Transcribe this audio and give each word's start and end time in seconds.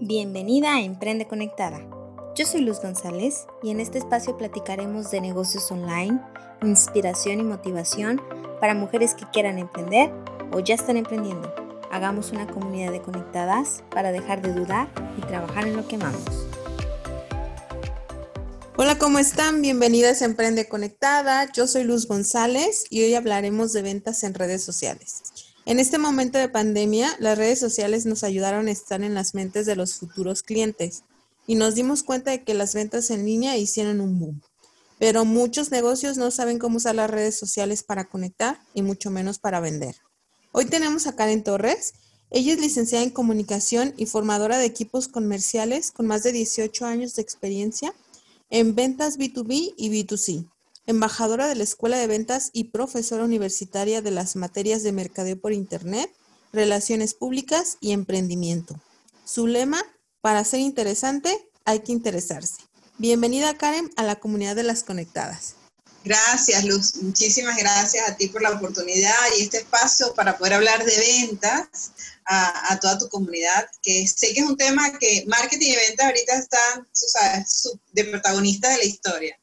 Bienvenida 0.00 0.76
a 0.76 0.80
Emprende 0.80 1.26
Conectada. 1.26 1.80
Yo 2.36 2.46
soy 2.46 2.60
Luz 2.60 2.80
González 2.80 3.48
y 3.64 3.70
en 3.70 3.80
este 3.80 3.98
espacio 3.98 4.38
platicaremos 4.38 5.10
de 5.10 5.20
negocios 5.20 5.72
online, 5.72 6.20
inspiración 6.62 7.40
y 7.40 7.42
motivación 7.42 8.22
para 8.60 8.74
mujeres 8.74 9.14
que 9.14 9.26
quieran 9.32 9.58
emprender 9.58 10.12
o 10.52 10.60
ya 10.60 10.76
están 10.76 10.98
emprendiendo. 10.98 11.52
Hagamos 11.90 12.30
una 12.30 12.46
comunidad 12.46 12.92
de 12.92 13.02
conectadas 13.02 13.82
para 13.90 14.12
dejar 14.12 14.40
de 14.40 14.52
dudar 14.52 14.88
y 15.16 15.20
trabajar 15.22 15.66
en 15.66 15.76
lo 15.76 15.88
que 15.88 15.96
amamos. 15.96 16.46
Hola, 18.76 18.98
¿cómo 18.98 19.18
están? 19.18 19.62
Bienvenidas 19.62 20.22
a 20.22 20.26
Emprende 20.26 20.68
Conectada. 20.68 21.50
Yo 21.52 21.66
soy 21.66 21.82
Luz 21.82 22.06
González 22.06 22.84
y 22.88 23.02
hoy 23.02 23.16
hablaremos 23.16 23.72
de 23.72 23.82
ventas 23.82 24.22
en 24.22 24.34
redes 24.34 24.62
sociales. 24.62 25.37
En 25.68 25.78
este 25.78 25.98
momento 25.98 26.38
de 26.38 26.48
pandemia, 26.48 27.14
las 27.18 27.36
redes 27.36 27.60
sociales 27.60 28.06
nos 28.06 28.24
ayudaron 28.24 28.68
a 28.68 28.70
estar 28.70 29.02
en 29.02 29.12
las 29.12 29.34
mentes 29.34 29.66
de 29.66 29.76
los 29.76 29.96
futuros 29.96 30.42
clientes 30.42 31.02
y 31.46 31.56
nos 31.56 31.74
dimos 31.74 32.02
cuenta 32.02 32.30
de 32.30 32.42
que 32.42 32.54
las 32.54 32.72
ventas 32.72 33.10
en 33.10 33.26
línea 33.26 33.54
hicieron 33.58 34.00
un 34.00 34.18
boom. 34.18 34.40
Pero 34.98 35.26
muchos 35.26 35.70
negocios 35.70 36.16
no 36.16 36.30
saben 36.30 36.58
cómo 36.58 36.78
usar 36.78 36.94
las 36.94 37.10
redes 37.10 37.38
sociales 37.38 37.82
para 37.82 38.06
conectar 38.06 38.58
y 38.72 38.80
mucho 38.80 39.10
menos 39.10 39.38
para 39.38 39.60
vender. 39.60 39.94
Hoy 40.52 40.64
tenemos 40.64 41.06
a 41.06 41.14
Karen 41.14 41.44
Torres. 41.44 41.92
Ella 42.30 42.54
es 42.54 42.60
licenciada 42.60 43.04
en 43.04 43.10
comunicación 43.10 43.92
y 43.98 44.06
formadora 44.06 44.56
de 44.56 44.64
equipos 44.64 45.06
comerciales 45.06 45.90
con 45.90 46.06
más 46.06 46.22
de 46.22 46.32
18 46.32 46.86
años 46.86 47.14
de 47.14 47.20
experiencia 47.20 47.92
en 48.48 48.74
ventas 48.74 49.18
B2B 49.18 49.74
y 49.76 49.90
B2C 49.90 50.46
embajadora 50.88 51.46
de 51.48 51.54
la 51.54 51.64
Escuela 51.64 51.98
de 51.98 52.06
Ventas 52.06 52.48
y 52.54 52.64
profesora 52.64 53.22
universitaria 53.22 54.00
de 54.00 54.10
las 54.10 54.36
materias 54.36 54.82
de 54.82 54.92
Mercadeo 54.92 55.38
por 55.38 55.52
Internet, 55.52 56.10
Relaciones 56.50 57.12
Públicas 57.12 57.76
y 57.82 57.92
Emprendimiento. 57.92 58.80
Su 59.26 59.46
lema, 59.46 59.84
para 60.22 60.42
ser 60.44 60.60
interesante, 60.60 61.50
hay 61.66 61.80
que 61.80 61.92
interesarse. 61.92 62.62
Bienvenida 62.96 63.58
Karen 63.58 63.90
a 63.96 64.02
la 64.02 64.16
comunidad 64.16 64.56
de 64.56 64.62
las 64.62 64.82
conectadas. 64.82 65.56
Gracias 66.04 66.64
Luz, 66.64 66.94
muchísimas 67.02 67.58
gracias 67.58 68.08
a 68.08 68.16
ti 68.16 68.28
por 68.28 68.40
la 68.40 68.52
oportunidad 68.52 69.14
y 69.36 69.42
este 69.42 69.58
espacio 69.58 70.14
para 70.14 70.38
poder 70.38 70.54
hablar 70.54 70.82
de 70.86 70.96
ventas 70.96 71.92
a, 72.24 72.78
toda 72.80 72.98
tu 72.98 73.10
comunidad, 73.10 73.68
que 73.82 74.06
sé 74.08 74.32
que 74.32 74.40
es 74.40 74.46
un 74.46 74.56
tema 74.56 74.98
que 74.98 75.24
marketing 75.26 75.72
y 75.72 75.76
ventas 75.76 76.06
ahorita 76.06 76.34
están, 76.34 76.88
sabes, 76.92 77.72
de 77.92 78.04
protagonista 78.04 78.70
de 78.70 78.78
la 78.78 78.84
historia 78.84 79.38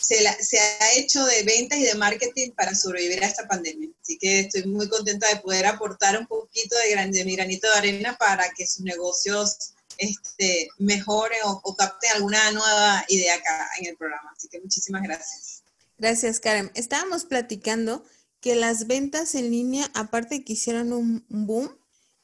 se, 0.00 0.58
ha 0.58 0.92
hecho 0.96 1.24
de 1.24 1.42
ventas 1.42 1.78
y 1.78 1.84
de 1.84 1.94
marketing 1.94 2.52
para 2.52 2.74
sobrevivir 2.74 3.22
a 3.22 3.26
esta 3.26 3.46
pandemia. 3.46 3.88
Así 4.02 4.18
que 4.18 4.40
estoy 4.40 4.64
muy 4.64 4.88
contenta 4.88 5.28
de 5.28 5.40
poder 5.40 5.66
aportar 5.66 6.18
un 6.18 6.26
poquito 6.26 6.76
de, 6.84 7.10
de 7.10 7.24
mi 7.24 7.36
granito 7.36 7.68
de 7.68 7.78
arena 7.78 8.16
para 8.18 8.50
que 8.50 8.66
sus 8.66 8.84
negocios 8.84 9.74
este, 9.98 10.68
mejoren 10.78 11.38
o, 11.44 11.60
o, 11.62 11.76
capten 11.76 12.10
alguna 12.14 12.50
nueva 12.52 13.04
idea 13.08 13.34
acá 13.34 13.68
en 13.78 13.88
el 13.88 13.96
programa. 13.96 14.32
Así 14.36 14.48
que 14.48 14.60
muchísimas 14.60 15.02
gracias. 15.02 15.62
Gracias, 15.98 16.40
Karen. 16.40 16.70
Estábamos 16.74 17.24
platicando 17.24 18.02
que 18.40 18.54
las 18.54 18.86
ventas 18.86 19.34
en 19.34 19.50
línea, 19.50 19.90
aparte 19.94 20.36
de 20.36 20.44
que 20.44 20.54
hicieron 20.54 20.92
un 20.94 21.24
boom, 21.28 21.76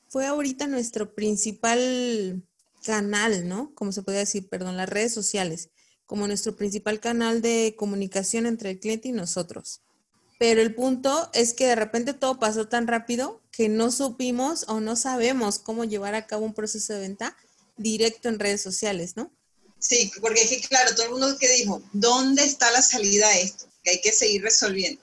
fue 0.08 0.26
ahorita 0.26 0.66
nuestro 0.66 1.14
principal 1.14 2.42
canal, 2.84 3.46
¿no? 3.48 3.74
Como 3.74 3.92
se 3.92 4.02
puede 4.02 4.18
decir, 4.18 4.48
perdón, 4.48 4.76
las 4.76 4.88
redes 4.88 5.12
sociales 5.12 5.68
como 6.06 6.26
nuestro 6.26 6.56
principal 6.56 7.00
canal 7.00 7.42
de 7.42 7.74
comunicación 7.76 8.46
entre 8.46 8.70
el 8.70 8.80
cliente 8.80 9.08
y 9.08 9.12
nosotros. 9.12 9.80
Pero 10.38 10.60
el 10.60 10.74
punto 10.74 11.30
es 11.32 11.54
que 11.54 11.66
de 11.66 11.76
repente 11.76 12.12
todo 12.12 12.38
pasó 12.38 12.68
tan 12.68 12.86
rápido 12.86 13.40
que 13.50 13.68
no 13.68 13.90
supimos 13.90 14.64
o 14.68 14.80
no 14.80 14.96
sabemos 14.96 15.58
cómo 15.58 15.84
llevar 15.84 16.14
a 16.14 16.26
cabo 16.26 16.44
un 16.44 16.54
proceso 16.54 16.92
de 16.92 17.00
venta 17.00 17.36
directo 17.76 18.28
en 18.28 18.38
redes 18.38 18.62
sociales, 18.62 19.16
¿no? 19.16 19.30
Sí, 19.78 20.10
porque 20.20 20.42
es 20.42 20.48
que 20.48 20.60
claro, 20.60 20.94
todo 20.94 21.06
el 21.06 21.12
mundo 21.12 21.38
que 21.38 21.48
dijo, 21.52 21.82
¿dónde 21.92 22.44
está 22.44 22.70
la 22.70 22.82
salida 22.82 23.28
a 23.28 23.38
esto? 23.38 23.66
Que 23.82 23.90
hay 23.90 24.00
que 24.00 24.12
seguir 24.12 24.42
resolviendo. 24.42 25.02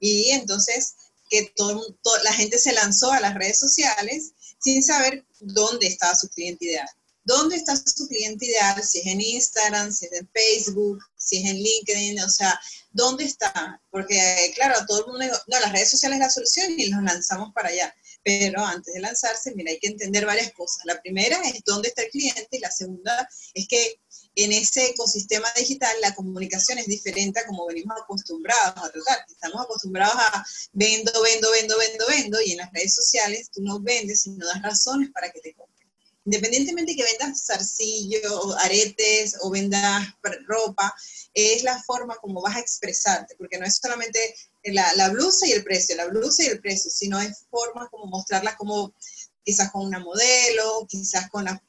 Y 0.00 0.30
entonces 0.30 0.94
que 1.32 1.52
todo, 1.56 1.86
la 2.24 2.32
gente 2.34 2.58
se 2.58 2.72
lanzó 2.72 3.10
a 3.10 3.20
las 3.20 3.34
redes 3.34 3.58
sociales 3.58 4.32
sin 4.60 4.82
saber 4.82 5.24
dónde 5.40 5.86
estaba 5.86 6.14
su 6.14 6.28
cliente 6.28 6.66
ideal. 6.66 6.88
¿Dónde 7.24 7.56
está 7.56 7.76
su 7.76 8.08
cliente 8.08 8.46
ideal? 8.46 8.82
Si 8.82 8.98
es 8.98 9.06
en 9.06 9.20
Instagram, 9.20 9.92
si 9.92 10.06
es 10.06 10.12
en 10.12 10.28
Facebook, 10.32 10.98
si 11.16 11.38
es 11.38 11.50
en 11.50 11.56
LinkedIn, 11.56 12.20
o 12.20 12.28
sea, 12.28 12.58
¿dónde 12.90 13.24
está? 13.24 13.80
Porque, 13.90 14.52
claro, 14.56 14.84
todo 14.86 15.00
el 15.00 15.06
mundo 15.06 15.26
no, 15.46 15.60
las 15.60 15.72
redes 15.72 15.90
sociales 15.90 16.16
es 16.16 16.24
la 16.24 16.30
solución 16.30 16.78
y 16.78 16.88
nos 16.88 17.02
lanzamos 17.04 17.52
para 17.54 17.68
allá. 17.68 17.94
Pero 18.24 18.64
antes 18.64 18.92
de 18.94 19.00
lanzarse, 19.00 19.52
mira, 19.54 19.70
hay 19.70 19.78
que 19.78 19.88
entender 19.88 20.26
varias 20.26 20.52
cosas. 20.52 20.84
La 20.84 21.00
primera 21.00 21.40
es 21.42 21.62
dónde 21.64 21.88
está 21.88 22.02
el 22.02 22.10
cliente 22.10 22.48
y 22.50 22.60
la 22.60 22.70
segunda 22.70 23.28
es 23.54 23.66
que 23.68 24.00
en 24.34 24.52
ese 24.52 24.86
ecosistema 24.86 25.48
digital 25.56 25.94
la 26.00 26.14
comunicación 26.14 26.78
es 26.78 26.86
diferente 26.86 27.40
a 27.40 27.46
como 27.46 27.66
venimos 27.66 27.96
acostumbrados 28.00 28.76
a 28.76 28.90
tratar. 28.90 29.24
Estamos 29.28 29.62
acostumbrados 29.62 30.16
a 30.16 30.44
vendo, 30.72 31.12
vendo, 31.22 31.50
vendo, 31.50 31.78
vendo, 31.78 32.06
vendo 32.08 32.40
y 32.40 32.52
en 32.52 32.58
las 32.58 32.72
redes 32.72 32.94
sociales 32.94 33.50
tú 33.52 33.60
no 33.62 33.80
vendes, 33.80 34.22
sino 34.22 34.46
das 34.46 34.62
razones 34.62 35.10
para 35.12 35.30
que 35.30 35.40
te 35.40 35.54
compren 35.54 35.81
independientemente 36.24 36.94
que 36.94 37.04
vendas 37.04 37.44
zarcillo, 37.46 38.56
aretes 38.58 39.36
o 39.40 39.50
vendas 39.50 40.06
ropa, 40.46 40.94
es 41.34 41.62
la 41.62 41.82
forma 41.82 42.16
como 42.16 42.42
vas 42.42 42.56
a 42.56 42.60
expresarte, 42.60 43.34
porque 43.36 43.58
no 43.58 43.66
es 43.66 43.76
solamente 43.76 44.34
la, 44.64 45.08
blusa 45.10 45.46
y 45.46 45.52
el 45.52 45.64
precio, 45.64 45.96
la 45.96 46.06
blusa 46.06 46.44
y 46.44 46.46
el 46.46 46.60
precio, 46.60 46.90
sino 46.90 47.20
es 47.20 47.44
forma 47.50 47.88
como 47.90 48.06
mostrarla 48.06 48.56
como 48.56 48.94
quizás 49.44 49.70
con 49.72 49.86
una 49.86 49.98
modelo, 49.98 50.86
quizás 50.88 51.28
con 51.30 51.44
la, 51.44 51.60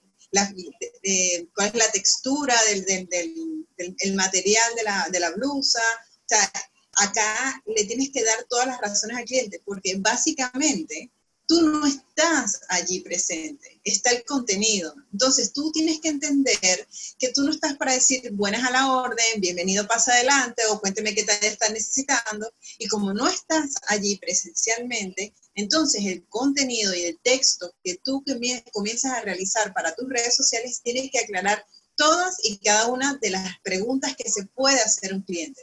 cuál 1.54 1.68
es 1.68 1.76
la 1.76 1.92
textura 1.92 2.56
del, 2.70 2.86
del, 2.86 4.14
material 4.16 4.76
de 4.76 4.84
la, 4.84 5.08
de 5.12 5.20
la 5.20 5.32
blusa. 5.32 5.82
O 5.82 6.28
sea, 6.28 6.52
acá 6.98 7.64
le 7.66 7.86
tienes 7.86 8.12
que 8.12 8.24
dar 8.24 8.46
todas 8.50 8.68
las 8.68 8.80
razones 8.80 9.18
al 9.18 9.26
cliente, 9.26 9.62
porque 9.66 9.96
básicamente 9.98 11.12
tú 11.54 11.62
no 11.62 11.86
estás 11.86 12.62
allí 12.68 13.02
presente, 13.02 13.80
está 13.84 14.10
el 14.10 14.26
contenido. 14.26 14.96
Entonces 15.12 15.54
tú 15.54 15.72
tienes 15.72 16.02
que 16.02 16.08
entender 16.08 16.88
que 17.20 17.30
tú 17.30 17.44
no 17.44 17.52
estás 17.52 17.78
para 17.78 17.94
decir 17.94 18.32
buenas 18.32 18.68
a 18.68 18.72
la 18.72 18.92
orden, 18.92 19.40
bienvenido, 19.40 19.88
pasa 19.88 20.14
adelante 20.14 20.64
o 20.72 20.80
cuénteme 20.80 21.14
qué 21.14 21.24
te 21.24 21.46
estás 21.46 21.70
necesitando. 21.70 22.52
Y 22.80 22.88
como 22.88 23.14
no 23.14 23.28
estás 23.28 23.76
allí 23.88 24.18
presencialmente, 24.18 25.36
entonces 25.54 26.04
el 26.06 26.26
contenido 26.28 26.92
y 26.96 27.04
el 27.04 27.20
texto 27.22 27.72
que 27.84 28.00
tú 28.04 28.24
comienzas 28.72 29.12
a 29.12 29.22
realizar 29.22 29.76
para 29.76 29.94
tus 29.94 30.10
redes 30.10 30.36
sociales 30.36 30.82
tienes 30.84 31.12
que 31.12 31.20
aclarar 31.20 31.64
todas 31.96 32.38
y 32.42 32.58
cada 32.58 32.88
una 32.88 33.20
de 33.22 33.30
las 33.30 33.60
preguntas 33.62 34.16
que 34.16 34.28
se 34.28 34.48
puede 34.48 34.80
hacer 34.80 35.14
un 35.14 35.22
cliente 35.22 35.62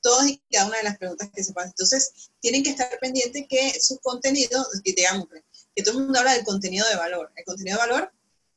todas 0.00 0.28
y 0.28 0.42
cada 0.50 0.66
una 0.66 0.78
de 0.78 0.84
las 0.84 0.98
preguntas 0.98 1.30
que 1.34 1.44
se 1.44 1.52
pasan. 1.52 1.70
Entonces, 1.70 2.30
tienen 2.40 2.62
que 2.62 2.70
estar 2.70 2.98
pendientes 3.00 3.46
que 3.48 3.80
su 3.80 3.98
contenido, 3.98 4.66
digamos, 4.84 5.28
que 5.74 5.82
todo 5.82 5.98
el 5.98 6.04
mundo 6.04 6.18
habla 6.18 6.34
del 6.34 6.44
contenido 6.44 6.88
de 6.88 6.96
valor. 6.96 7.32
El 7.36 7.44
contenido 7.44 7.78
de 7.78 7.86
valor 7.86 8.12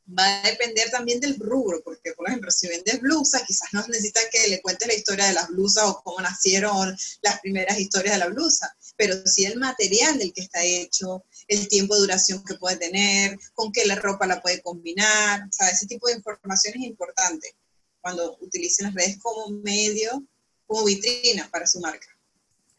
va 0.07 0.41
a 0.41 0.49
depender 0.49 0.89
también 0.91 1.19
del 1.19 1.39
rubro, 1.39 1.81
porque, 1.83 2.13
por 2.13 2.27
ejemplo, 2.27 2.51
si 2.51 2.67
vendes 2.67 2.99
blusas, 2.99 3.43
quizás 3.43 3.69
no 3.71 3.85
necesitan 3.87 4.23
que 4.31 4.47
le 4.49 4.61
cuentes 4.61 4.87
la 4.87 4.93
historia 4.93 5.25
de 5.27 5.33
las 5.33 5.47
blusas 5.47 5.85
o 5.85 6.01
cómo 6.03 6.19
nacieron 6.19 6.95
las 7.21 7.39
primeras 7.39 7.79
historias 7.79 8.15
de 8.15 8.19
la 8.19 8.27
blusa, 8.27 8.75
pero 8.97 9.15
sí 9.25 9.45
el 9.45 9.57
material 9.57 10.17
del 10.17 10.33
que 10.33 10.41
está 10.41 10.63
hecho, 10.63 11.23
el 11.47 11.67
tiempo 11.67 11.95
de 11.95 12.01
duración 12.01 12.43
que 12.43 12.55
puede 12.55 12.77
tener, 12.77 13.39
con 13.53 13.71
qué 13.71 13.85
la 13.85 13.95
ropa 13.95 14.27
la 14.27 14.41
puede 14.41 14.61
combinar, 14.61 15.43
o 15.43 15.51
sea, 15.51 15.69
ese 15.69 15.87
tipo 15.87 16.07
de 16.07 16.15
información 16.15 16.73
es 16.75 16.83
importante 16.83 17.55
cuando 18.01 18.37
utilicen 18.41 18.87
las 18.87 18.95
redes 18.95 19.17
como 19.21 19.49
medio 19.49 20.25
como 20.68 20.85
vitrina 20.85 21.50
para 21.51 21.68
su 21.68 21.79
marca. 21.79 22.07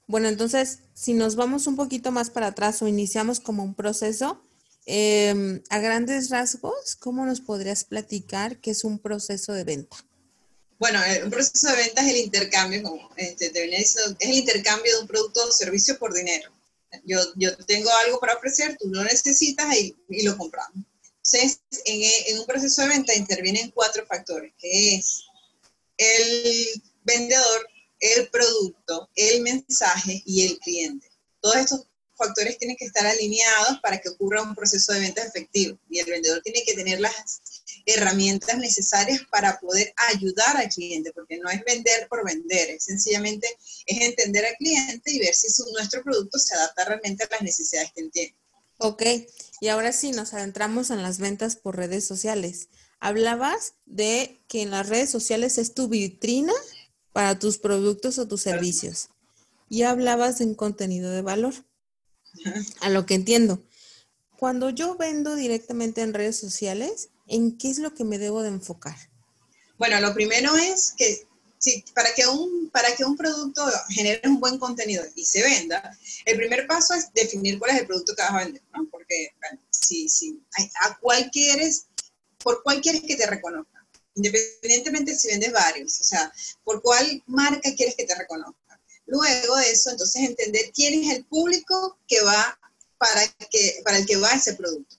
Bueno, 0.06 0.28
entonces, 0.28 0.80
si 0.92 1.14
nos 1.14 1.34
vamos 1.34 1.66
un 1.66 1.76
poquito 1.76 2.12
más 2.12 2.30
para 2.30 2.48
atrás 2.48 2.82
o 2.82 2.88
iniciamos 2.88 3.40
como 3.40 3.64
un 3.64 3.74
proceso, 3.74 4.42
em, 4.86 5.62
a 5.70 5.78
grandes 5.78 6.28
rasgos, 6.28 6.94
¿cómo 6.96 7.24
nos 7.24 7.40
podrías 7.40 7.84
platicar 7.84 8.58
qué 8.58 8.72
es 8.72 8.84
un 8.84 8.98
proceso 8.98 9.52
de 9.54 9.64
venta? 9.64 9.96
Bueno, 10.78 11.02
eh, 11.04 11.22
un 11.24 11.30
proceso 11.30 11.68
de 11.68 11.76
venta 11.76 12.02
es 12.02 12.10
el 12.10 12.16
intercambio, 12.18 12.82
como 12.82 13.10
este, 13.16 13.48
te 13.48 13.60
venía 13.60 13.78
diciendo, 13.78 14.14
es 14.18 14.28
el 14.28 14.36
intercambio 14.36 14.94
de 14.94 15.02
un 15.02 15.06
producto 15.06 15.40
o 15.46 15.52
servicio 15.52 15.98
por 15.98 16.12
dinero. 16.12 16.50
Yo, 17.04 17.18
yo 17.36 17.56
tengo 17.64 17.90
algo 18.04 18.20
para 18.20 18.34
ofrecer, 18.36 18.76
tú 18.78 18.88
lo 18.88 19.02
necesitas 19.02 19.74
y, 19.76 19.96
y 20.10 20.22
lo 20.22 20.36
compramos. 20.36 20.84
Entonces, 21.24 21.60
en, 21.86 22.02
en 22.28 22.40
un 22.40 22.46
proceso 22.46 22.82
de 22.82 22.88
venta 22.88 23.14
intervienen 23.14 23.70
cuatro 23.70 24.04
factores, 24.06 24.52
que 24.58 24.96
es 24.96 25.24
el 25.96 26.82
vendedor 27.04 27.68
el 28.04 28.28
producto, 28.28 29.08
el 29.16 29.40
mensaje 29.40 30.22
y 30.26 30.44
el 30.44 30.58
cliente. 30.58 31.10
Todos 31.40 31.56
estos 31.56 31.86
factores 32.16 32.58
tienen 32.58 32.76
que 32.76 32.84
estar 32.84 33.06
alineados 33.06 33.80
para 33.82 33.98
que 33.98 34.10
ocurra 34.10 34.42
un 34.42 34.54
proceso 34.54 34.92
de 34.92 35.00
venta 35.00 35.22
efectivo 35.22 35.78
y 35.88 35.98
el 35.98 36.06
vendedor 36.06 36.40
tiene 36.42 36.62
que 36.64 36.74
tener 36.74 37.00
las 37.00 37.40
herramientas 37.86 38.58
necesarias 38.58 39.20
para 39.30 39.58
poder 39.58 39.92
ayudar 40.12 40.56
al 40.56 40.68
cliente, 40.68 41.12
porque 41.12 41.38
no 41.38 41.50
es 41.50 41.62
vender 41.64 42.06
por 42.08 42.24
vender, 42.24 42.70
es 42.70 42.84
sencillamente 42.84 43.48
es 43.86 44.00
entender 44.00 44.44
al 44.44 44.54
cliente 44.56 45.10
y 45.10 45.18
ver 45.18 45.34
si 45.34 45.48
su, 45.50 45.64
nuestro 45.72 46.02
producto 46.02 46.38
se 46.38 46.54
adapta 46.54 46.84
realmente 46.84 47.24
a 47.24 47.28
las 47.30 47.42
necesidades 47.42 47.90
que 47.94 48.02
él 48.02 48.10
tiene. 48.12 48.36
Ok, 48.78 49.02
y 49.60 49.68
ahora 49.68 49.92
sí 49.92 50.12
nos 50.12 50.34
adentramos 50.34 50.90
en 50.90 51.02
las 51.02 51.18
ventas 51.18 51.56
por 51.56 51.76
redes 51.76 52.06
sociales. 52.06 52.68
Hablabas 53.00 53.74
de 53.86 54.42
que 54.48 54.62
en 54.62 54.70
las 54.70 54.88
redes 54.88 55.10
sociales 55.10 55.58
es 55.58 55.74
tu 55.74 55.88
vitrina 55.88 56.52
para 57.14 57.38
tus 57.38 57.58
productos 57.58 58.18
o 58.18 58.26
tus 58.26 58.42
servicios. 58.42 59.08
Y 59.70 59.84
hablabas 59.84 60.38
de 60.38 60.46
un 60.46 60.54
contenido 60.56 61.12
de 61.12 61.22
valor. 61.22 61.54
A 62.80 62.90
lo 62.90 63.06
que 63.06 63.14
entiendo. 63.14 63.62
Cuando 64.36 64.68
yo 64.68 64.96
vendo 64.96 65.36
directamente 65.36 66.02
en 66.02 66.12
redes 66.12 66.36
sociales, 66.36 67.10
¿en 67.28 67.56
qué 67.56 67.70
es 67.70 67.78
lo 67.78 67.94
que 67.94 68.02
me 68.02 68.18
debo 68.18 68.42
de 68.42 68.48
enfocar? 68.48 68.96
Bueno, 69.78 70.00
lo 70.00 70.12
primero 70.12 70.56
es 70.56 70.92
que 70.98 71.28
sí, 71.58 71.84
para, 71.94 72.12
que 72.14 72.26
un, 72.26 72.68
para 72.70 72.94
que 72.96 73.04
un 73.04 73.16
producto 73.16 73.64
genere 73.90 74.20
un 74.28 74.40
buen 74.40 74.58
contenido 74.58 75.04
y 75.14 75.24
se 75.24 75.40
venda, 75.40 75.96
el 76.24 76.36
primer 76.36 76.66
paso 76.66 76.94
es 76.94 77.12
definir 77.12 77.60
cuál 77.60 77.70
es 77.70 77.82
el 77.82 77.86
producto 77.86 78.16
que 78.16 78.22
vas 78.22 78.32
a 78.32 78.44
vender, 78.44 78.62
¿no? 78.72 78.88
Porque, 78.90 79.28
bueno, 79.40 79.64
si, 79.70 80.08
si, 80.08 80.42
a 80.82 80.98
cuál 80.98 81.30
quieres, 81.30 81.86
por 82.38 82.60
cuál 82.64 82.80
quieres 82.80 83.02
que 83.02 83.14
te 83.14 83.26
reconozca 83.26 83.73
independientemente 84.14 85.14
si 85.16 85.28
vendes 85.28 85.52
varios, 85.52 86.00
o 86.00 86.04
sea, 86.04 86.32
por 86.62 86.82
cuál 86.82 87.22
marca 87.26 87.74
quieres 87.74 87.94
que 87.96 88.04
te 88.04 88.14
reconozca. 88.14 88.80
Luego 89.06 89.56
de 89.56 89.70
eso, 89.70 89.90
entonces 89.90 90.22
entender 90.22 90.72
quién 90.74 91.02
es 91.02 91.16
el 91.16 91.24
público 91.24 91.98
que 92.08 92.22
va 92.22 92.58
para, 92.98 93.26
que, 93.50 93.80
para 93.84 93.98
el 93.98 94.06
que 94.06 94.16
va 94.16 94.32
ese 94.32 94.54
producto. 94.54 94.96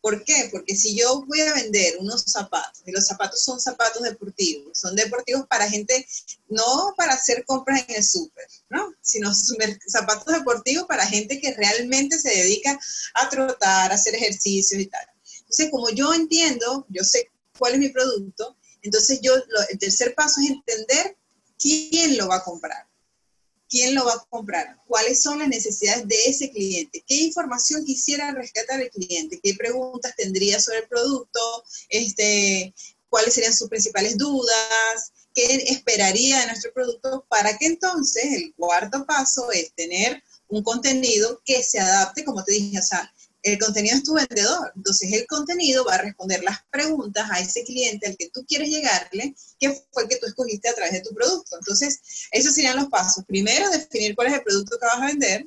¿Por 0.00 0.22
qué? 0.24 0.48
Porque 0.52 0.76
si 0.76 0.96
yo 0.96 1.24
voy 1.26 1.40
a 1.40 1.54
vender 1.54 1.96
unos 1.98 2.22
zapatos, 2.22 2.82
y 2.86 2.92
los 2.92 3.06
zapatos 3.06 3.42
son 3.42 3.60
zapatos 3.60 4.02
deportivos, 4.02 4.78
son 4.78 4.94
deportivos 4.94 5.46
para 5.48 5.68
gente, 5.68 6.06
no 6.48 6.94
para 6.96 7.14
hacer 7.14 7.44
compras 7.44 7.84
en 7.88 7.96
el 7.96 8.04
súper, 8.04 8.46
¿no? 8.70 8.94
Sino 9.02 9.32
zapatos 9.34 10.32
deportivos 10.32 10.86
para 10.86 11.04
gente 11.04 11.40
que 11.40 11.52
realmente 11.54 12.18
se 12.18 12.30
dedica 12.30 12.78
a 13.14 13.28
trotar, 13.28 13.90
a 13.90 13.94
hacer 13.94 14.14
ejercicios 14.14 14.80
y 14.80 14.86
tal. 14.86 15.04
Entonces, 15.40 15.68
como 15.70 15.90
yo 15.90 16.14
entiendo, 16.14 16.86
yo 16.88 17.02
sé 17.02 17.28
cuál 17.58 17.74
es 17.74 17.80
mi 17.80 17.88
producto, 17.90 18.56
entonces 18.82 19.20
yo, 19.22 19.34
el 19.68 19.78
tercer 19.78 20.14
paso 20.14 20.40
es 20.40 20.50
entender 20.50 21.16
quién 21.58 22.16
lo 22.16 22.28
va 22.28 22.36
a 22.36 22.44
comprar. 22.44 22.86
Quién 23.68 23.94
lo 23.94 24.06
va 24.06 24.14
a 24.14 24.26
comprar, 24.30 24.78
cuáles 24.86 25.20
son 25.20 25.40
las 25.40 25.48
necesidades 25.48 26.08
de 26.08 26.16
ese 26.24 26.50
cliente, 26.50 27.04
qué 27.06 27.16
información 27.16 27.84
quisiera 27.84 28.32
rescatar 28.32 28.80
el 28.80 28.88
cliente, 28.88 29.40
qué 29.42 29.52
preguntas 29.56 30.14
tendría 30.16 30.58
sobre 30.58 30.78
el 30.78 30.88
producto, 30.88 31.64
este, 31.90 32.74
cuáles 33.10 33.34
serían 33.34 33.52
sus 33.52 33.68
principales 33.68 34.16
dudas, 34.16 35.12
qué 35.34 35.56
esperaría 35.68 36.40
de 36.40 36.46
nuestro 36.46 36.72
producto, 36.72 37.26
para 37.28 37.58
que 37.58 37.66
entonces 37.66 38.24
el 38.24 38.54
cuarto 38.54 39.04
paso 39.04 39.52
es 39.52 39.70
tener 39.74 40.22
un 40.48 40.62
contenido 40.62 41.42
que 41.44 41.62
se 41.62 41.78
adapte, 41.78 42.24
como 42.24 42.42
te 42.44 42.52
dije, 42.52 42.78
o 42.78 42.82
sea, 42.82 43.12
el 43.48 43.58
contenido 43.58 43.96
es 43.96 44.02
tu 44.02 44.14
vendedor. 44.14 44.72
Entonces 44.76 45.12
el 45.12 45.26
contenido 45.26 45.84
va 45.84 45.94
a 45.94 46.02
responder 46.02 46.42
las 46.42 46.58
preguntas 46.70 47.28
a 47.30 47.40
ese 47.40 47.64
cliente 47.64 48.06
al 48.06 48.16
que 48.16 48.30
tú 48.30 48.44
quieres 48.46 48.68
llegarle, 48.68 49.34
que 49.58 49.72
fue 49.92 50.04
el 50.04 50.08
que 50.08 50.16
tú 50.16 50.26
escogiste 50.26 50.68
a 50.68 50.74
través 50.74 50.92
de 50.92 51.00
tu 51.00 51.14
producto. 51.14 51.56
Entonces, 51.56 52.00
esos 52.30 52.54
serían 52.54 52.76
los 52.76 52.88
pasos. 52.88 53.24
Primero, 53.26 53.70
definir 53.70 54.14
cuál 54.14 54.28
es 54.28 54.34
el 54.34 54.42
producto 54.42 54.78
que 54.78 54.86
vas 54.86 55.02
a 55.02 55.06
vender, 55.06 55.46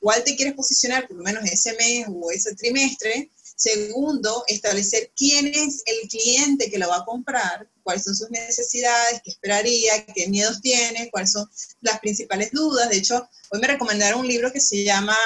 cuál 0.00 0.24
te 0.24 0.36
quieres 0.36 0.54
posicionar 0.54 1.06
por 1.06 1.16
lo 1.16 1.22
menos 1.22 1.44
ese 1.44 1.74
mes 1.74 2.06
o 2.08 2.30
ese 2.30 2.54
trimestre. 2.54 3.30
Segundo, 3.56 4.44
establecer 4.46 5.12
quién 5.14 5.46
es 5.46 5.82
el 5.84 6.08
cliente 6.08 6.70
que 6.70 6.78
lo 6.78 6.88
va 6.88 6.98
a 6.98 7.04
comprar, 7.04 7.68
cuáles 7.82 8.04
son 8.04 8.16
sus 8.16 8.30
necesidades, 8.30 9.20
qué 9.22 9.30
esperaría, 9.30 10.06
qué 10.06 10.28
miedos 10.28 10.62
tiene, 10.62 11.10
cuáles 11.10 11.32
son 11.32 11.48
las 11.82 12.00
principales 12.00 12.52
dudas. 12.52 12.88
De 12.88 12.96
hecho, 12.96 13.28
hoy 13.50 13.60
me 13.60 13.66
recomendaron 13.66 14.20
un 14.20 14.28
libro 14.28 14.50
que 14.50 14.60
se 14.60 14.82
llama 14.82 15.16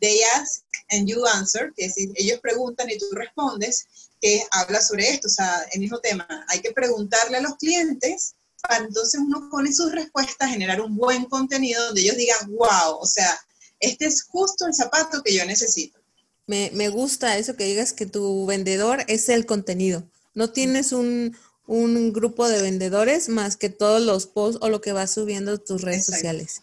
They 0.00 0.20
Ask 0.36 0.62
and 0.90 1.08
You 1.08 1.24
Answer, 1.26 1.72
que 1.76 1.86
es 1.86 1.94
decir, 1.94 2.12
ellos 2.16 2.40
preguntan 2.40 2.90
y 2.90 2.98
tú 2.98 3.06
respondes, 3.12 3.86
que 4.20 4.44
habla 4.50 4.80
sobre 4.82 5.10
esto, 5.10 5.28
o 5.28 5.30
sea, 5.30 5.66
el 5.72 5.80
mismo 5.80 5.98
tema. 5.98 6.26
Hay 6.48 6.60
que 6.60 6.72
preguntarle 6.72 7.38
a 7.38 7.40
los 7.40 7.56
clientes 7.56 8.34
para 8.62 8.84
entonces 8.84 9.20
uno 9.20 9.48
con 9.50 9.72
sus 9.72 9.92
respuestas 9.92 10.50
generar 10.50 10.80
un 10.80 10.96
buen 10.96 11.24
contenido 11.24 11.82
donde 11.86 12.02
ellos 12.02 12.16
digan, 12.16 12.50
wow, 12.50 12.98
o 13.00 13.06
sea, 13.06 13.38
este 13.78 14.06
es 14.06 14.24
justo 14.24 14.66
el 14.66 14.74
zapato 14.74 15.22
que 15.22 15.34
yo 15.34 15.44
necesito. 15.46 15.98
Me, 16.46 16.70
me 16.74 16.88
gusta 16.88 17.38
eso 17.38 17.56
que 17.56 17.64
digas 17.64 17.92
que 17.92 18.06
tu 18.06 18.44
vendedor 18.44 19.04
es 19.08 19.28
el 19.28 19.46
contenido. 19.46 20.06
No 20.34 20.50
tienes 20.50 20.92
un, 20.92 21.36
un 21.66 22.12
grupo 22.12 22.48
de 22.48 22.60
vendedores 22.60 23.28
más 23.28 23.56
que 23.56 23.70
todos 23.70 24.02
los 24.02 24.26
posts 24.26 24.58
o 24.60 24.68
lo 24.68 24.80
que 24.80 24.92
vas 24.92 25.12
subiendo 25.12 25.52
a 25.54 25.58
tus 25.58 25.82
redes 25.82 26.04
sociales. 26.04 26.62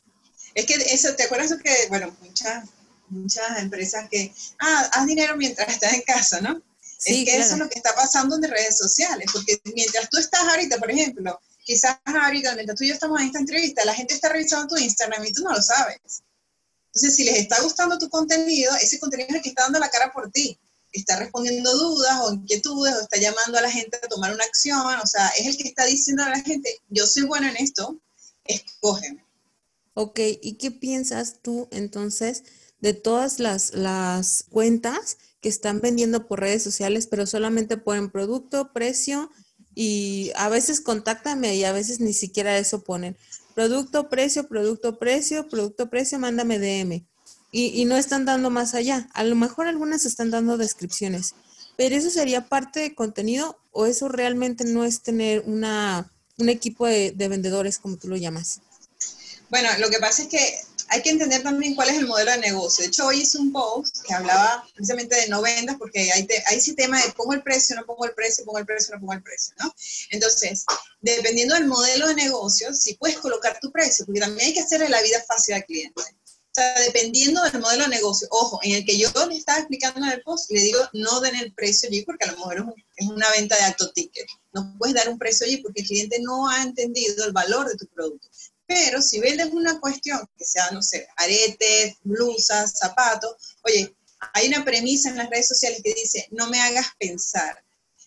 Es 0.53 0.65
que 0.65 0.73
eso, 0.73 1.15
¿te 1.15 1.23
acuerdas 1.23 1.55
que, 1.63 1.71
bueno, 1.89 2.15
muchas 2.21 2.67
muchas 3.09 3.59
empresas 3.59 4.07
que, 4.09 4.33
ah, 4.59 4.89
haz 4.93 5.05
dinero 5.07 5.35
mientras 5.37 5.69
estás 5.69 5.93
en 5.93 6.01
casa, 6.01 6.41
¿no? 6.41 6.61
Sí, 6.97 7.23
es 7.23 7.29
que 7.29 7.37
eso 7.37 7.53
es 7.53 7.59
lo 7.59 7.69
que 7.69 7.77
está 7.77 7.93
pasando 7.93 8.35
en 8.35 8.43
redes 8.43 8.77
sociales, 8.77 9.27
porque 9.31 9.59
mientras 9.75 10.09
tú 10.09 10.17
estás 10.17 10.41
ahorita, 10.41 10.77
por 10.77 10.89
ejemplo, 10.89 11.39
quizás 11.63 11.97
ahorita, 12.05 12.55
mientras 12.55 12.77
tú 12.77 12.85
y 12.85 12.87
yo 12.87 12.93
estamos 12.93 13.19
en 13.19 13.27
esta 13.27 13.39
entrevista, 13.39 13.85
la 13.85 13.93
gente 13.93 14.13
está 14.13 14.29
revisando 14.29 14.75
tu 14.75 14.77
Instagram 14.77 15.23
y 15.25 15.31
tú 15.31 15.43
no 15.43 15.51
lo 15.51 15.61
sabes. 15.61 16.23
Entonces, 16.87 17.15
si 17.15 17.25
les 17.25 17.37
está 17.37 17.61
gustando 17.61 17.99
tu 17.99 18.09
contenido, 18.09 18.73
ese 18.81 18.99
contenido 18.99 19.29
es 19.29 19.35
el 19.35 19.41
que 19.43 19.49
está 19.49 19.63
dando 19.63 19.77
la 19.77 19.89
cara 19.89 20.11
por 20.11 20.31
ti. 20.31 20.57
Está 20.91 21.17
respondiendo 21.17 21.71
dudas 21.77 22.21
o 22.21 22.33
inquietudes 22.33 22.95
o 22.95 23.01
está 23.01 23.17
llamando 23.17 23.59
a 23.59 23.61
la 23.61 23.69
gente 23.69 23.99
a 24.01 24.07
tomar 24.07 24.33
una 24.33 24.45
acción. 24.45 24.79
O 24.79 25.05
sea, 25.05 25.27
es 25.37 25.45
el 25.45 25.57
que 25.57 25.67
está 25.67 25.85
diciendo 25.85 26.23
a 26.23 26.29
la 26.29 26.39
gente, 26.39 26.81
yo 26.89 27.05
soy 27.05 27.23
bueno 27.23 27.47
en 27.49 27.57
esto, 27.57 28.01
escógeme. 28.45 29.23
Ok, 29.93 30.19
¿y 30.41 30.57
qué 30.57 30.71
piensas 30.71 31.41
tú 31.41 31.67
entonces 31.71 32.43
de 32.79 32.93
todas 32.93 33.39
las, 33.39 33.73
las 33.73 34.45
cuentas 34.49 35.17
que 35.41 35.49
están 35.49 35.81
vendiendo 35.81 36.27
por 36.27 36.39
redes 36.39 36.63
sociales, 36.63 37.07
pero 37.07 37.25
solamente 37.25 37.77
ponen 37.77 38.09
producto, 38.09 38.71
precio 38.73 39.31
y 39.75 40.31
a 40.35 40.49
veces 40.49 40.81
contáctame 40.81 41.55
y 41.55 41.63
a 41.63 41.71
veces 41.71 41.99
ni 41.99 42.13
siquiera 42.13 42.57
eso 42.57 42.83
ponen. 42.83 43.15
Producto, 43.53 44.09
precio, 44.09 44.47
producto, 44.47 44.97
precio, 44.99 45.47
producto, 45.47 45.89
precio, 45.89 46.19
mándame 46.19 46.59
DM. 46.59 47.05
Y, 47.51 47.81
y 47.81 47.85
no 47.85 47.95
están 47.95 48.25
dando 48.25 48.49
más 48.49 48.73
allá. 48.73 49.07
A 49.13 49.23
lo 49.23 49.35
mejor 49.35 49.67
algunas 49.67 50.05
están 50.05 50.31
dando 50.31 50.57
descripciones, 50.57 51.33
pero 51.77 51.95
eso 51.95 52.09
sería 52.09 52.47
parte 52.47 52.79
de 52.79 52.95
contenido 52.95 53.57
o 53.71 53.85
eso 53.85 54.09
realmente 54.09 54.65
no 54.65 54.83
es 54.83 55.01
tener 55.01 55.43
una, 55.45 56.11
un 56.37 56.49
equipo 56.49 56.87
de, 56.87 57.11
de 57.11 57.27
vendedores 57.27 57.77
como 57.77 57.97
tú 57.97 58.07
lo 58.07 58.17
llamas. 58.17 58.61
Bueno, 59.49 59.69
lo 59.79 59.89
que 59.89 59.99
pasa 59.99 60.23
es 60.23 60.27
que 60.27 60.59
hay 60.89 61.01
que 61.01 61.09
entender 61.09 61.43
también 61.43 61.75
cuál 61.75 61.89
es 61.89 61.97
el 61.97 62.07
modelo 62.07 62.31
de 62.31 62.37
negocio. 62.39 62.83
De 62.83 62.87
hecho, 62.87 63.05
hoy 63.05 63.21
hice 63.21 63.37
un 63.37 63.51
post 63.51 64.01
que 64.03 64.13
hablaba 64.13 64.65
precisamente 64.73 65.15
de 65.15 65.27
no 65.27 65.41
vendas, 65.41 65.75
porque 65.77 66.11
hay, 66.11 66.27
hay 66.47 66.57
ese 66.57 66.73
tema 66.73 67.01
de 67.01 67.11
pongo 67.11 67.33
el 67.33 67.43
precio, 67.43 67.75
no 67.75 67.85
pongo 67.85 68.05
el 68.05 68.13
precio, 68.13 68.45
pongo 68.45 68.59
el 68.59 68.65
precio, 68.65 68.95
no 68.95 69.01
pongo 69.01 69.13
el 69.13 69.23
precio, 69.23 69.53
¿no? 69.59 69.73
Entonces, 70.11 70.65
dependiendo 71.01 71.55
del 71.55 71.67
modelo 71.67 72.07
de 72.07 72.15
negocio, 72.15 72.73
si 72.73 72.95
puedes 72.95 73.17
colocar 73.17 73.59
tu 73.59 73.71
precio, 73.71 74.05
porque 74.05 74.21
también 74.21 74.47
hay 74.47 74.53
que 74.53 74.61
hacerle 74.61 74.89
la 74.89 75.01
vida 75.01 75.23
fácil 75.27 75.55
al 75.55 75.65
cliente. 75.65 76.01
O 76.01 76.59
sea, 76.59 76.79
dependiendo 76.79 77.43
del 77.43 77.61
modelo 77.61 77.83
de 77.83 77.89
negocio, 77.89 78.27
ojo, 78.31 78.59
en 78.63 78.71
el 78.71 78.85
que 78.85 78.97
yo 78.97 79.09
le 79.27 79.37
estaba 79.37 79.59
explicando 79.59 79.99
en 79.99 80.11
el 80.11 80.23
post, 80.23 80.49
le 80.49 80.61
digo 80.61 80.79
no 80.93 81.19
den 81.19 81.35
el 81.35 81.53
precio 81.53 81.87
allí 81.87 82.01
porque 82.03 82.25
a 82.25 82.31
lo 82.31 82.37
mejor 82.37 82.75
es 82.95 83.07
una 83.07 83.29
venta 83.31 83.55
de 83.55 83.63
alto 83.63 83.91
ticket. 83.91 84.25
No 84.53 84.75
puedes 84.79 84.95
dar 84.95 85.07
un 85.07 85.19
precio 85.19 85.45
allí 85.45 85.57
porque 85.57 85.81
el 85.81 85.87
cliente 85.87 86.19
no 86.19 86.49
ha 86.49 86.63
entendido 86.63 87.25
el 87.25 87.31
valor 87.31 87.67
de 87.67 87.75
tu 87.75 87.85
producto. 87.87 88.27
Pero 88.67 89.01
si 89.01 89.19
vendes 89.19 89.47
una 89.53 89.79
cuestión 89.79 90.19
que 90.37 90.43
sea, 90.45 90.69
no 90.71 90.81
sé, 90.81 91.07
aretes, 91.15 91.95
blusas, 92.03 92.73
zapatos, 92.77 93.57
oye, 93.63 93.95
hay 94.33 94.47
una 94.47 94.65
premisa 94.65 95.09
en 95.09 95.17
las 95.17 95.29
redes 95.29 95.47
sociales 95.47 95.81
que 95.83 95.93
dice, 95.93 96.27
no 96.31 96.49
me 96.49 96.59
hagas 96.59 96.87
pensar. 96.99 97.63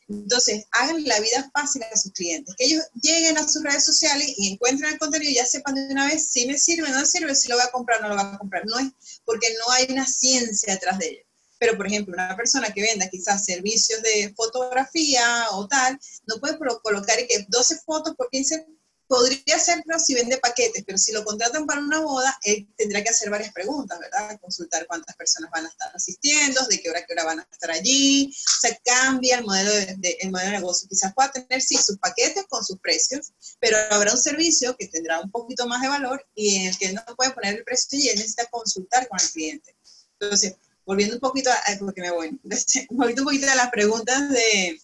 Entonces, 0.09 0.65
hagan 0.73 1.05
la 1.05 1.21
vida 1.21 1.51
fácil 1.55 1.83
a 1.85 1.97
sus 1.97 2.13
clientes, 2.13 2.55
que 2.59 2.65
ellos 2.65 2.83
lleguen 3.01 3.39
a 3.39 3.49
sus 3.49 3.63
redes 3.63 3.85
sociales 3.85 4.27
y 4.37 4.53
encuentren 4.53 4.93
el 4.93 4.99
contenido 4.99 5.31
y 5.31 5.37
ya 5.37 5.47
sepan 5.47 5.75
de 5.77 5.87
una 5.87 6.07
vez 6.09 6.31
si 6.31 6.47
me 6.47 6.59
sirve, 6.59 6.91
no 6.91 7.07
sirve, 7.07 7.35
si 7.35 7.49
lo 7.49 7.55
voy 7.55 7.65
a 7.65 7.71
comprar, 7.71 8.03
no 8.03 8.09
lo 8.09 8.17
voy 8.17 8.25
a 8.35 8.39
comprar. 8.39 8.67
No 8.67 8.79
es 8.81 9.21
porque 9.25 9.55
no 9.55 9.73
hay 9.73 9.87
una 9.89 10.07
ciencia 10.07 10.75
detrás 10.75 10.99
de 10.99 11.07
ello. 11.07 11.23
Pero, 11.59 11.77
por 11.77 11.87
ejemplo, 11.87 12.15
una 12.15 12.37
persona 12.37 12.73
que 12.73 12.83
venda 12.83 13.09
quizás 13.09 13.45
servicios 13.45 14.03
de 14.03 14.35
fotografía 14.37 15.47
o 15.53 15.69
tal, 15.69 15.99
no 16.27 16.41
puede 16.41 16.59
colocar 16.83 17.19
que 17.29 17.47
12 17.49 17.81
fotos 17.87 18.17
por 18.17 18.31
15 18.31 18.67
Podría 19.11 19.57
hacerlo 19.57 19.99
si 19.99 20.15
vende 20.15 20.39
paquetes, 20.39 20.85
pero 20.87 20.97
si 20.97 21.11
lo 21.11 21.25
contratan 21.25 21.67
para 21.67 21.81
una 21.81 21.99
boda, 21.99 22.39
él 22.45 22.69
tendrá 22.77 23.03
que 23.03 23.09
hacer 23.09 23.29
varias 23.29 23.53
preguntas, 23.53 23.99
¿verdad? 23.99 24.39
Consultar 24.41 24.87
cuántas 24.87 25.17
personas 25.17 25.51
van 25.51 25.67
a 25.67 25.69
estar 25.69 25.91
asistiendo, 25.93 26.65
de 26.69 26.81
qué 26.81 26.91
hora, 26.91 27.05
qué 27.05 27.15
hora 27.15 27.25
van 27.25 27.41
a 27.41 27.49
estar 27.51 27.73
allí. 27.73 28.33
O 28.33 28.61
sea, 28.61 28.79
cambia 28.85 29.39
el 29.39 29.45
modelo 29.45 29.73
de, 29.73 30.17
el 30.21 30.31
modelo 30.31 30.53
de 30.53 30.59
negocio. 30.59 30.89
Quizás 30.89 31.13
pueda 31.13 31.33
tener, 31.33 31.61
sí, 31.61 31.77
sus 31.77 31.99
paquetes 31.99 32.45
con 32.49 32.65
sus 32.65 32.79
precios, 32.79 33.33
pero 33.59 33.79
habrá 33.91 34.13
un 34.13 34.23
servicio 34.23 34.77
que 34.77 34.87
tendrá 34.87 35.21
un 35.21 35.31
poquito 35.33 35.67
más 35.67 35.83
de 35.83 35.89
valor 35.89 36.25
y 36.37 36.55
en 36.55 36.67
el 36.69 36.79
que 36.79 36.93
no 36.93 37.03
puede 37.17 37.33
poner 37.33 37.57
el 37.57 37.65
precio 37.65 37.99
y 37.99 38.11
él 38.11 38.17
necesita 38.17 38.47
consultar 38.47 39.09
con 39.09 39.19
el 39.19 39.29
cliente. 39.29 39.75
Entonces, 40.21 40.55
volviendo 40.87 41.17
un 41.17 41.21
poquito, 41.21 41.51
a, 41.51 41.79
porque 41.81 42.01
me 42.01 42.13
voy, 42.13 42.41
volviendo 42.91 43.23
un 43.23 43.27
poquito 43.27 43.51
a 43.51 43.57
las 43.57 43.71
preguntas 43.73 44.31
de, 44.31 44.81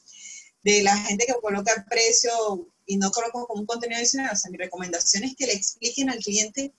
de 0.64 0.82
la 0.82 0.96
gente 0.98 1.26
que 1.26 1.34
coloca 1.34 1.72
el 1.74 1.84
precio 1.84 2.72
y 2.86 2.96
no 2.96 3.10
coloco 3.10 3.46
como 3.46 3.60
un 3.60 3.66
contenido 3.66 3.98
adicional. 3.98 4.30
O 4.32 4.36
sea, 4.36 4.50
mi 4.50 4.58
recomendación 4.58 5.24
es 5.24 5.36
que 5.36 5.46
le 5.46 5.52
expliquen 5.52 6.10
al 6.10 6.18
cliente, 6.18 6.72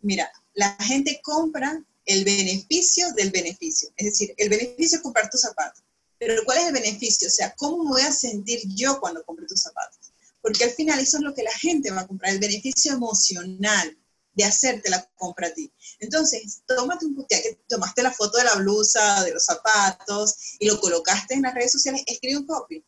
mira, 0.00 0.30
la 0.54 0.76
gente 0.80 1.20
compra 1.22 1.82
el 2.06 2.24
beneficio 2.24 3.12
del 3.14 3.30
beneficio. 3.30 3.88
Es 3.96 4.06
decir, 4.06 4.34
el 4.36 4.48
beneficio 4.48 4.98
es 4.98 5.02
comprar 5.02 5.30
tus 5.30 5.40
zapatos. 5.40 5.82
Pero 6.18 6.42
¿cuál 6.44 6.58
es 6.58 6.66
el 6.66 6.74
beneficio? 6.74 7.28
O 7.28 7.30
sea, 7.30 7.54
¿cómo 7.56 7.84
me 7.84 7.90
voy 7.90 8.02
a 8.02 8.12
sentir 8.12 8.60
yo 8.66 9.00
cuando 9.00 9.24
compre 9.24 9.46
tus 9.46 9.60
zapatos? 9.60 10.12
Porque 10.40 10.64
al 10.64 10.70
final 10.70 11.00
eso 11.00 11.16
es 11.16 11.22
lo 11.22 11.34
que 11.34 11.42
la 11.42 11.52
gente 11.52 11.90
va 11.90 12.02
a 12.02 12.06
comprar, 12.06 12.32
el 12.32 12.38
beneficio 12.38 12.92
emocional 12.92 13.98
de 14.34 14.44
hacerte 14.44 14.90
la 14.90 15.08
compra 15.14 15.48
a 15.48 15.54
ti. 15.54 15.72
Entonces, 16.00 16.62
tómate 16.66 17.06
un 17.06 17.24
que 17.28 17.60
tomaste 17.68 18.02
la 18.02 18.12
foto 18.12 18.38
de 18.38 18.44
la 18.44 18.56
blusa, 18.56 19.22
de 19.22 19.32
los 19.32 19.44
zapatos 19.44 20.34
y 20.58 20.66
lo 20.66 20.80
colocaste 20.80 21.34
en 21.34 21.42
las 21.42 21.54
redes 21.54 21.72
sociales, 21.72 22.02
escribe 22.06 22.38
un 22.38 22.46
copy. 22.46 22.84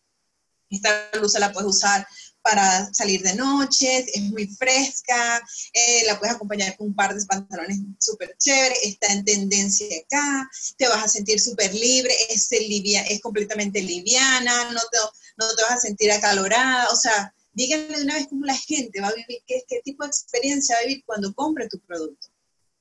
Esta 0.69 1.11
blusa 1.15 1.39
la 1.39 1.53
puedes 1.53 1.71
usar 1.71 2.07
para 2.47 2.95
salir 2.95 3.23
de 3.23 3.35
noche, 3.35 4.07
es 4.15 4.23
muy 4.23 4.47
fresca, 4.47 5.43
eh, 5.73 6.05
la 6.07 6.17
puedes 6.17 6.37
acompañar 6.37 6.77
con 6.77 6.87
un 6.87 6.95
par 6.95 7.13
de 7.13 7.27
pantalones 7.27 7.79
súper 7.99 8.37
chéveres, 8.39 8.79
está 8.85 9.13
en 9.13 9.25
tendencia 9.25 9.89
acá, 10.05 10.49
te 10.77 10.87
vas 10.87 11.05
a 11.05 11.09
sentir 11.09 11.41
súper 11.41 11.75
libre, 11.75 12.15
es, 12.31 12.47
es 12.53 13.21
completamente 13.21 13.83
liviana, 13.83 14.71
no 14.71 14.81
te, 14.93 14.99
no 15.39 15.57
te 15.57 15.63
vas 15.63 15.73
a 15.73 15.81
sentir 15.81 16.13
acalorada, 16.13 16.89
o 16.91 16.97
sea, 16.97 17.35
díganle 17.53 17.97
de 17.97 18.05
una 18.05 18.15
vez 18.15 18.29
cómo 18.29 18.45
la 18.45 18.57
gente 18.57 19.01
va 19.01 19.09
a 19.09 19.15
vivir, 19.15 19.43
qué, 19.45 19.65
qué 19.67 19.81
tipo 19.85 20.05
de 20.05 20.11
experiencia 20.11 20.77
va 20.77 20.83
a 20.83 20.87
vivir 20.87 21.03
cuando 21.05 21.35
compre 21.35 21.69
tu 21.69 21.81
producto. 21.81 22.29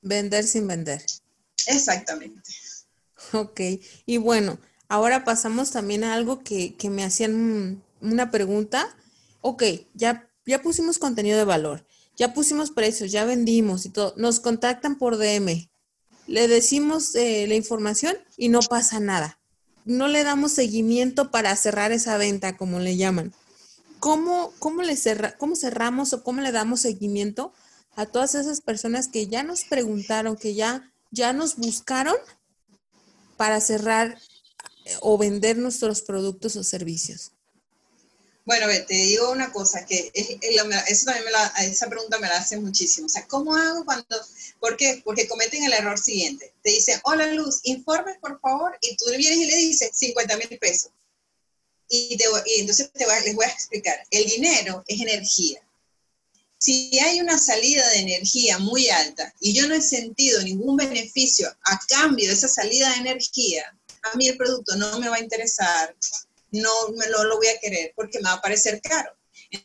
Vender 0.00 0.46
sin 0.46 0.68
vender. 0.68 1.04
Exactamente. 1.66 2.52
Ok, 3.32 3.60
y 4.04 4.18
bueno, 4.18 4.60
ahora 4.86 5.24
pasamos 5.24 5.72
también 5.72 6.04
a 6.04 6.14
algo 6.14 6.44
que, 6.44 6.76
que 6.76 6.88
me 6.88 7.02
hacían 7.02 7.82
una 8.00 8.30
pregunta. 8.30 8.96
Ok, 9.48 9.62
ya, 9.94 10.28
ya 10.44 10.60
pusimos 10.60 10.98
contenido 10.98 11.38
de 11.38 11.44
valor, 11.44 11.86
ya 12.16 12.34
pusimos 12.34 12.72
precios, 12.72 13.12
ya 13.12 13.24
vendimos 13.24 13.86
y 13.86 13.90
todo. 13.90 14.12
Nos 14.16 14.40
contactan 14.40 14.98
por 14.98 15.18
DM, 15.18 15.70
le 16.26 16.48
decimos 16.48 17.14
eh, 17.14 17.46
la 17.46 17.54
información 17.54 18.16
y 18.36 18.48
no 18.48 18.58
pasa 18.58 18.98
nada. 18.98 19.38
No 19.84 20.08
le 20.08 20.24
damos 20.24 20.50
seguimiento 20.50 21.30
para 21.30 21.54
cerrar 21.54 21.92
esa 21.92 22.18
venta, 22.18 22.56
como 22.56 22.80
le 22.80 22.96
llaman. 22.96 23.32
¿cómo, 24.00 24.52
cómo, 24.58 24.82
le 24.82 24.96
cerramos 24.96 26.12
o 26.12 26.24
cómo 26.24 26.40
le 26.40 26.50
damos 26.50 26.80
seguimiento 26.80 27.52
a 27.94 28.06
todas 28.06 28.34
esas 28.34 28.60
personas 28.60 29.06
que 29.06 29.28
ya 29.28 29.44
nos 29.44 29.62
preguntaron, 29.62 30.36
que 30.36 30.54
ya, 30.54 30.92
ya 31.12 31.32
nos 31.32 31.54
buscaron 31.54 32.16
para 33.36 33.60
cerrar 33.60 34.18
eh, 34.86 34.94
o 35.02 35.16
vender 35.18 35.56
nuestros 35.56 36.02
productos 36.02 36.56
o 36.56 36.64
servicios? 36.64 37.35
Bueno, 38.46 38.68
te 38.86 38.94
digo 38.94 39.32
una 39.32 39.50
cosa, 39.50 39.84
que 39.84 40.12
eso 40.14 41.04
también 41.04 41.26
esa 41.58 41.88
pregunta 41.88 42.20
me 42.20 42.28
la 42.28 42.38
hacen 42.38 42.62
muchísimo. 42.62 43.06
O 43.06 43.08
sea, 43.08 43.26
¿cómo 43.26 43.56
hago 43.56 43.84
cuando, 43.84 44.06
por 44.60 44.76
qué? 44.76 45.02
Porque 45.04 45.26
cometen 45.26 45.64
el 45.64 45.72
error 45.72 45.98
siguiente. 45.98 46.54
Te 46.62 46.70
dicen, 46.70 47.00
hola 47.02 47.26
Luz, 47.32 47.58
informes 47.64 48.18
por 48.20 48.40
favor, 48.40 48.78
y 48.80 48.96
tú 48.96 49.06
vienes 49.10 49.38
y 49.38 49.46
le 49.46 49.56
dices 49.56 49.90
50 49.92 50.36
mil 50.36 50.58
pesos. 50.60 50.92
Y, 51.88 52.16
entonces 52.58 52.90
les 52.94 53.34
voy 53.34 53.44
a 53.44 53.48
explicar, 53.48 53.96
el 54.12 54.24
dinero 54.26 54.84
es 54.86 55.00
energía. 55.00 55.60
Si 56.58 56.96
hay 57.00 57.20
una 57.20 57.38
salida 57.38 57.88
de 57.90 57.98
energía 57.98 58.58
muy 58.60 58.88
alta 58.90 59.34
y 59.40 59.54
yo 59.54 59.66
no 59.66 59.74
he 59.74 59.82
sentido 59.82 60.40
ningún 60.42 60.76
beneficio 60.76 61.48
a 61.64 61.80
cambio 61.88 62.28
de 62.28 62.34
esa 62.34 62.48
salida 62.48 62.90
de 62.90 63.10
energía, 63.10 63.76
a 64.02 64.16
mí 64.16 64.28
el 64.28 64.36
producto 64.36 64.76
no 64.76 65.00
me 65.00 65.08
va 65.08 65.16
a 65.16 65.20
interesar, 65.20 65.96
no 66.56 66.88
me 66.96 67.06
lo, 67.08 67.24
lo 67.24 67.36
voy 67.36 67.48
a 67.48 67.58
querer 67.58 67.92
porque 67.94 68.18
me 68.18 68.28
va 68.28 68.34
a 68.34 68.42
parecer 68.42 68.80
caro. 68.80 69.10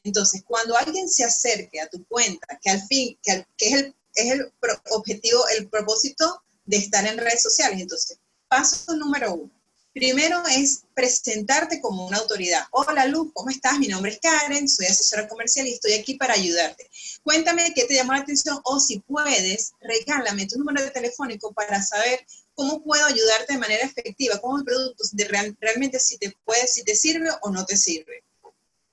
Entonces, 0.04 0.44
cuando 0.46 0.78
alguien 0.78 1.10
se 1.10 1.24
acerque 1.24 1.80
a 1.82 1.90
tu 1.90 2.06
cuenta, 2.06 2.60
que 2.62 2.70
al 2.70 2.82
fin, 2.88 3.18
que, 3.24 3.46
que 3.58 3.68
es, 3.68 3.74
el, 3.74 3.96
es 4.16 4.32
el 4.32 4.54
objetivo, 4.92 5.48
el 5.58 5.70
propósito 5.70 6.44
de 6.66 6.78
estar 6.78 7.06
en 7.08 7.18
redes 7.18 7.42
sociales, 7.42 7.82
entonces, 7.82 8.20
paso 8.48 8.96
número 8.96 9.34
uno, 9.34 9.52
Primero 9.94 10.42
es 10.56 10.84
presentarte 10.94 11.82
como 11.82 12.08
una 12.08 12.20
autoridad. 12.20 12.64
Hola 12.72 13.08
Luz, 13.08 13.30
¿cómo 13.34 13.50
estás? 13.50 13.78
Mi 13.78 13.90
nombre 13.90 14.12
es 14.12 14.20
Karen, 14.22 14.70
soy 14.70 14.86
asesora 14.86 15.28
comercial 15.28 15.68
y 15.68 15.74
estoy 15.74 15.94
aquí 15.94 16.14
para 16.14 16.34
ayudarte. 16.34 16.90
Cuéntame 17.24 17.74
qué 17.74 17.84
te 17.84 17.96
llamó 17.96 18.14
la 18.14 18.20
atención 18.20 18.58
o 18.64 18.80
si 18.80 19.00
puedes, 19.00 19.74
regálame 19.82 20.48
tu 20.48 20.58
número 20.58 20.82
de 20.82 20.92
telefónico 20.92 21.52
para 21.52 21.84
saber 21.84 22.26
cómo 22.62 22.84
puedo 22.84 23.06
ayudarte 23.06 23.53
de 23.53 23.60
manera 23.60 23.84
efectiva, 23.84 24.39
cómo 24.39 24.58
el 24.58 24.63
producto 24.63 25.03
de 25.13 25.56
realmente 25.60 26.00
si 26.00 26.18
te 26.18 26.36
puede, 26.46 26.68
si 26.68 26.84
te 26.84 26.96
sirve 26.96 27.30
o 27.41 27.50
no 27.50 27.65
te 27.65 27.75
sirve. 27.75 28.24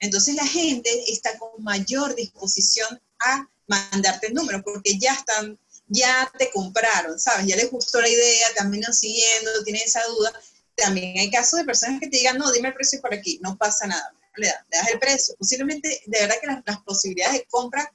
Entonces 0.00 0.34
la 0.34 0.46
gente 0.46 0.90
está 1.12 1.36
con 1.38 1.62
mayor 1.62 2.14
disposición 2.14 3.00
a 3.20 3.48
mandarte 3.66 4.28
el 4.28 4.34
número 4.34 4.62
porque 4.62 4.98
ya 4.98 5.12
están, 5.12 5.58
ya 5.86 6.32
te 6.38 6.50
compraron, 6.50 7.18
¿sabes? 7.18 7.46
Ya 7.46 7.56
les 7.56 7.70
gustó 7.70 8.00
la 8.00 8.08
idea, 8.08 8.54
también 8.56 8.84
nos 8.86 8.98
siguiendo, 8.98 9.64
tienen 9.64 9.82
esa 9.82 10.02
duda 10.06 10.32
también 10.78 11.18
hay 11.18 11.30
casos 11.30 11.58
de 11.58 11.64
personas 11.64 12.00
que 12.00 12.08
te 12.08 12.18
digan, 12.18 12.38
no, 12.38 12.50
dime 12.52 12.68
el 12.68 12.74
precio 12.74 13.00
por 13.00 13.12
aquí, 13.12 13.38
no 13.42 13.56
pasa 13.58 13.86
nada, 13.86 14.14
le 14.36 14.46
das, 14.46 14.88
el 14.92 14.98
precio. 14.98 15.34
Posiblemente, 15.36 16.02
de 16.06 16.20
verdad 16.20 16.36
que 16.40 16.46
las, 16.46 16.80
posibilidades 16.82 17.40
de 17.40 17.46
compra 17.50 17.92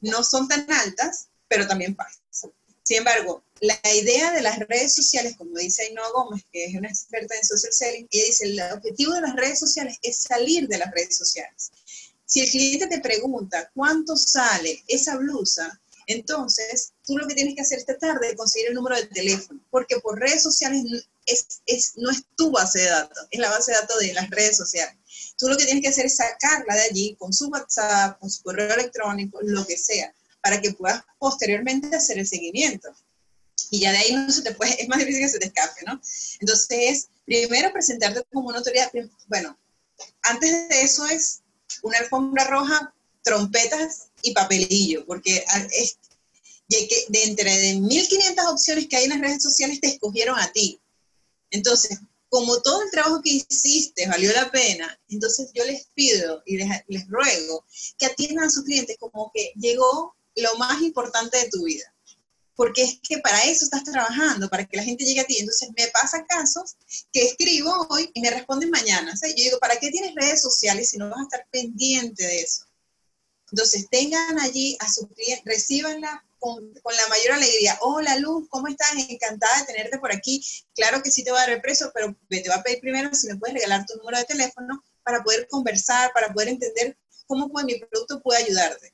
no 0.00 0.22
son 0.24 0.48
tan 0.48 0.70
altas, 0.70 1.28
pero 1.48 1.66
también 1.66 1.94
pasa. 1.94 2.18
Sin 2.84 2.98
embargo, 2.98 3.42
la 3.60 3.80
idea 3.94 4.32
de 4.32 4.42
las 4.42 4.58
redes 4.58 4.94
sociales, 4.94 5.36
como 5.38 5.56
dice 5.56 5.84
Ainhoa 5.84 6.10
Gómez, 6.12 6.44
que 6.52 6.66
es 6.66 6.74
una 6.74 6.88
experta 6.88 7.34
en 7.34 7.44
social 7.44 7.72
selling, 7.72 8.06
ella 8.10 8.24
dice, 8.26 8.44
el 8.44 8.60
objetivo 8.72 9.14
de 9.14 9.22
las 9.22 9.34
redes 9.36 9.58
sociales 9.58 9.96
es 10.02 10.18
salir 10.18 10.68
de 10.68 10.78
las 10.78 10.90
redes 10.92 11.16
sociales. 11.16 11.72
Si 12.26 12.40
el 12.40 12.50
cliente 12.50 12.86
te 12.88 13.00
pregunta 13.00 13.70
cuánto 13.74 14.16
sale 14.16 14.84
esa 14.86 15.16
blusa, 15.16 15.80
entonces 16.06 16.92
tú 17.06 17.16
lo 17.16 17.26
que 17.26 17.34
tienes 17.34 17.54
que 17.54 17.62
hacer 17.62 17.78
es 17.78 17.86
tratar 17.86 18.20
de 18.20 18.36
conseguir 18.36 18.68
el 18.68 18.74
número 18.74 18.96
de 18.96 19.06
teléfono, 19.06 19.60
porque 19.70 19.98
por 20.00 20.20
redes 20.20 20.42
sociales 20.42 20.84
es, 21.24 21.92
no 21.96 22.10
es 22.10 22.24
tu 22.36 22.50
base 22.50 22.80
de 22.80 22.90
datos, 22.90 23.26
es 23.30 23.40
la 23.40 23.48
base 23.48 23.72
de 23.72 23.78
datos 23.78 23.98
de 23.98 24.12
las 24.12 24.28
redes 24.28 24.58
sociales. 24.58 24.94
Tú 25.38 25.48
lo 25.48 25.56
que 25.56 25.64
tienes 25.64 25.82
que 25.82 25.88
hacer 25.88 26.04
es 26.04 26.16
sacarla 26.16 26.74
de 26.74 26.82
allí 26.82 27.16
con 27.18 27.32
su 27.32 27.48
WhatsApp, 27.48 28.18
con 28.18 28.30
su 28.30 28.42
correo 28.42 28.74
electrónico, 28.74 29.38
lo 29.42 29.66
que 29.66 29.78
sea, 29.78 30.14
para 30.44 30.60
que 30.60 30.72
puedas 30.72 31.02
posteriormente 31.18 31.96
hacer 31.96 32.18
el 32.18 32.26
seguimiento. 32.26 32.94
Y 33.70 33.80
ya 33.80 33.92
de 33.92 33.98
ahí 33.98 34.12
no 34.12 34.30
se 34.30 34.42
te 34.42 34.52
puede, 34.52 34.80
es 34.80 34.86
más 34.88 34.98
difícil 34.98 35.22
que 35.22 35.28
se 35.30 35.38
te 35.38 35.46
escape, 35.46 35.80
¿no? 35.86 35.98
Entonces, 36.38 37.08
primero 37.24 37.72
presentarte 37.72 38.22
como 38.30 38.48
una 38.48 38.58
autoridad, 38.58 38.92
bueno, 39.26 39.58
antes 40.22 40.68
de 40.68 40.82
eso 40.82 41.06
es 41.06 41.40
una 41.82 41.96
alfombra 41.96 42.44
roja, 42.44 42.94
trompetas 43.22 44.10
y 44.20 44.34
papelillo, 44.34 45.06
porque 45.06 45.42
es, 45.72 45.98
de 46.68 47.22
entre 47.22 47.58
de 47.58 47.80
1500 47.80 48.44
opciones 48.44 48.86
que 48.86 48.96
hay 48.96 49.04
en 49.04 49.10
las 49.10 49.20
redes 49.22 49.42
sociales 49.42 49.80
te 49.80 49.88
escogieron 49.88 50.38
a 50.38 50.52
ti. 50.52 50.78
Entonces, 51.50 51.98
como 52.28 52.60
todo 52.60 52.82
el 52.82 52.90
trabajo 52.90 53.22
que 53.22 53.30
hiciste 53.48 54.06
valió 54.08 54.30
la 54.34 54.50
pena, 54.50 55.00
entonces 55.08 55.50
yo 55.54 55.64
les 55.64 55.86
pido 55.94 56.42
y 56.44 56.58
les, 56.58 56.68
les 56.88 57.08
ruego 57.08 57.64
que 57.96 58.06
atiendan 58.06 58.44
a 58.44 58.50
sus 58.50 58.64
clientes 58.64 58.98
como 59.00 59.30
que 59.32 59.52
llegó 59.56 60.14
lo 60.36 60.56
más 60.56 60.80
importante 60.82 61.38
de 61.38 61.48
tu 61.48 61.64
vida. 61.64 61.92
Porque 62.56 62.84
es 62.84 63.00
que 63.02 63.18
para 63.18 63.42
eso 63.44 63.64
estás 63.64 63.82
trabajando, 63.82 64.48
para 64.48 64.64
que 64.64 64.76
la 64.76 64.84
gente 64.84 65.04
llegue 65.04 65.20
a 65.20 65.26
ti. 65.26 65.38
Entonces 65.38 65.70
me 65.76 65.88
pasa 65.88 66.24
casos 66.24 66.76
que 67.12 67.24
escribo 67.24 67.86
hoy 67.90 68.10
y 68.14 68.20
me 68.20 68.30
responden 68.30 68.70
mañana. 68.70 69.12
Yo 69.20 69.34
digo, 69.34 69.58
¿para 69.58 69.76
qué 69.76 69.90
tienes 69.90 70.14
redes 70.14 70.40
sociales 70.40 70.90
si 70.90 70.98
no 70.98 71.10
vas 71.10 71.18
a 71.18 71.22
estar 71.22 71.46
pendiente 71.50 72.24
de 72.24 72.40
eso? 72.40 72.64
Entonces 73.50 73.88
tengan 73.90 74.38
allí 74.40 74.76
a 74.80 74.90
sus 74.90 75.06
clientes, 75.08 75.44
recibanla 75.44 76.24
con, 76.38 76.74
la 76.74 77.08
mayor 77.08 77.32
alegría. 77.32 77.78
Hola 77.80 78.18
Luz, 78.18 78.48
¿cómo 78.50 78.68
estás? 78.68 78.92
Encantada 79.08 79.60
de 79.60 79.66
tenerte 79.66 79.98
por 79.98 80.12
aquí. 80.12 80.44
Claro 80.74 81.02
que 81.02 81.10
sí 81.10 81.24
te 81.24 81.30
voy 81.30 81.38
a 81.38 81.42
dar 81.42 81.52
el 81.52 81.60
precio, 81.60 81.90
pero 81.94 82.14
te 82.28 82.42
voy 82.48 82.58
a 82.58 82.62
pedir 82.62 82.80
primero 82.80 83.14
si 83.14 83.28
me 83.28 83.36
puedes 83.36 83.54
regalar 83.54 83.86
tu 83.86 83.96
número 83.96 84.18
de 84.18 84.24
teléfono 84.24 84.82
para 85.02 85.22
poder 85.22 85.48
conversar, 85.48 86.12
para 86.12 86.32
poder 86.32 86.48
entender 86.48 86.98
cómo 87.26 87.48
puede, 87.48 87.66
mi 87.66 87.78
producto 87.78 88.20
puede 88.20 88.44
ayudarte. 88.44 88.92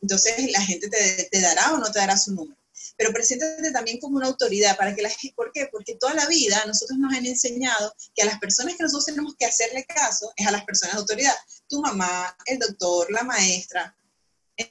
Entonces 0.00 0.50
la 0.50 0.60
gente 0.60 0.88
te, 0.88 1.40
dará 1.40 1.72
o 1.72 1.78
no 1.78 1.90
te 1.90 1.98
dará 1.98 2.16
su 2.16 2.32
número 2.32 2.56
pero 2.96 3.12
preséntate 3.12 3.72
también 3.72 3.98
como 3.98 4.16
una 4.16 4.26
autoridad 4.26 4.76
para 4.76 4.94
que 4.94 5.02
la 5.02 5.08
gente, 5.08 5.34
¿por 5.34 5.50
qué? 5.52 5.68
Porque 5.72 5.94
toda 5.94 6.14
la 6.14 6.26
vida 6.26 6.62
nosotros 6.66 6.98
nos 6.98 7.12
han 7.12 7.24
enseñado 7.24 7.92
que 8.14 8.22
a 8.22 8.26
las 8.26 8.38
personas 8.38 8.76
que 8.76 8.82
nosotros 8.82 9.06
tenemos 9.06 9.34
que 9.36 9.46
hacerle 9.46 9.84
caso 9.84 10.32
es 10.36 10.46
a 10.46 10.50
las 10.50 10.64
personas 10.64 10.94
de 10.94 11.00
autoridad, 11.00 11.34
tu 11.68 11.80
mamá, 11.80 12.36
el 12.46 12.58
doctor, 12.58 13.10
la 13.10 13.24
maestra, 13.24 13.96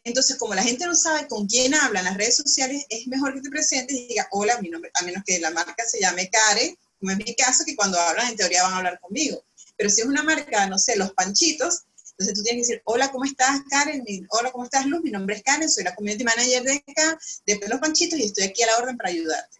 entonces, 0.03 0.37
como 0.37 0.53
la 0.53 0.63
gente 0.63 0.85
no 0.85 0.95
sabe 0.95 1.27
con 1.27 1.47
quién 1.47 1.73
habla 1.73 1.99
en 1.99 2.05
las 2.05 2.17
redes 2.17 2.37
sociales, 2.37 2.85
es 2.89 3.07
mejor 3.07 3.33
que 3.33 3.41
te 3.41 3.49
presentes 3.49 3.95
y 3.97 4.07
digas, 4.07 4.27
hola, 4.31 4.59
mi 4.61 4.69
nombre, 4.69 4.91
a 4.93 5.03
menos 5.03 5.23
que 5.25 5.39
la 5.39 5.51
marca 5.51 5.83
se 5.85 5.99
llame 5.99 6.29
Karen, 6.29 6.77
como 6.99 7.11
es 7.11 7.17
mi 7.17 7.35
caso, 7.35 7.63
que 7.65 7.75
cuando 7.75 7.99
hablan 7.99 8.29
en 8.29 8.35
teoría 8.35 8.63
van 8.63 8.73
a 8.73 8.77
hablar 8.77 8.99
conmigo. 8.99 9.43
Pero 9.75 9.89
si 9.89 10.01
es 10.01 10.07
una 10.07 10.23
marca, 10.23 10.67
no 10.67 10.77
sé, 10.77 10.95
los 10.95 11.11
panchitos, 11.13 11.83
entonces 12.21 12.35
tú 12.35 12.43
tienes 12.43 12.67
que 12.67 12.73
decir, 12.73 12.81
hola, 12.85 13.11
¿cómo 13.11 13.25
estás, 13.25 13.61
Karen? 13.69 14.03
hola, 14.29 14.51
¿cómo 14.51 14.65
estás, 14.65 14.85
Luz? 14.85 15.01
Mi 15.03 15.11
nombre 15.11 15.35
es 15.35 15.43
Karen, 15.43 15.69
soy 15.69 15.83
la 15.83 15.95
community 15.95 16.23
manager 16.23 16.63
de 16.63 16.83
acá, 16.87 17.19
de 17.45 17.59
Los 17.67 17.79
Panchitos, 17.79 18.19
y 18.19 18.23
estoy 18.23 18.45
aquí 18.45 18.63
a 18.63 18.67
la 18.67 18.77
orden 18.77 18.97
para 18.97 19.09
ayudarte. 19.09 19.57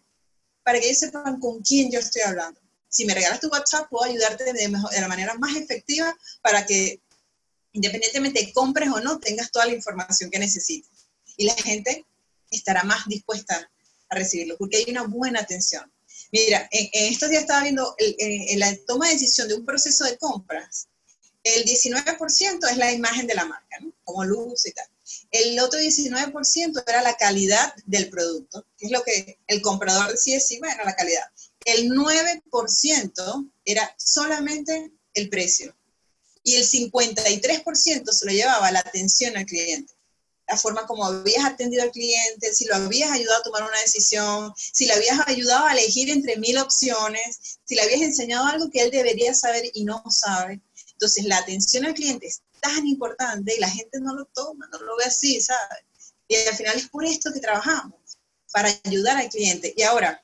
Para 0.63 0.79
que 0.79 0.85
ellos 0.85 0.99
sepan 0.99 1.39
con 1.39 1.61
quién 1.61 1.91
yo 1.91 1.99
estoy 1.99 2.21
hablando. 2.21 2.59
Si 2.87 3.05
me 3.05 3.13
regalas 3.13 3.39
tu 3.39 3.47
WhatsApp, 3.47 3.87
puedo 3.89 4.03
ayudarte 4.03 4.43
de, 4.43 4.53
de 4.53 5.01
la 5.01 5.07
manera 5.07 5.33
más 5.35 5.55
efectiva 5.55 6.15
para 6.41 6.65
que 6.65 7.01
independientemente 7.73 8.39
de 8.39 8.53
compres 8.53 8.89
o 8.89 8.99
no, 8.99 9.19
tengas 9.19 9.51
toda 9.51 9.65
la 9.65 9.73
información 9.73 10.29
que 10.29 10.39
necesites. 10.39 10.89
Y 11.37 11.45
la 11.45 11.55
gente 11.55 12.05
estará 12.49 12.83
más 12.83 13.07
dispuesta 13.07 13.69
a 14.09 14.15
recibirlo, 14.15 14.57
porque 14.57 14.77
hay 14.77 14.85
una 14.89 15.03
buena 15.03 15.39
atención. 15.39 15.91
Mira, 16.31 16.67
en, 16.71 17.11
estos 17.11 17.29
días 17.29 17.41
estaba 17.41 17.63
viendo 17.63 17.95
en, 17.97 18.59
la 18.59 18.75
toma 18.85 19.07
de 19.07 19.13
decisión 19.13 19.47
de 19.47 19.55
un 19.55 19.65
proceso 19.65 20.05
de 20.05 20.17
compras, 20.17 20.87
el 21.43 21.65
19% 21.65 22.69
es 22.69 22.77
la 22.77 22.91
imagen 22.91 23.27
de 23.27 23.35
la 23.35 23.45
marca, 23.45 23.77
como 24.03 24.23
luz 24.23 24.65
y 24.65 24.71
tal. 24.71 24.85
El 25.31 25.59
otro 25.59 25.79
19% 25.79 26.83
era 26.87 27.01
la 27.01 27.15
calidad 27.15 27.73
del 27.85 28.09
producto, 28.09 28.65
que 28.77 28.85
es 28.85 28.91
lo 28.91 29.03
que 29.03 29.39
el 29.47 29.61
comprador 29.61 30.11
decía, 30.11 30.39
sí, 30.39 30.59
bueno, 30.59 30.83
la 30.83 30.95
calidad. 30.95 31.25
El 31.65 31.89
9% 31.89 33.51
era 33.65 33.95
solamente 33.97 34.91
el 35.13 35.29
precio. 35.29 35.75
Y 36.43 36.55
el 36.55 36.65
53% 36.65 38.11
se 38.11 38.25
lo 38.25 38.31
llevaba 38.31 38.71
la 38.71 38.79
atención 38.79 39.37
al 39.37 39.45
cliente 39.45 39.93
la 40.51 40.57
forma 40.57 40.85
como 40.85 41.05
habías 41.05 41.45
atendido 41.45 41.83
al 41.83 41.91
cliente, 41.91 42.53
si 42.53 42.65
lo 42.65 42.75
habías 42.75 43.09
ayudado 43.11 43.39
a 43.39 43.43
tomar 43.43 43.63
una 43.63 43.79
decisión, 43.79 44.53
si 44.55 44.85
le 44.85 44.93
habías 44.93 45.25
ayudado 45.27 45.65
a 45.65 45.71
elegir 45.71 46.09
entre 46.09 46.37
mil 46.37 46.57
opciones, 46.57 47.59
si 47.63 47.75
le 47.75 47.81
habías 47.81 48.01
enseñado 48.01 48.45
algo 48.45 48.69
que 48.69 48.81
él 48.81 48.91
debería 48.91 49.33
saber 49.33 49.63
y 49.73 49.85
no 49.85 50.03
sabe. 50.09 50.59
Entonces, 51.01 51.25
la 51.25 51.37
atención 51.37 51.85
al 51.85 51.95
cliente 51.95 52.27
es 52.27 52.41
tan 52.59 52.85
importante 52.85 53.55
y 53.55 53.59
la 53.59 53.69
gente 53.69 53.99
no 53.99 54.13
lo 54.13 54.25
toma, 54.25 54.69
no 54.71 54.79
lo 54.79 54.95
ve 54.97 55.05
así, 55.05 55.41
¿sabes? 55.41 55.83
Y 56.27 56.35
al 56.35 56.55
final 56.55 56.77
es 56.77 56.89
por 56.89 57.03
esto 57.03 57.33
que 57.33 57.39
trabajamos, 57.39 57.99
para 58.53 58.69
ayudar 58.85 59.17
al 59.17 59.29
cliente. 59.29 59.73
Y 59.75 59.81
ahora, 59.81 60.23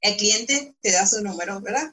el 0.00 0.16
cliente 0.16 0.76
te 0.80 0.92
da 0.92 1.06
su 1.06 1.20
número, 1.22 1.60
¿verdad? 1.60 1.92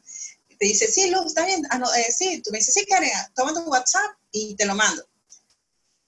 Te 0.59 0.65
dice, 0.67 0.87
sí, 0.91 1.09
Luz, 1.09 1.25
está 1.25 1.43
bien. 1.45 1.63
Ah, 1.71 1.79
no, 1.79 1.91
eh, 1.95 2.11
sí, 2.15 2.39
tú 2.43 2.51
me 2.51 2.59
dices, 2.59 2.75
sí, 2.75 2.85
Karen, 2.85 3.09
toma 3.35 3.53
tu 3.53 3.61
WhatsApp 3.61 4.11
y 4.31 4.55
te 4.55 4.65
lo 4.65 4.75
mando 4.75 5.03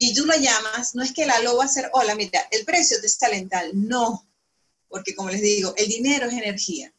y 0.05 0.13
tú 0.13 0.25
lo 0.25 0.35
llamas, 0.35 0.95
no 0.95 1.01
es 1.03 1.13
que 1.13 1.25
la 1.25 1.39
lo 1.39 1.55
va 1.55 1.63
a 1.63 1.67
hacer, 1.67 1.89
hola, 1.93 2.13
mira, 2.13 2.45
el 2.51 2.65
precio 2.65 2.99
te 2.99 3.07
sale 3.07 3.37
en 3.37 3.47
tal, 3.47 3.71
no, 3.87 4.27
porque 4.89 5.15
como 5.15 5.29
les 5.29 5.41
digo, 5.41 5.73
el 5.77 5.87
dinero 5.87 6.27
es 6.27 6.33
energía. 6.33 6.93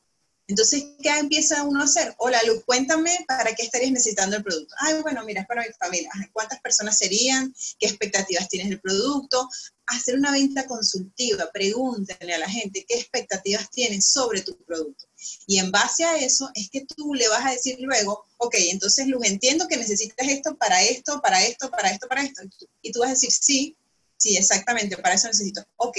Entonces, 0.47 0.85
¿qué 1.03 1.09
empieza 1.09 1.65
uno 1.65 1.81
a 1.81 1.85
hacer? 1.85 2.15
Hola, 2.19 2.43
Lu, 2.43 2.63
cuéntame 2.65 3.25
para 3.27 3.55
qué 3.55 3.63
estarías 3.63 3.93
necesitando 3.93 4.37
el 4.37 4.45
producto. 4.45 4.75
Ay, 4.79 5.01
bueno, 5.01 5.25
mira, 5.25 5.41
es 5.41 5.47
para 5.47 5.63
mi 5.63 5.73
familia. 5.73 6.11
¿Cuántas 6.35 6.61
personas 6.61 6.99
serían? 6.99 7.55
¿Qué 7.79 7.87
expectativas 7.87 8.49
tienes 8.51 8.69
del 8.69 8.81
producto? 8.81 9.49
Hacer 9.87 10.19
una 10.19 10.33
venta 10.33 10.67
consultiva, 10.67 11.51
pregúntale 11.51 12.35
a 12.35 12.39
la 12.39 12.49
gente 12.49 12.85
qué 12.87 12.95
expectativas 12.95 13.71
tienes 13.71 14.07
sobre 14.07 14.43
tu 14.43 14.55
producto. 14.65 15.07
Y 15.47 15.59
en 15.59 15.71
base 15.71 16.05
a 16.05 16.19
eso 16.19 16.51
es 16.55 16.69
que 16.69 16.85
tú 16.85 17.15
le 17.15 17.27
vas 17.29 17.47
a 17.47 17.53
decir 17.53 17.77
luego, 17.81 18.27
ok, 18.37 18.55
entonces 18.71 19.07
Luz, 19.07 19.25
entiendo 19.25 19.67
que 19.67 19.79
necesitas 19.79 20.29
esto 20.29 20.57
para 20.57 20.83
esto, 20.83 21.23
para 21.23 21.43
esto, 21.43 21.71
para 21.71 21.91
esto, 21.91 22.07
para 22.07 22.23
esto. 22.23 22.43
Y 22.83 22.93
tú 22.93 23.01
vas 23.01 23.09
a 23.09 23.13
decir, 23.13 23.33
sí, 23.33 23.75
sí, 24.19 24.37
exactamente, 24.37 24.99
para 24.99 25.15
eso 25.15 25.27
necesito. 25.27 25.65
Ok, 25.77 25.97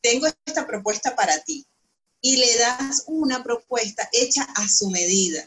tengo 0.00 0.26
esta 0.46 0.66
propuesta 0.66 1.14
para 1.14 1.38
ti 1.44 1.66
y 2.22 2.36
le 2.36 2.56
das 2.56 3.02
una 3.06 3.42
propuesta 3.42 4.08
hecha 4.12 4.44
a 4.54 4.68
su 4.68 4.88
medida. 4.88 5.46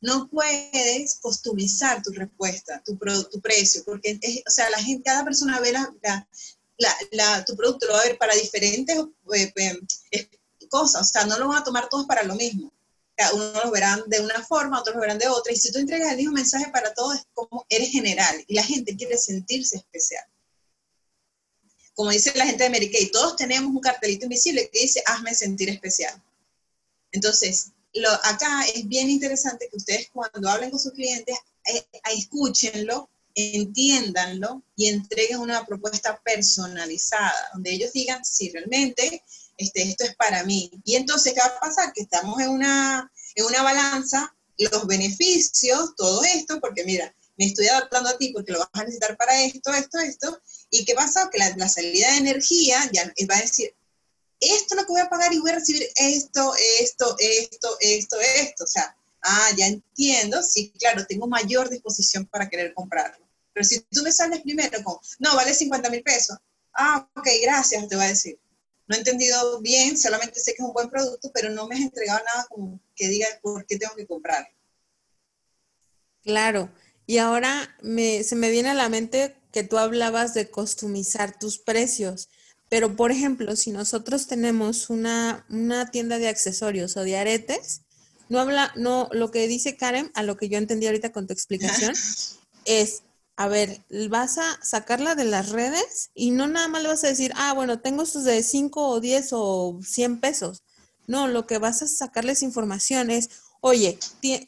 No 0.00 0.28
puedes 0.28 1.16
customizar 1.16 2.02
tu 2.02 2.10
respuesta, 2.12 2.82
tu, 2.84 2.98
tu 3.30 3.40
precio, 3.40 3.84
porque 3.84 4.18
o 4.46 4.50
sea, 4.50 4.70
la 4.70 4.82
gente, 4.82 5.04
cada 5.04 5.24
persona 5.24 5.60
ve 5.60 5.72
la, 5.72 7.44
tu 7.44 7.54
producto, 7.56 7.86
lo 7.86 7.92
va 7.92 8.00
a 8.00 8.04
ver 8.04 8.16
para 8.16 8.34
diferentes 8.34 8.96
eh, 9.34 9.52
eh, 10.12 10.28
cosas, 10.70 11.02
o 11.02 11.04
sea, 11.12 11.26
no 11.26 11.38
lo 11.38 11.48
van 11.48 11.58
a 11.58 11.64
tomar 11.64 11.88
todos 11.88 12.06
para 12.06 12.22
lo 12.24 12.34
mismo. 12.34 12.72
Unos 13.34 13.64
lo 13.64 13.70
verán 13.72 14.04
de 14.06 14.20
una 14.20 14.44
forma, 14.44 14.78
otros 14.78 14.94
lo 14.94 15.02
verán 15.02 15.18
de 15.18 15.26
otra, 15.28 15.52
y 15.52 15.56
si 15.56 15.72
tú 15.72 15.78
entregas 15.78 16.12
el 16.12 16.18
mismo 16.18 16.34
mensaje 16.34 16.70
para 16.70 16.94
todos, 16.94 17.16
es 17.16 17.26
como 17.34 17.66
eres 17.68 17.90
general, 17.90 18.44
y 18.46 18.54
la 18.54 18.62
gente 18.62 18.96
quiere 18.96 19.18
sentirse 19.18 19.76
especial 19.76 20.24
como 21.98 22.12
dice 22.12 22.32
la 22.36 22.46
gente 22.46 22.68
de 22.68 22.90
Kay, 22.92 23.10
todos 23.10 23.34
tenemos 23.34 23.74
un 23.74 23.80
cartelito 23.80 24.26
invisible 24.26 24.70
que 24.72 24.82
dice, 24.82 25.02
hazme 25.04 25.34
sentir 25.34 25.68
especial. 25.68 26.22
Entonces, 27.10 27.72
lo, 27.92 28.08
acá 28.22 28.64
es 28.72 28.86
bien 28.86 29.10
interesante 29.10 29.68
que 29.68 29.78
ustedes 29.78 30.08
cuando 30.12 30.48
hablen 30.48 30.70
con 30.70 30.78
sus 30.78 30.92
clientes, 30.92 31.36
eh, 31.64 31.84
escúchenlo, 32.14 33.10
entiéndanlo 33.34 34.62
y 34.76 34.86
entreguen 34.90 35.40
una 35.40 35.66
propuesta 35.66 36.16
personalizada, 36.24 37.34
donde 37.54 37.72
ellos 37.72 37.92
digan, 37.92 38.24
si 38.24 38.50
realmente 38.50 39.24
este, 39.56 39.82
esto 39.82 40.04
es 40.04 40.14
para 40.14 40.44
mí. 40.44 40.70
Y 40.84 40.94
entonces, 40.94 41.32
¿qué 41.32 41.40
va 41.40 41.46
a 41.46 41.58
pasar? 41.58 41.92
Que 41.92 42.02
estamos 42.02 42.40
en 42.40 42.50
una, 42.50 43.10
en 43.34 43.44
una 43.44 43.64
balanza, 43.64 44.32
los 44.56 44.86
beneficios, 44.86 45.96
todo 45.96 46.22
esto, 46.22 46.60
porque 46.60 46.84
mira, 46.84 47.12
me 47.38 47.46
estoy 47.46 47.68
adaptando 47.68 48.10
a 48.10 48.18
ti 48.18 48.32
porque 48.32 48.52
lo 48.52 48.58
vas 48.58 48.68
a 48.72 48.80
necesitar 48.80 49.16
para 49.16 49.40
esto, 49.42 49.72
esto, 49.72 49.98
esto, 49.98 50.42
¿Y 50.70 50.84
qué 50.84 50.94
pasa? 50.94 51.30
Que 51.32 51.38
la, 51.38 51.68
salida 51.68 52.10
de 52.12 52.18
energía 52.18 52.78
ya 52.92 53.04
va 53.28 53.36
a 53.36 53.40
decir, 53.40 53.74
esto 54.40 54.74
es 54.74 54.80
lo 54.80 54.86
que 54.86 54.92
voy 54.92 55.00
a 55.00 55.08
pagar 55.08 55.32
y 55.32 55.38
voy 55.38 55.50
a 55.50 55.54
recibir 55.54 55.88
esto, 55.96 56.54
esto, 56.80 57.16
esto, 57.18 57.76
esto, 57.80 58.20
esto. 58.20 58.64
O 58.64 58.66
sea, 58.66 58.94
ah, 59.22 59.50
ya 59.56 59.66
entiendo, 59.66 60.42
sí, 60.42 60.72
claro, 60.78 61.06
tengo 61.06 61.26
mayor 61.26 61.70
disposición 61.70 62.26
para 62.26 62.48
querer 62.48 62.74
comprarlo. 62.74 63.26
Pero 63.54 63.64
si 63.64 63.80
tú 63.80 64.02
me 64.02 64.12
sales 64.12 64.42
primero 64.42 64.82
con, 64.84 64.98
no, 65.18 65.34
vale 65.34 65.54
50 65.54 65.90
mil 65.90 66.02
pesos. 66.02 66.36
Ah, 66.74 67.08
ok, 67.16 67.28
gracias, 67.42 67.88
te 67.88 67.96
voy 67.96 68.04
a 68.04 68.08
decir. 68.08 68.38
No 68.86 68.94
he 68.94 68.98
entendido 68.98 69.60
bien, 69.60 69.98
solamente 69.98 70.40
sé 70.40 70.52
que 70.52 70.62
es 70.62 70.68
un 70.68 70.72
buen 70.72 70.88
producto, 70.88 71.30
pero 71.32 71.50
no 71.50 71.66
me 71.66 71.76
has 71.76 71.82
entregado 71.82 72.20
nada 72.24 72.46
como 72.48 72.80
que 72.94 73.08
diga 73.08 73.26
por 73.42 73.66
qué 73.66 73.78
tengo 73.78 73.94
que 73.94 74.06
comprarlo. 74.06 74.48
Claro. 76.22 76.70
Y 77.08 77.16
ahora 77.16 77.74
me, 77.80 78.22
se 78.22 78.36
me 78.36 78.50
viene 78.50 78.68
a 78.68 78.74
la 78.74 78.90
mente 78.90 79.34
que 79.50 79.62
tú 79.62 79.78
hablabas 79.78 80.34
de 80.34 80.50
customizar 80.50 81.38
tus 81.38 81.58
precios. 81.58 82.28
Pero, 82.68 82.96
por 82.96 83.10
ejemplo, 83.10 83.56
si 83.56 83.72
nosotros 83.72 84.26
tenemos 84.26 84.90
una, 84.90 85.46
una, 85.48 85.90
tienda 85.90 86.18
de 86.18 86.28
accesorios 86.28 86.98
o 86.98 87.02
de 87.04 87.16
aretes, 87.16 87.80
no 88.28 88.38
habla, 88.40 88.74
no, 88.76 89.08
lo 89.12 89.30
que 89.30 89.48
dice 89.48 89.78
Karen, 89.78 90.10
a 90.14 90.22
lo 90.22 90.36
que 90.36 90.50
yo 90.50 90.58
entendí 90.58 90.86
ahorita 90.86 91.10
con 91.10 91.26
tu 91.26 91.32
explicación, 91.32 91.94
es, 92.66 93.04
a 93.36 93.48
ver, 93.48 93.80
vas 94.10 94.36
a 94.36 94.58
sacarla 94.62 95.14
de 95.14 95.24
las 95.24 95.48
redes 95.48 96.10
y 96.14 96.30
no 96.30 96.46
nada 96.46 96.68
más 96.68 96.82
le 96.82 96.88
vas 96.88 97.04
a 97.04 97.08
decir, 97.08 97.32
ah, 97.36 97.54
bueno, 97.54 97.80
tengo 97.80 98.02
estos 98.02 98.24
de 98.24 98.42
5 98.42 98.86
o 98.86 99.00
10 99.00 99.28
o 99.32 99.80
100 99.82 100.20
pesos. 100.20 100.62
No, 101.06 101.26
lo 101.26 101.46
que 101.46 101.56
vas 101.56 101.80
a 101.80 101.86
sacarles 101.86 102.42
información 102.42 103.10
es, 103.10 103.30
oye, 103.60 103.98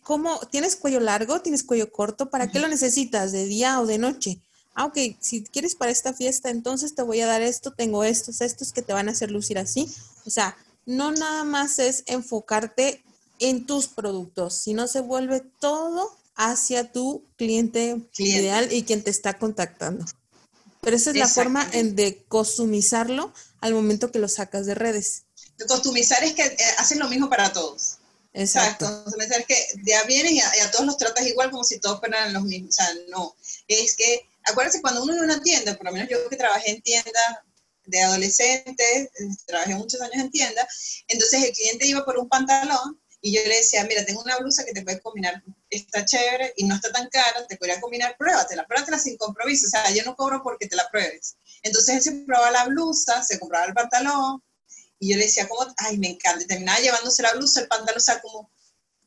¿cómo, 0.02 0.38
¿tienes 0.50 0.76
cuello 0.76 1.00
largo? 1.00 1.40
¿Tienes 1.40 1.62
cuello 1.62 1.90
corto? 1.90 2.30
¿Para 2.30 2.50
qué 2.50 2.58
lo 2.58 2.68
necesitas? 2.68 3.32
¿De 3.32 3.44
día 3.46 3.80
o 3.80 3.86
de 3.86 3.98
noche? 3.98 4.40
ah, 4.80 4.86
ok, 4.86 4.98
si 5.20 5.44
quieres 5.44 5.74
para 5.74 5.90
esta 5.90 6.14
fiesta, 6.14 6.50
entonces 6.50 6.94
te 6.94 7.02
voy 7.02 7.20
a 7.20 7.26
dar 7.26 7.42
esto, 7.42 7.72
tengo 7.72 8.04
estos, 8.04 8.40
estos 8.40 8.72
que 8.72 8.82
te 8.82 8.92
van 8.92 9.08
a 9.08 9.12
hacer 9.12 9.30
lucir 9.30 9.58
así. 9.58 9.92
O 10.26 10.30
sea, 10.30 10.56
no 10.86 11.12
nada 11.12 11.44
más 11.44 11.78
es 11.78 12.02
enfocarte 12.06 13.02
en 13.38 13.66
tus 13.66 13.88
productos, 13.88 14.54
sino 14.54 14.86
se 14.86 15.00
vuelve 15.00 15.40
todo 15.60 16.16
hacia 16.34 16.90
tu 16.92 17.24
cliente, 17.36 18.00
ideal 18.16 18.72
y 18.72 18.84
quien 18.84 19.02
te 19.02 19.10
está 19.10 19.38
contactando. 19.38 20.04
Pero 20.80 20.96
esa 20.96 21.10
es 21.10 21.16
la 21.16 21.28
forma 21.28 21.68
en 21.72 21.94
de 21.94 22.24
costumizarlo 22.24 23.32
al 23.60 23.74
momento 23.74 24.10
que 24.10 24.18
lo 24.18 24.28
sacas 24.28 24.64
de 24.64 24.74
redes. 24.74 25.24
Costumizar 25.68 26.24
es 26.24 26.32
que 26.32 26.42
eh, 26.42 26.56
hacen 26.78 26.98
lo 26.98 27.08
mismo 27.08 27.28
para 27.28 27.52
todos. 27.52 27.98
Exacto. 28.32 28.86
Costumizar 29.04 29.40
es 29.40 29.46
que 29.46 29.66
ya 29.84 30.04
vienes 30.04 30.32
y 30.32 30.40
a, 30.40 30.70
todos 30.70 30.86
los 30.86 30.96
tratas 30.96 31.26
igual 31.26 31.50
como 31.50 31.64
si 31.64 31.80
todos 31.80 31.98
fueran 31.98 32.32
los 32.32 32.44
mismos. 32.44 32.70
O 32.70 32.72
sea, 32.72 32.88
no. 33.08 33.36
Es 33.66 33.96
que 33.96 34.28
acuérdense, 34.44 34.80
cuando 34.80 35.02
uno 35.02 35.14
en 35.14 35.20
una 35.20 35.42
tienda, 35.42 35.76
por 35.76 35.86
lo 35.86 35.92
menos 35.92 36.08
yo 36.08 36.28
que 36.28 36.36
trabajé 36.36 36.70
en 36.70 36.82
tiendas 36.82 37.38
de 37.84 38.02
adolescentes, 38.02 39.10
trabajé 39.46 39.74
muchos 39.74 40.00
años 40.00 40.16
en 40.16 40.30
tienda, 40.30 40.66
entonces 41.08 41.42
el 41.42 41.52
cliente 41.52 41.86
iba 41.86 42.04
por 42.04 42.18
un 42.18 42.28
pantalón 42.28 43.00
y 43.20 43.34
yo 43.34 43.42
le 43.42 43.56
decía, 43.56 43.84
mira, 43.84 44.04
tengo 44.04 44.22
una 44.22 44.38
blusa 44.38 44.64
que 44.64 44.72
te 44.72 44.82
puedes 44.82 45.00
combinar, 45.02 45.42
está 45.68 46.04
chévere 46.04 46.54
y 46.56 46.64
no 46.64 46.76
está 46.76 46.90
tan 46.92 47.08
cara, 47.08 47.46
te 47.48 47.56
podría 47.56 47.80
combinar, 47.80 48.16
pruébatela, 48.16 48.66
pruébatela 48.66 48.98
sin 48.98 49.16
compromiso, 49.16 49.66
o 49.66 49.70
sea, 49.70 49.90
yo 49.90 50.04
no 50.04 50.14
cobro 50.14 50.40
porque 50.42 50.68
te 50.68 50.76
la 50.76 50.88
pruebes. 50.90 51.36
Entonces 51.62 51.96
él 51.96 52.02
se 52.02 52.12
probaba 52.24 52.50
la 52.50 52.64
blusa, 52.66 53.22
se 53.22 53.38
compraba 53.38 53.66
el 53.66 53.74
pantalón 53.74 54.42
y 55.00 55.10
yo 55.10 55.16
le 55.16 55.24
decía, 55.24 55.48
como, 55.48 55.66
ay, 55.78 55.98
me 55.98 56.10
encanta, 56.10 56.44
y 56.44 56.46
terminaba 56.46 56.78
llevándose 56.78 57.22
la 57.22 57.32
blusa, 57.32 57.60
el 57.60 57.68
pantalón, 57.68 57.96
o 57.96 58.00
sea, 58.00 58.20
como 58.20 58.50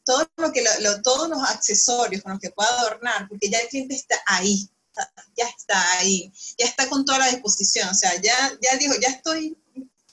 todo 0.04 0.28
lo 0.38 0.52
que, 0.52 0.66
lo, 0.82 1.02
todos 1.02 1.30
los 1.30 1.42
accesorios 1.44 2.24
con 2.24 2.34
los 2.34 2.42
que 2.42 2.50
pueda 2.50 2.70
adornar, 2.80 3.28
porque 3.30 3.50
ya 3.50 3.60
el 3.60 3.70
cliente 3.70 3.96
está 3.96 4.22
ahí, 4.26 4.70
ya 5.38 5.48
está 5.48 5.98
ahí, 6.00 6.34
ya 6.58 6.66
está 6.66 6.90
con 6.90 7.06
toda 7.06 7.20
la 7.20 7.30
disposición, 7.30 7.88
o 7.90 7.94
sea, 7.94 8.20
ya, 8.22 8.52
ya 8.60 8.76
dijo, 8.78 8.96
ya 9.00 9.10
estoy 9.10 9.56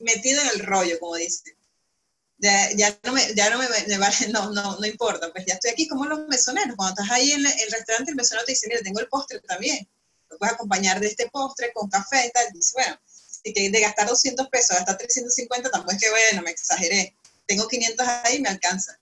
metido 0.00 0.40
en 0.42 0.48
el 0.48 0.58
rollo, 0.60 0.98
como 1.00 1.16
dice. 1.16 1.56
Ya, 2.42 2.70
ya 2.72 2.98
no 3.02 3.12
me, 3.12 3.34
ya 3.34 3.50
no 3.50 3.58
me, 3.58 3.66
vale, 3.98 4.28
no, 4.32 4.50
no, 4.50 4.78
no 4.78 4.86
importa, 4.86 5.30
pues 5.32 5.44
ya 5.46 5.54
estoy 5.54 5.72
aquí 5.72 5.86
como 5.88 6.06
los 6.06 6.26
mesoneros. 6.28 6.74
Cuando 6.76 7.02
estás 7.02 7.14
ahí 7.14 7.32
en 7.32 7.44
el 7.44 7.70
restaurante, 7.70 8.10
el 8.10 8.16
mesonero 8.16 8.46
te 8.46 8.52
dice, 8.52 8.66
mira, 8.68 8.80
tengo 8.82 9.00
el 9.00 9.08
postre 9.08 9.40
también, 9.40 9.86
lo 10.30 10.38
puedes 10.38 10.54
acompañar 10.54 11.00
de 11.00 11.08
este 11.08 11.28
postre 11.28 11.70
con 11.74 11.90
café 11.90 12.26
y 12.26 12.30
tal. 12.30 12.46
dice, 12.52 12.72
bueno, 12.74 12.98
si 13.42 13.52
que 13.52 13.70
de 13.70 13.80
gastar 13.80 14.08
200 14.08 14.48
pesos, 14.48 14.76
gastar 14.76 14.96
350, 14.98 15.70
tampoco 15.70 15.92
es 15.92 16.00
que, 16.00 16.10
bueno, 16.10 16.42
me 16.42 16.50
exageré. 16.50 17.16
Tengo 17.46 17.66
500 17.68 18.06
ahí, 18.06 18.40
me 18.40 18.48
alcanza. 18.48 18.98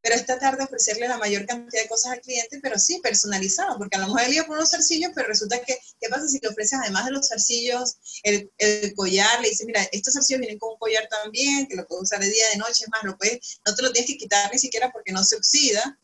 pero 0.00 0.14
es 0.14 0.24
tratar 0.26 0.56
de 0.56 0.64
ofrecerle 0.64 1.08
la 1.08 1.18
mayor 1.18 1.44
cantidad 1.46 1.82
de 1.82 1.88
cosas 1.88 2.12
al 2.12 2.20
cliente, 2.20 2.60
pero 2.62 2.78
sí 2.78 3.00
personalizado, 3.02 3.76
porque 3.78 3.96
a 3.96 4.00
lo 4.00 4.06
mejor 4.06 4.22
él 4.22 4.34
iba 4.34 4.46
por 4.46 4.56
unos 4.56 4.70
zarcillos, 4.70 5.10
pero 5.14 5.28
resulta 5.28 5.60
que, 5.60 5.78
¿qué 6.00 6.08
pasa 6.08 6.28
si 6.28 6.38
le 6.40 6.48
ofreces 6.48 6.78
además 6.80 7.06
de 7.06 7.12
los 7.12 7.28
zarcillos 7.28 7.96
el, 8.22 8.50
el 8.58 8.94
collar? 8.94 9.40
Le 9.42 9.50
dices, 9.50 9.66
mira, 9.66 9.86
estos 9.92 10.14
zarcillos 10.14 10.40
vienen 10.40 10.58
con 10.58 10.72
un 10.72 10.78
collar 10.78 11.08
también, 11.08 11.66
que 11.66 11.76
lo 11.76 11.86
puedes 11.86 12.04
usar 12.04 12.20
de 12.20 12.30
día, 12.30 12.44
de 12.52 12.58
noche, 12.58 12.84
es 12.84 12.88
más, 12.90 13.02
lo 13.02 13.18
puedes, 13.18 13.60
no 13.66 13.74
te 13.74 13.82
lo 13.82 13.92
tienes 13.92 14.08
que 14.08 14.16
quitar 14.16 14.50
ni 14.52 14.58
siquiera 14.58 14.90
porque 14.92 15.12
no 15.12 15.24
se 15.24 15.36
oxida, 15.36 15.98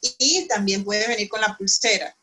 y 0.00 0.46
también 0.48 0.84
puede 0.84 1.06
venir 1.06 1.28
con 1.28 1.40
la 1.40 1.56
pulsera. 1.56 2.16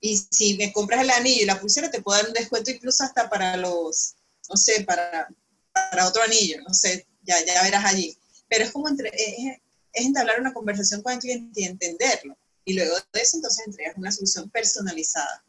Y 0.00 0.16
si 0.30 0.56
me 0.56 0.72
compras 0.72 1.02
el 1.02 1.10
anillo 1.10 1.42
y 1.42 1.46
la 1.46 1.60
pulsera, 1.60 1.90
te 1.90 2.02
puedo 2.02 2.18
dar 2.18 2.28
un 2.28 2.34
descuento 2.34 2.70
incluso 2.70 3.04
hasta 3.04 3.28
para 3.28 3.56
los, 3.56 4.14
no 4.48 4.56
sé, 4.56 4.84
para, 4.84 5.28
para 5.72 6.06
otro 6.06 6.22
anillo, 6.22 6.60
no 6.66 6.72
sé, 6.72 7.06
ya, 7.22 7.44
ya 7.44 7.62
verás 7.62 7.84
allí. 7.84 8.16
Pero 8.48 8.64
es 8.64 8.70
como 8.70 8.88
entre, 8.88 9.10
es, 9.14 9.58
es 9.92 10.06
entablar 10.06 10.40
una 10.40 10.52
conversación 10.52 11.02
con 11.02 11.12
el 11.12 11.18
cliente 11.18 11.60
y 11.60 11.64
entenderlo. 11.64 12.36
Y 12.64 12.74
luego 12.74 12.96
de 13.12 13.20
eso, 13.20 13.36
entonces 13.38 13.66
entregas 13.66 13.96
una 13.96 14.12
solución 14.12 14.50
personalizada. 14.50 15.44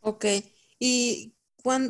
Ok. 0.00 0.26
¿Y 0.78 1.34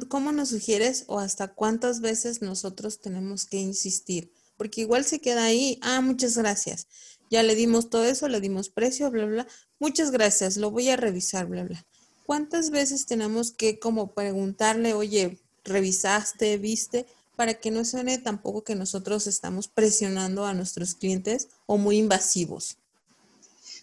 cómo 0.09 0.33
nos 0.33 0.51
sugieres 0.51 1.05
o 1.09 1.19
hasta 1.19 1.49
cuántas 1.49 2.01
veces 2.01 2.41
nosotros 2.43 3.01
tenemos 3.01 3.45
que 3.45 3.59
insistir? 3.59 4.33
Porque 4.57 4.83
igual 4.83 5.05
se 5.05 5.21
queda 5.21 5.45
ahí, 5.45 5.79
ah, 5.83 6.01
muchas 6.01 6.37
gracias. 6.39 6.87
Ya 7.31 7.43
le 7.43 7.55
dimos 7.55 7.91
todo 7.91 8.05
eso, 8.05 8.29
le 8.29 8.41
dimos 8.41 8.69
precio, 8.69 9.11
bla, 9.11 9.27
bla. 9.27 9.49
Muchas 9.79 10.11
gracias, 10.11 10.57
lo 10.57 10.71
voy 10.71 10.89
a 10.91 10.97
revisar, 10.97 11.47
bla, 11.47 11.65
bla. 11.65 11.85
¿Cuántas 12.27 12.71
veces 12.71 13.07
tenemos 13.07 13.53
que 13.53 13.79
como 13.79 14.13
preguntarle, 14.13 14.95
oye, 14.95 15.39
revisaste, 15.65 16.57
viste? 16.59 17.07
para 17.37 17.55
que 17.55 17.71
no 17.71 17.85
suene 17.85 18.19
tampoco 18.19 18.63
que 18.63 18.75
nosotros 18.75 19.27
estamos 19.27 19.69
presionando 19.69 20.45
a 20.47 20.55
nuestros 20.55 20.95
clientes 20.95 21.49
o 21.67 21.79
muy 21.79 21.99
invasivos. 21.99 22.77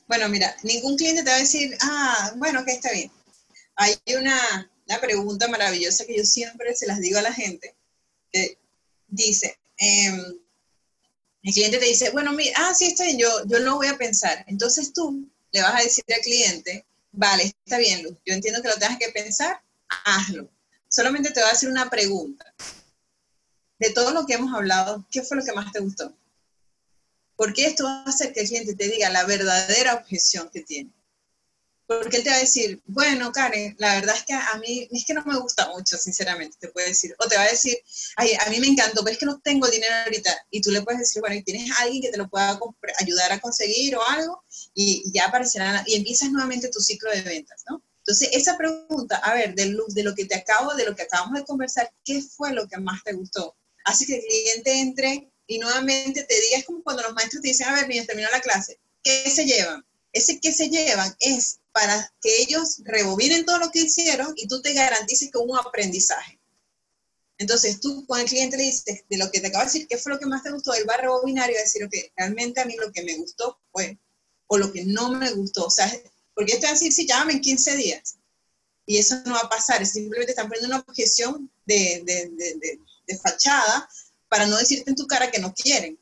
Bueno, 0.07 0.29
mira, 0.29 0.55
ningún 0.63 0.97
cliente 0.97 1.23
te 1.23 1.29
va 1.29 1.35
a 1.35 1.39
decir, 1.39 1.75
ah, 1.81 2.33
bueno, 2.37 2.63
que 2.65 2.71
está 2.71 2.91
bien. 2.91 3.11
Hay 3.75 3.95
una, 4.17 4.69
pregunta 4.99 5.47
maravillosa 5.47 6.05
que 6.05 6.17
yo 6.17 6.25
siempre 6.25 6.75
se 6.75 6.85
las 6.85 6.99
digo 6.99 7.17
a 7.17 7.21
la 7.21 7.33
gente, 7.33 7.73
que 8.31 8.57
dice, 9.07 9.57
em, 9.77 10.19
el 11.43 11.53
cliente 11.53 11.77
te 11.77 11.85
dice, 11.85 12.09
bueno, 12.09 12.33
mira, 12.33 12.53
ah, 12.57 12.73
sí, 12.73 12.87
está 12.87 13.05
bien, 13.05 13.17
yo, 13.17 13.29
yo 13.45 13.61
no 13.61 13.77
voy 13.77 13.87
a 13.87 13.97
pensar. 13.97 14.43
Entonces 14.47 14.91
tú 14.91 15.29
le 15.51 15.61
vas 15.61 15.79
a 15.79 15.83
decir 15.83 16.03
al 16.13 16.21
cliente, 16.21 16.85
vale, 17.11 17.43
está 17.43 17.77
bien, 17.77 18.03
Luz, 18.03 18.17
yo 18.25 18.33
entiendo 18.33 18.61
que 18.61 18.69
lo 18.69 18.75
tengas 18.75 18.97
que 18.97 19.09
pensar, 19.09 19.61
hazlo. 20.05 20.49
Solamente 20.87 21.31
te 21.31 21.39
voy 21.41 21.49
a 21.49 21.53
hacer 21.53 21.69
una 21.69 21.89
pregunta 21.89 22.53
de 23.81 23.89
todo 23.89 24.11
lo 24.11 24.25
que 24.25 24.33
hemos 24.33 24.53
hablado, 24.53 25.05
¿qué 25.09 25.23
fue 25.23 25.37
lo 25.37 25.43
que 25.43 25.53
más 25.53 25.71
te 25.71 25.79
gustó? 25.79 26.13
Porque 27.35 27.65
esto 27.65 27.83
va 27.83 28.03
a 28.05 28.09
hacer 28.09 28.31
que 28.31 28.41
el 28.41 28.47
cliente 28.47 28.75
te 28.75 28.87
diga 28.87 29.09
la 29.09 29.25
verdadera 29.25 29.95
objeción 29.95 30.49
que 30.53 30.61
tiene. 30.61 30.91
Porque 31.87 32.17
él 32.17 32.23
te 32.23 32.29
va 32.29 32.35
a 32.35 32.39
decir, 32.39 32.79
bueno, 32.85 33.31
Karen, 33.31 33.75
la 33.79 33.95
verdad 33.95 34.15
es 34.15 34.23
que 34.23 34.33
a 34.33 34.55
mí 34.59 34.87
es 34.91 35.03
que 35.03 35.15
no 35.15 35.25
me 35.25 35.37
gusta 35.39 35.67
mucho, 35.69 35.97
sinceramente, 35.97 36.55
te 36.59 36.67
puede 36.67 36.89
decir. 36.89 37.15
O 37.17 37.27
te 37.27 37.35
va 37.35 37.41
a 37.41 37.49
decir, 37.49 37.75
ay, 38.17 38.37
a 38.45 38.49
mí 38.51 38.59
me 38.59 38.67
encantó, 38.67 39.03
pero 39.03 39.13
es 39.13 39.17
que 39.17 39.25
no 39.25 39.39
tengo 39.39 39.67
dinero 39.67 39.93
ahorita. 40.05 40.45
Y 40.51 40.61
tú 40.61 40.69
le 40.69 40.83
puedes 40.83 40.99
decir, 40.99 41.19
bueno, 41.19 41.41
¿tienes 41.43 41.69
alguien 41.79 42.03
que 42.03 42.11
te 42.11 42.17
lo 42.17 42.29
pueda 42.29 42.59
ayudar 42.99 43.31
a 43.31 43.39
conseguir 43.39 43.95
o 43.95 44.07
algo? 44.07 44.43
Y 44.73 45.11
ya 45.13 45.25
aparecerá, 45.25 45.83
y 45.85 45.95
empiezas 45.95 46.31
nuevamente 46.31 46.69
tu 46.69 46.79
ciclo 46.79 47.11
de 47.11 47.21
ventas, 47.21 47.63
¿no? 47.69 47.83
Entonces, 47.99 48.29
esa 48.31 48.57
pregunta, 48.57 49.17
a 49.17 49.33
ver, 49.33 49.53
de, 49.53 49.77
de 49.89 50.03
lo 50.03 50.15
que 50.15 50.25
te 50.25 50.35
acabo, 50.35 50.73
de 50.75 50.85
lo 50.85 50.95
que 50.95 51.03
acabamos 51.03 51.39
de 51.39 51.45
conversar, 51.45 51.91
¿qué 52.03 52.21
fue 52.21 52.51
lo 52.53 52.67
que 52.67 52.77
más 52.77 53.03
te 53.03 53.13
gustó? 53.13 53.55
hace 53.85 54.05
que 54.05 54.15
el 54.15 54.21
cliente 54.21 54.79
entre 54.79 55.31
y 55.47 55.59
nuevamente 55.59 56.23
te 56.23 56.39
diga, 56.39 56.57
es 56.57 56.65
como 56.65 56.83
cuando 56.83 57.03
los 57.03 57.13
maestros 57.13 57.41
te 57.41 57.49
dicen, 57.49 57.67
a 57.67 57.73
ver, 57.73 57.87
niños, 57.87 58.07
terminó 58.07 58.29
la 58.31 58.41
clase, 58.41 58.79
¿qué 59.03 59.29
se 59.29 59.45
llevan? 59.45 59.85
Ese 60.13 60.39
que 60.39 60.53
se 60.53 60.69
llevan 60.69 61.13
es 61.19 61.59
para 61.71 62.13
que 62.21 62.41
ellos 62.41 62.81
rebobinen 62.83 63.45
todo 63.45 63.57
lo 63.59 63.71
que 63.71 63.81
hicieron 63.81 64.33
y 64.35 64.47
tú 64.47 64.61
te 64.61 64.73
garantices 64.73 65.31
que 65.31 65.37
un 65.37 65.57
aprendizaje. 65.57 66.39
Entonces 67.37 67.79
tú 67.79 68.05
con 68.05 68.19
el 68.19 68.27
cliente 68.27 68.57
le 68.57 68.63
dices, 68.63 69.03
de 69.09 69.17
lo 69.17 69.31
que 69.31 69.39
te 69.39 69.47
acabo 69.47 69.63
de 69.63 69.71
decir, 69.71 69.87
¿qué 69.87 69.97
fue 69.97 70.11
lo 70.13 70.19
que 70.19 70.25
más 70.25 70.43
te 70.43 70.51
gustó? 70.51 70.73
Él 70.73 70.87
va 70.87 70.95
a 70.95 71.01
rebobinar 71.01 71.49
y 71.49 71.53
va 71.53 71.59
a 71.59 71.63
decir, 71.63 71.83
ok, 71.83 71.93
realmente 72.15 72.61
a 72.61 72.65
mí 72.65 72.75
lo 72.77 72.91
que 72.91 73.03
me 73.03 73.17
gustó 73.17 73.59
fue, 73.71 73.97
o 74.51 74.57
lo 74.57 74.69
que 74.73 74.83
no 74.83 75.11
me 75.11 75.31
gustó. 75.31 75.65
O 75.65 75.69
sea, 75.69 75.89
porque 76.33 76.53
esto 76.53 76.67
a 76.67 76.71
decir, 76.71 76.91
sí, 76.91 77.07
llámame 77.07 77.33
en 77.33 77.41
15 77.41 77.75
días. 77.77 78.17
Y 78.85 78.97
eso 78.97 79.15
no 79.25 79.33
va 79.33 79.39
a 79.39 79.49
pasar, 79.49 79.85
simplemente 79.85 80.33
están 80.33 80.49
poniendo 80.49 80.67
una 80.67 80.83
objeción 80.85 81.49
de, 81.65 82.03
de, 82.05 82.29
de, 82.35 82.79
de 83.07 83.17
fachada 83.17 83.89
para 84.27 84.45
no 84.47 84.57
decirte 84.57 84.89
en 84.89 84.97
tu 84.97 85.07
cara 85.07 85.31
que 85.31 85.39
no 85.39 85.53
quieren. 85.53 85.97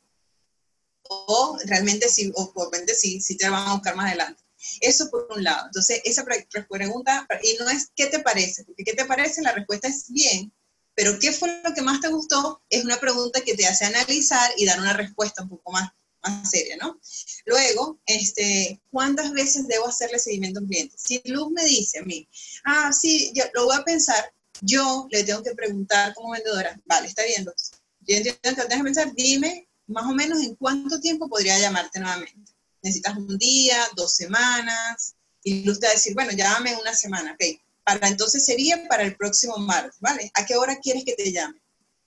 O 1.04 1.58
realmente 1.64 2.08
sí, 2.08 2.32
o 2.34 2.52
realmente 2.56 2.94
sí, 2.94 3.20
sí 3.20 3.36
te 3.36 3.48
van 3.48 3.68
a 3.68 3.74
buscar 3.74 3.94
más 3.94 4.06
adelante. 4.06 4.42
Eso 4.80 5.08
por 5.10 5.28
un 5.30 5.44
lado. 5.44 5.66
Entonces, 5.66 6.00
esa 6.04 6.24
pregunta, 6.24 7.28
y 7.44 7.56
no 7.58 7.70
es 7.70 7.90
¿qué 7.94 8.06
te 8.06 8.18
parece? 8.18 8.64
Porque 8.64 8.82
¿qué 8.82 8.94
te 8.94 9.04
parece? 9.04 9.42
La 9.42 9.52
respuesta 9.52 9.86
es 9.86 10.10
bien, 10.10 10.52
pero 10.96 11.20
¿qué 11.20 11.32
fue 11.32 11.62
lo 11.62 11.72
que 11.72 11.82
más 11.82 12.00
te 12.00 12.08
gustó? 12.08 12.60
Es 12.68 12.84
una 12.84 12.98
pregunta 12.98 13.42
que 13.42 13.54
te 13.54 13.66
hace 13.68 13.84
analizar 13.84 14.50
y 14.56 14.66
dar 14.66 14.80
una 14.80 14.92
respuesta 14.92 15.44
un 15.44 15.50
poco 15.50 15.70
más, 15.70 15.92
más 16.22 16.50
seria, 16.50 16.76
¿no? 16.76 17.00
Luego, 17.46 18.00
este, 18.06 18.80
¿cuántas 18.90 19.32
veces 19.32 19.66
debo 19.68 19.88
hacerle 19.88 20.18
seguimiento 20.18 20.60
a 20.60 20.62
un 20.62 20.68
cliente? 20.68 20.96
Si 20.98 21.20
Luz 21.24 21.50
me 21.50 21.64
dice 21.64 21.98
a 21.98 22.02
mí, 22.02 22.28
ah, 22.64 22.92
sí, 22.92 23.32
yo 23.34 23.44
lo 23.54 23.66
voy 23.66 23.76
a 23.76 23.84
pensar, 23.84 24.32
yo 24.60 25.06
le 25.10 25.24
tengo 25.24 25.42
que 25.42 25.54
preguntar 25.54 26.14
como 26.14 26.32
vendedora, 26.32 26.80
vale, 26.84 27.08
está 27.08 27.24
bien, 27.24 27.44
yo 27.44 28.16
entiendo 28.16 28.68
que 28.68 28.76
de 28.76 28.82
pensar, 28.82 29.14
dime 29.14 29.68
más 29.86 30.04
o 30.04 30.14
menos 30.14 30.40
en 30.40 30.54
cuánto 30.54 31.00
tiempo 31.00 31.28
podría 31.28 31.58
llamarte 31.58 32.00
nuevamente. 32.00 32.52
Necesitas 32.82 33.16
un 33.16 33.36
día, 33.36 33.76
dos 33.96 34.14
semanas, 34.14 35.14
y 35.42 35.68
usted 35.68 35.88
va 35.88 35.90
a 35.90 35.94
decir, 35.94 36.14
bueno, 36.14 36.32
llámame 36.32 36.76
una 36.76 36.94
semana, 36.94 37.32
ok. 37.32 37.60
Para 37.84 38.08
entonces 38.08 38.44
sería 38.44 38.86
para 38.88 39.02
el 39.02 39.16
próximo 39.16 39.56
martes, 39.58 39.96
¿vale? 40.00 40.30
¿A 40.34 40.46
qué 40.46 40.56
hora 40.56 40.78
quieres 40.78 41.04
que 41.04 41.14
te 41.14 41.32
llame? 41.32 41.60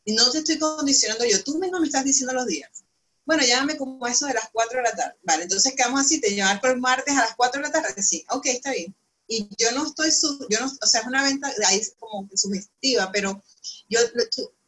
Y 0.06 0.14
no 0.14 0.30
te 0.32 0.40
estoy 0.40 0.60
condicionando 0.60 1.26
yo, 1.26 1.44
tú 1.44 1.60
mismo 1.60 1.80
me 1.80 1.88
estás 1.88 2.06
diciendo 2.06 2.34
los 2.34 2.46
días. 2.46 2.83
Bueno, 3.26 3.44
llámame 3.44 3.78
como 3.78 4.06
eso 4.08 4.26
de 4.28 4.34
las 4.34 4.50
4 4.52 4.78
de 4.78 4.84
la 4.84 4.96
tarde. 4.96 5.16
Vale, 5.24 5.44
entonces 5.44 5.74
quedamos 5.76 6.02
así, 6.02 6.20
te 6.20 6.36
llamar 6.36 6.60
por 6.62 6.78
martes 6.80 7.16
a 7.16 7.22
las 7.22 7.36
4 7.36 7.62
de 7.62 7.68
la 7.68 7.72
tarde. 7.72 8.04
Sí, 8.04 8.26
ok, 8.30 8.46
está 8.48 8.72
bien 8.72 8.94
y 9.28 9.50
yo 9.58 9.72
no 9.72 9.88
estoy, 9.88 10.10
yo 10.50 10.60
no, 10.60 10.66
o 10.66 10.88
sea, 10.88 11.02
es 11.02 11.08
una 11.08 11.24
venta 11.24 11.52
ahí 11.68 11.82
como 12.00 12.30
subjetiva, 12.34 13.12
pero 13.12 13.42
yo, 13.90 14.00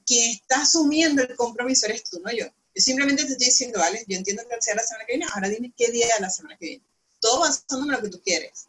quien 0.06 0.32
está 0.32 0.62
asumiendo 0.62 1.22
el 1.22 1.36
compromiso 1.36 1.86
eres 1.86 2.04
tú, 2.04 2.20
no 2.20 2.32
yo. 2.32 2.46
Yo 2.46 2.82
simplemente 2.82 3.26
te 3.26 3.34
estoy 3.34 3.48
diciendo, 3.48 3.80
vale, 3.80 4.04
yo 4.08 4.18
entiendo 4.18 4.44
que 4.48 4.62
sea 4.62 4.76
la 4.76 4.84
semana 4.84 5.06
que 5.06 5.14
viene, 5.14 5.28
ahora 5.34 5.50
dime 5.50 5.74
qué 5.76 5.92
día 5.92 6.08
de 6.16 6.22
la 6.22 6.30
semana 6.30 6.58
que 6.58 6.66
viene. 6.66 6.84
Todo 7.20 7.40
basándome 7.42 7.94
en 7.94 8.02
lo 8.02 8.02
que 8.02 8.10
tú 8.10 8.22
quieres. 8.22 8.68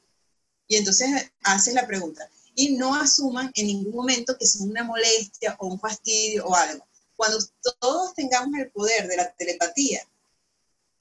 Y 0.69 0.77
entonces 0.77 1.09
haces 1.43 1.75
la 1.75 1.87
pregunta. 1.87 2.29
Y 2.55 2.77
no 2.77 2.95
asuman 2.95 3.51
en 3.55 3.67
ningún 3.67 3.95
momento 3.95 4.37
que 4.39 4.45
es 4.45 4.57
una 4.57 4.85
molestia 4.85 5.57
o 5.59 5.67
un 5.67 5.81
fastidio 5.81 6.47
o 6.47 6.55
algo. 6.55 6.87
Cuando 7.17 7.39
todos 7.81 8.15
tengamos 8.15 8.59
el 8.59 8.71
poder 8.71 9.09
de 9.09 9.17
la 9.17 9.33
telepatía, 9.33 10.07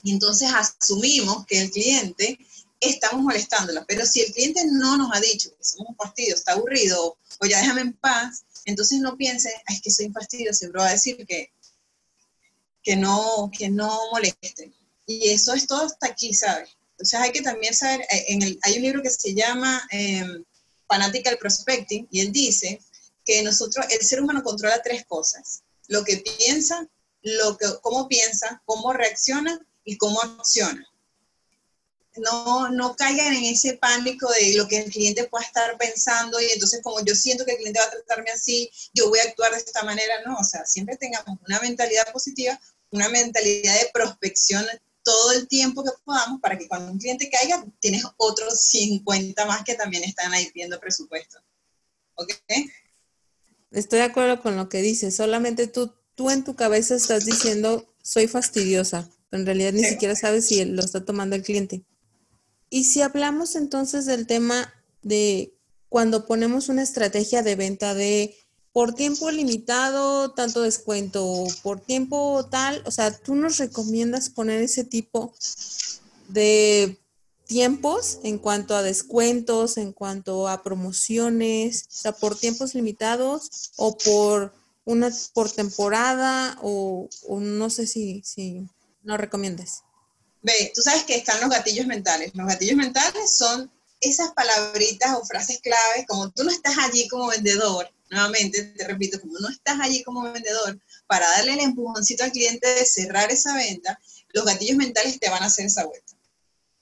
y 0.04 0.12
entonces 0.12 0.49
asumimos 0.54 1.45
que 1.47 1.62
el 1.62 1.71
cliente 1.71 2.38
estamos 2.80 3.23
molestándola. 3.23 3.86
Pero 3.88 4.06
si 4.06 4.21
el 4.21 4.32
cliente 4.34 4.62
no 4.65 4.97
nos 4.97 5.15
ha 5.15 5.19
dicho 5.19 5.49
que 5.49 5.63
somos 5.63 5.89
un 5.89 5.95
fastidio, 5.95 6.36
está 6.36 6.54
aburrido 6.54 7.17
o 7.39 7.45
ya 7.45 7.60
déjame 7.60 7.82
en 7.82 7.93
paz, 7.93 8.43
entonces 8.65 8.99
no 8.99 9.17
piense, 9.17 9.51
es 9.67 9.82
que 9.82 9.91
soy 9.91 10.08
un 10.08 10.13
fastidio, 10.13 10.54
siempre 10.54 10.82
va 10.82 10.89
a 10.89 10.93
decir 10.93 11.25
que, 11.28 11.51
que, 12.84 12.95
no, 12.95 13.49
que 13.56 13.69
no 13.69 13.99
moleste. 14.12 14.71
Y 15.08 15.30
eso 15.30 15.54
es 15.54 15.67
todo 15.67 15.86
hasta 15.86 16.08
aquí, 16.08 16.34
¿sabes? 16.34 16.69
Entonces 16.91 17.19
hay 17.19 17.32
que 17.32 17.41
también 17.41 17.73
saber, 17.73 18.01
eh, 18.01 18.25
en 18.30 18.41
el, 18.41 18.60
hay 18.62 18.78
un 18.78 18.84
libro 18.84 19.01
que 19.01 19.10
se 19.10 19.34
llama 19.34 19.88
eh, 19.91 20.23
Fanatical 20.88 21.38
Prospecting 21.38 22.08
y 22.10 22.21
él 22.21 22.32
dice 22.32 22.80
que 23.25 23.43
nosotros, 23.43 23.86
el 23.89 24.06
ser 24.06 24.21
humano 24.21 24.43
controla 24.43 24.82
tres 24.82 25.06
cosas, 25.06 25.63
lo 25.87 26.03
que 26.03 26.17
piensa, 26.17 26.87
lo 27.21 27.57
que, 27.57 27.67
cómo 27.81 28.07
piensa, 28.07 28.61
cómo 28.65 28.93
reacciona 28.93 29.65
y 29.83 29.97
cómo 29.97 30.21
acciona 30.21 30.87
no, 32.17 32.69
no 32.69 32.95
caigan 32.95 33.33
en 33.33 33.45
ese 33.45 33.77
pánico 33.77 34.29
de 34.31 34.55
lo 34.55 34.67
que 34.67 34.77
el 34.77 34.91
cliente 34.91 35.25
pueda 35.25 35.45
estar 35.45 35.77
pensando 35.77 36.39
y 36.39 36.45
entonces 36.45 36.81
como 36.81 37.03
yo 37.03 37.15
siento 37.15 37.45
que 37.45 37.51
el 37.51 37.57
cliente 37.57 37.79
va 37.79 37.85
a 37.85 37.91
tratarme 37.91 38.31
así, 38.31 38.69
yo 38.93 39.09
voy 39.09 39.19
a 39.19 39.23
actuar 39.23 39.51
de 39.51 39.57
esta 39.57 39.83
manera, 39.83 40.21
no, 40.25 40.35
o 40.37 40.43
sea, 40.43 40.65
siempre 40.65 40.97
tengamos 40.97 41.37
una 41.45 41.59
mentalidad 41.59 42.11
positiva, 42.11 42.59
una 42.91 43.09
mentalidad 43.09 43.73
de 43.79 43.89
prospección 43.93 44.65
todo 45.03 45.33
el 45.33 45.47
tiempo 45.47 45.83
que 45.83 45.91
podamos 46.03 46.41
para 46.41 46.57
que 46.57 46.67
cuando 46.67 46.91
un 46.91 46.97
cliente 46.97 47.29
caiga, 47.29 47.63
tienes 47.79 48.03
otros 48.17 48.61
50 48.61 49.45
más 49.45 49.63
que 49.63 49.75
también 49.75 50.03
están 50.03 50.33
ahí 50.33 50.49
pidiendo 50.51 50.79
presupuesto. 50.79 51.37
¿Ok? 52.15 52.31
Estoy 53.75 53.99
de 53.99 54.05
acuerdo 54.05 54.41
con 54.41 54.55
lo 54.55 54.69
que 54.69 54.81
dices, 54.81 55.15
solamente 55.15 55.67
tú, 55.67 55.91
tú 56.15 56.29
en 56.29 56.45
tu 56.45 56.55
cabeza 56.55 56.95
estás 56.95 57.25
diciendo, 57.25 57.85
soy 58.01 58.27
fastidiosa, 58.27 59.09
pero 59.29 59.41
en 59.41 59.45
realidad 59.45 59.73
ni 59.73 59.83
siquiera 59.83 60.15
sabes 60.15 60.47
si 60.47 60.63
lo 60.63 60.81
está 60.81 61.03
tomando 61.03 61.35
el 61.35 61.43
cliente. 61.43 61.83
Y 62.69 62.85
si 62.85 63.01
hablamos 63.01 63.55
entonces 63.55 64.05
del 64.05 64.27
tema 64.27 64.73
de 65.01 65.53
cuando 65.89 66.25
ponemos 66.25 66.69
una 66.69 66.83
estrategia 66.83 67.43
de 67.43 67.55
venta 67.55 67.93
de 67.93 68.35
por 68.71 68.93
tiempo 68.93 69.29
limitado, 69.29 70.31
tanto 70.31 70.61
descuento, 70.61 71.45
por 71.61 71.79
tiempo 71.81 72.47
tal, 72.49 72.81
o 72.85 72.91
sea, 72.91 73.17
tú 73.17 73.35
nos 73.35 73.57
recomiendas 73.57 74.29
poner 74.29 74.61
ese 74.61 74.85
tipo 74.85 75.33
de 76.29 76.97
tiempos 77.45 78.19
en 78.23 78.38
cuanto 78.38 78.75
a 78.75 78.81
descuentos, 78.84 79.77
en 79.77 79.93
cuanto 79.93 80.47
a 80.47 80.63
promociones, 80.63 81.86
o 81.89 81.91
sea, 81.91 82.12
por 82.12 82.38
tiempos 82.38 82.73
limitados 82.73 83.71
o 83.75 83.97
por 83.97 84.53
una 84.86 85.12
por 85.34 85.51
temporada 85.51 86.58
o, 86.62 87.10
no 87.29 87.69
sé 87.69 87.88
si, 87.88 88.21
si 88.23 88.67
no 89.03 89.17
recomiendas. 89.17 89.84
Ve, 90.41 90.71
tú 90.75 90.81
sabes 90.81 91.03
que 91.03 91.15
están 91.15 91.41
los 91.41 91.49
gatillos 91.49 91.88
mentales. 91.88 92.31
Los 92.36 92.47
gatillos 92.47 92.77
mentales 92.77 93.36
son 93.36 93.71
esas 93.99 94.31
palabritas 94.34 95.15
o 95.15 95.25
frases 95.25 95.60
claves, 95.62 96.05
como 96.08 96.29
tú 96.31 96.43
no 96.43 96.51
estás 96.51 96.77
allí 96.77 97.08
como 97.08 97.27
vendedor, 97.27 97.89
nuevamente 98.10 98.63
te 98.63 98.84
repito, 98.88 99.19
como 99.19 99.39
no 99.39 99.49
estás 99.49 99.79
allí 99.81 100.03
como 100.03 100.21
vendedor, 100.21 100.79
para 101.08 101.27
darle 101.31 101.53
el 101.53 101.60
empujoncito 101.62 102.23
al 102.23 102.31
cliente 102.31 102.67
de 102.67 102.86
cerrar 102.86 103.31
esa 103.31 103.55
venta, 103.55 103.99
los 104.34 104.45
gatillos 104.45 104.77
mentales 104.77 105.19
te 105.19 105.29
van 105.29 105.43
a 105.43 105.47
hacer 105.47 105.65
esa 105.65 105.86
vuelta. 105.86 106.14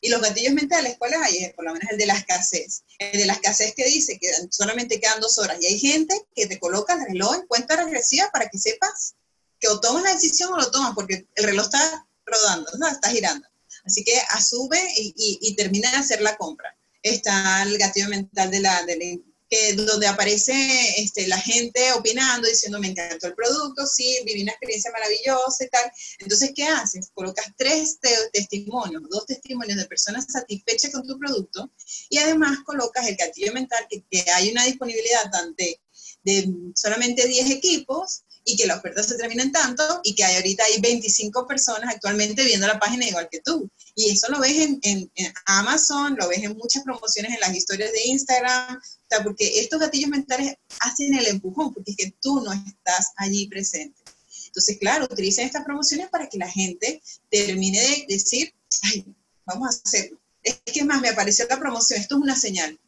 Y 0.04 0.10
los 0.10 0.22
gatillos 0.22 0.54
mentales, 0.54 0.98
¿cuáles 1.00 1.18
hay? 1.22 1.54
Por 1.56 1.64
lo 1.64 1.72
menos 1.72 1.90
el 1.90 1.98
de 1.98 2.06
la 2.06 2.16
escasez. 2.16 2.84
El 3.00 3.22
de 3.22 3.26
la 3.26 3.34
escasez 3.34 3.74
que 3.74 3.86
dice 3.86 4.20
que 4.20 4.30
solamente 4.52 5.00
quedan 5.00 5.22
dos 5.22 5.38
horas. 5.38 5.58
Y 5.62 5.66
hay 5.66 5.80
gente 5.80 6.14
que 6.36 6.46
te 6.46 6.60
coloca 6.60 6.94
el 6.94 7.06
reloj 7.06 7.36
en 7.36 7.48
cuenta 7.48 7.78
regresiva 7.78 8.30
para 8.34 8.50
que 8.50 8.58
sepas 8.58 9.16
que 9.62 9.70
o 9.70 9.80
tomas 9.80 10.04
la 10.04 10.14
decisión 10.14 10.52
o 10.52 10.58
lo 10.58 10.70
tomas, 10.72 10.94
porque 10.94 11.26
el 11.36 11.44
reloj 11.46 11.68
está 11.68 12.06
rodando, 12.26 12.70
¿no? 12.80 12.88
está 12.90 13.12
girando. 13.12 13.48
Así 13.86 14.04
que 14.04 14.20
asume 14.32 14.78
y, 14.98 15.56
termina 15.56 15.90
de 15.90 15.98
hacer 15.98 16.20
la 16.22 16.36
compra. 16.36 16.76
Está 17.02 17.64
el 17.64 17.78
gatillo 17.78 18.10
mental 18.10 18.52
de 18.52 18.60
la, 18.60 18.84
de 18.84 18.98
la 18.98 19.06
donde 19.76 20.08
aparece 20.08 20.54
este, 20.98 21.28
la 21.28 21.38
gente 21.38 21.92
opinando, 21.94 22.48
diciendo, 22.48 22.80
me 22.80 22.88
encantó 22.88 23.28
el 23.28 23.36
producto, 23.36 23.86
sí, 23.86 24.20
viví 24.26 24.44
una 24.44 24.52
experiencia 24.52 24.92
maravillosa 24.92 25.64
y 25.64 25.70
tal. 25.70 25.92
Entonces, 26.20 26.52
¿qué 26.56 26.64
haces? 26.66 27.12
Colocas 27.14 27.46
tres 27.58 28.00
testimonios, 28.32 29.04
dos 29.10 29.26
testimonios 29.26 29.78
de 29.78 29.86
personas 29.86 30.26
satisfechas 30.30 30.92
con 30.92 31.06
tu 31.06 31.18
producto 31.18 31.72
y 32.10 32.18
además 32.18 32.60
colocas 32.66 33.08
el 33.08 33.16
gatillo 33.16 33.54
mental 33.54 33.86
que, 33.90 34.04
que 34.10 34.30
hay 34.32 34.52
una 34.52 34.66
disponibilidad 34.66 35.32
de, 35.58 35.80
de 36.24 36.54
solamente 36.76 37.28
10 37.28 37.52
equipos 37.52 38.24
y 38.46 38.58
que 38.58 38.68
la 38.68 38.78
oferta 38.78 39.04
se 39.04 39.18
termina 39.18 39.44
en 39.44 39.52
tanto 39.52 39.84
y 40.04 40.16
que 40.16 40.24
hay, 40.24 40.36
ahorita 40.36 40.64
hay 40.66 40.82
25 40.82 41.48
personas 41.48 41.94
actualmente 41.94 42.44
viendo 42.44 42.68
la 42.68 42.80
página 42.80 43.08
igual 43.08 43.30
que 43.32 43.40
tú. 43.40 43.70
Y 43.96 44.12
eso 44.12 44.30
lo 44.30 44.40
ves 44.40 44.58
en, 44.58 44.80
en, 44.84 45.12
Amazon, 45.46 46.16
lo 46.20 46.28
ves 46.28 46.44
en 46.44 46.58
muchas 46.58 46.84
promociones 46.84 47.34
en 47.34 47.40
las 47.40 47.56
historias 47.56 47.92
de 47.92 48.02
Instagram, 48.06 48.82
sea, 49.14 49.24
porque 49.24 49.60
estos 49.60 49.80
gatillos 49.80 50.10
mentales 50.10 50.56
hacen 50.80 51.14
el 51.14 51.28
empujón, 51.28 51.74
porque 51.74 51.92
es 51.92 51.98
que 51.98 52.14
tú 52.22 52.42
no 52.42 52.52
estás 52.54 53.12
allí 53.18 53.48
presente. 53.48 54.00
Entonces, 54.48 54.78
claro, 54.80 55.06
utilicen 55.06 55.46
estas 55.46 55.64
promociones 55.64 56.10
para 56.10 56.30
que 56.30 56.38
la 56.38 56.50
gente 56.50 57.02
termine 57.30 57.80
de 57.80 58.06
decir, 58.08 58.54
ay, 58.84 59.06
vamos 59.46 59.68
a 59.68 59.82
hacerlo. 59.84 60.20
Es 60.44 60.60
que 60.66 60.84
más, 60.84 61.02
me 61.02 61.10
apareció 61.10 61.46
la 61.50 61.60
promoción, 61.60 62.00
esto 62.00 62.16
es 62.16 62.22
una 62.22 62.36
señal. 62.36 62.80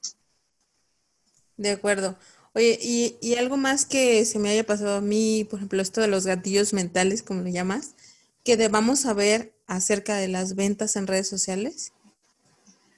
De 1.58 1.72
acuerdo. 1.72 2.18
Oye, 2.54 2.78
y, 2.82 3.18
y, 3.22 3.36
algo 3.36 3.58
más 3.58 3.86
que 3.86 4.24
se 4.26 4.40
me 4.40 4.50
haya 4.50 4.66
pasado 4.66 4.98
a 4.98 5.02
mí, 5.02 5.46
por 5.50 5.60
ejemplo, 5.60 5.82
esto 5.82 6.02
de 6.02 6.08
los 6.08 6.26
gatillos 6.26 6.72
mentales, 6.72 7.22
como 7.22 7.42
lo 7.42 7.50
llamas, 7.50 7.96
que 8.44 8.56
debamos 8.56 9.00
saber 9.02 9.54
acerca 9.68 10.16
de 10.16 10.28
las 10.28 10.56
ventas 10.56 10.96
en 10.96 11.08
redes 11.08 11.28
sociales. 11.28 11.92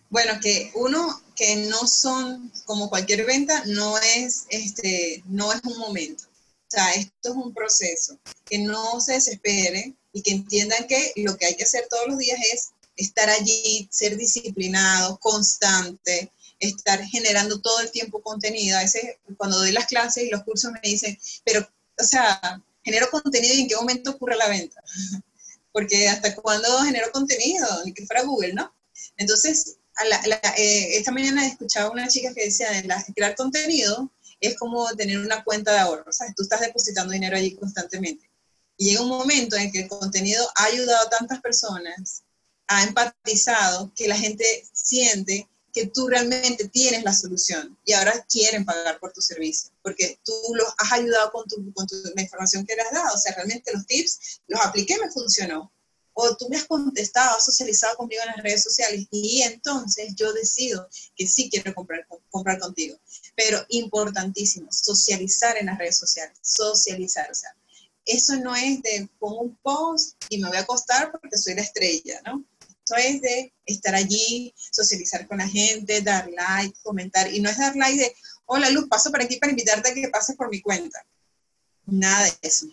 Bueno, 0.10 0.39
que 0.41 0.72
uno, 0.76 1.22
que 1.36 1.56
no 1.67 1.86
son 1.88 2.52
como 2.65 2.89
cualquier 2.89 3.26
venta, 3.26 3.63
no 3.65 3.98
es, 3.98 4.46
este, 4.50 5.24
no 5.28 5.52
es 5.52 5.62
un 5.63 5.78
momento. 5.78 6.26
O 6.26 6.70
sea, 6.70 6.93
esto 6.93 7.30
es 7.30 7.36
un 7.36 7.54
proceso. 7.54 8.17
Que 8.46 8.60
no 8.60 9.00
se 9.02 9.13
desespere 9.13 9.96
y 10.13 10.22
que 10.22 10.32
entiendan 10.32 10.88
que 10.88 11.13
lo 11.17 11.38
que 11.38 11.46
hay 11.46 11.56
que 11.56 11.63
hacer 11.63 11.88
todos 11.89 12.08
los 12.08 12.17
días 12.17 12.39
es 12.54 12.70
estar 12.96 13.30
allí, 13.30 13.88
ser 13.91 14.17
disciplinado, 14.17 15.17
constante, 15.20 16.32
estar 16.60 17.04
generando 17.06 17.60
todo 17.60 17.80
el 17.82 17.91
tiempo 17.91 18.22
contenido. 18.22 18.78
A 18.78 18.82
veces 18.82 19.17
cuando 19.38 19.60
doy 19.60 19.72
las 19.72 19.88
clases 19.88 20.24
y 20.24 20.30
los 20.30 20.43
cursos 20.43 20.72
me 20.72 20.80
dicen, 20.82 21.17
pero, 21.43 21.67
o 22.00 22.04
sea, 22.04 22.62
genero 22.84 23.10
contenido 23.10 23.54
y 23.54 23.62
en 23.62 23.67
qué 23.67 23.76
momento 23.76 24.12
ocurre 24.12 24.36
la 24.36 24.48
venta. 24.48 24.82
Porque 25.72 26.08
hasta 26.08 26.34
cuándo 26.36 26.82
genero 26.84 27.12
contenido, 27.12 27.67
ni 27.86 27.93
que 27.93 28.06
fuera 28.06 28.24
Google, 28.24 28.54
¿no? 28.54 28.74
Entonces, 29.17 29.78
eh, 30.58 30.98
esta 30.98 31.12
mañana 31.12 31.46
escuchaba 31.46 31.92
una 31.92 32.08
chica 32.08 32.34
que 32.34 32.46
decía, 32.46 32.68
crear 33.16 33.36
contenido 33.36 34.12
es 34.40 34.56
como 34.58 34.88
tener 34.96 35.18
una 35.20 35.44
cuenta 35.44 35.74
de 35.74 35.80
ahorro, 35.80 36.12
¿sabes? 36.12 36.36
Tú 36.36 36.44
estás 36.44 36.62
depositando 36.62 37.14
dinero 37.14 37.36
allí 37.36 37.56
constantemente. 37.56 38.30
Y 38.78 38.90
llega 38.90 39.02
un 39.02 39.10
momento 39.10 39.56
en 39.56 39.72
que 39.72 39.82
el 39.82 39.88
contenido 39.88 40.48
ha 40.56 40.66
ayudado 40.66 41.08
a 41.08 41.10
tantas 41.10 41.42
personas, 41.42 42.24
ha 42.68 42.84
empatizado, 42.84 43.92
que 43.96 44.08
la 44.08 44.16
gente 44.16 44.46
siente 44.72 45.48
que 45.74 45.88
tú 45.88 46.08
realmente 46.08 46.68
tienes 46.70 47.04
la 47.04 47.14
solución 47.14 47.78
y 47.86 47.94
ahora 47.94 48.26
quieren 48.28 48.66
pagar 48.66 49.00
por 49.00 49.14
tu 49.14 49.22
servicio, 49.22 49.70
porque 49.84 50.20
tú 50.24 50.34
los 50.56 50.68
has 50.78 50.92
ayudado 50.92 51.32
con, 51.32 51.48
tu, 51.48 51.64
la 52.16 52.22
información 52.22 52.66
que 52.66 52.76
les 52.76 52.86
has 52.88 52.94
dado. 52.94 53.14
O 53.14 53.18
sea, 53.18 53.36
realmente 53.36 53.72
los 53.74 53.86
tips 53.86 54.42
los 54.48 54.60
apliqué, 54.62 54.98
me 54.98 55.12
funcionó. 55.12 55.72
O 56.19 56.36
tú 56.36 56.49
me 56.49 56.58
has 56.58 56.65
contestado, 56.65 57.38
has 57.38 57.45
socializado 57.45 57.95
conmigo 57.95 58.23
en 58.23 58.32
las 58.32 58.43
redes 58.43 58.63
sociales 58.63 59.06
y 59.12 59.43
entonces 59.43 60.15
yo 60.15 60.34
decido 60.34 60.89
que 61.15 61.27
sí 61.27 61.47
quiero 61.47 61.75
comprar, 61.75 62.08
comprar 62.32 62.58
contigo. 62.58 62.97
Pero 63.36 63.63
importantísimo, 63.69 64.67
socializar 64.71 65.58
en 65.58 65.67
las 65.67 65.77
redes 65.77 65.95
sociales, 65.95 66.36
socializar. 66.41 67.30
O 67.30 67.36
sea, 67.36 67.56
eso 68.03 68.36
no 68.38 68.56
es 68.56 68.82
de 68.82 69.08
pongo 69.19 69.41
un 69.41 69.56
post 69.58 70.15
y 70.30 70.39
me 70.39 70.47
voy 70.47 70.58
a 70.58 70.62
acostar 70.62 71.12
porque 71.12 71.38
soy 71.38 71.53
la 71.53 71.62
estrella, 71.62 72.19
¿no? 72.25 72.43
Esto 72.67 72.95
es 72.95 73.21
de 73.21 73.53
estar 73.67 73.93
allí, 73.93 74.56
socializar 74.71 75.27
con 75.27 75.38
la 75.38 75.47
gente, 75.47 76.01
dar 76.01 76.27
like, 76.32 76.80
comentar. 76.82 77.32
Y 77.32 77.41
no 77.41 77.51
es 77.51 77.60
dar 77.60 77.75
like 77.75 78.01
de, 78.01 78.15
hola 78.47 78.71
Luz, 78.71 78.88
paso 78.89 79.12
por 79.12 79.21
aquí 79.21 79.36
para 79.36 79.51
invitarte 79.51 79.91
a 79.91 79.93
que 79.93 80.10
pases 80.10 80.36
por 80.36 80.49
mi 80.49 80.62
cuenta. 80.62 81.06
Nada 81.86 82.23
de 82.23 82.34
eso. 82.41 82.65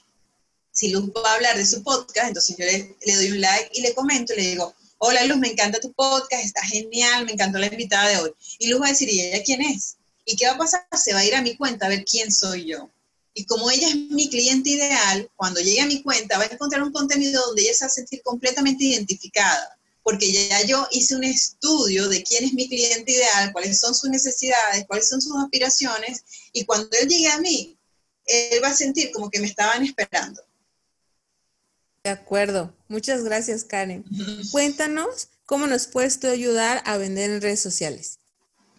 Si 0.74 0.90
Luz 0.90 1.08
va 1.16 1.30
a 1.30 1.34
hablar 1.34 1.56
de 1.56 1.64
su 1.64 1.82
podcast, 1.82 2.28
entonces 2.28 2.56
yo 2.58 2.66
le, 2.66 3.14
doy 3.14 3.30
un 3.30 3.40
like 3.40 3.70
y 3.74 3.80
le 3.80 3.94
comento 3.94 4.34
le 4.34 4.42
digo, 4.42 4.74
hola 4.98 5.24
Luz, 5.24 5.38
me 5.38 5.48
encanta 5.52 5.78
tu 5.80 5.92
podcast, 5.92 6.44
está 6.44 6.62
genial, 6.64 7.24
me 7.24 7.32
encantó 7.32 7.58
la 7.58 7.68
invitada 7.68 8.08
de 8.08 8.18
hoy. 8.18 8.34
Y 8.58 8.66
Luz 8.66 8.82
va 8.82 8.86
a 8.86 8.90
decir, 8.90 9.08
¿y 9.08 9.20
ella 9.20 9.42
quién 9.44 9.62
es? 9.62 9.96
¿Y 10.26 10.36
qué 10.36 10.46
va 10.46 10.54
a 10.54 10.58
pasar? 10.58 10.84
Se 11.02 11.14
va 11.14 11.20
a 11.20 11.24
ir 11.24 11.34
a 11.34 11.42
mi 11.42 11.56
cuenta 11.56 11.86
a 11.86 11.88
ver 11.88 12.04
quién 12.04 12.32
soy 12.32 12.66
yo. 12.66 12.90
Y 13.34 13.46
como 13.46 13.70
ella 13.70 13.88
es 13.88 13.94
mi 13.94 14.28
cliente 14.28 14.70
ideal, 14.70 15.30
cuando 15.36 15.60
llegue 15.60 15.80
a 15.80 15.86
mi 15.86 16.02
cuenta 16.02 16.38
va 16.38 16.44
a 16.44 16.48
encontrar 16.48 16.82
un 16.82 16.92
contenido 16.92 17.46
donde 17.46 17.62
ella 17.62 17.74
se 17.74 17.84
va 17.84 17.88
a 17.88 17.90
sentir 17.90 18.20
completamente 18.22 18.84
identificada 18.84 19.78
porque 20.04 20.30
ya 20.30 20.62
yo 20.66 20.86
hice 20.92 21.16
un 21.16 21.24
estudio 21.24 22.08
de 22.08 22.22
quién 22.22 22.44
es 22.44 22.52
mi 22.52 22.68
cliente 22.68 23.10
ideal, 23.10 23.50
cuáles 23.52 23.80
son 23.80 23.94
sus 23.94 24.10
necesidades, 24.10 24.84
cuáles 24.86 25.08
son 25.08 25.20
sus 25.20 25.34
aspiraciones, 25.42 26.22
y 26.52 26.64
cuando 26.66 26.90
él 27.00 27.08
llegue 27.08 27.28
a 27.28 27.40
mí, 27.40 27.76
él 28.26 28.62
va 28.62 28.68
a 28.68 28.74
sentir 28.74 29.10
como 29.12 29.30
que 29.30 29.40
me 29.40 29.46
estaban 29.46 29.82
esperando. 29.82 30.42
De 32.04 32.10
acuerdo. 32.10 32.74
Muchas 32.88 33.24
gracias, 33.24 33.64
Karen. 33.64 34.04
Cuéntanos 34.52 35.28
cómo 35.46 35.66
nos 35.66 35.86
puedes 35.86 36.20
tú 36.20 36.28
ayudar 36.28 36.82
a 36.84 36.98
vender 36.98 37.30
en 37.30 37.40
redes 37.40 37.60
sociales. 37.60 38.18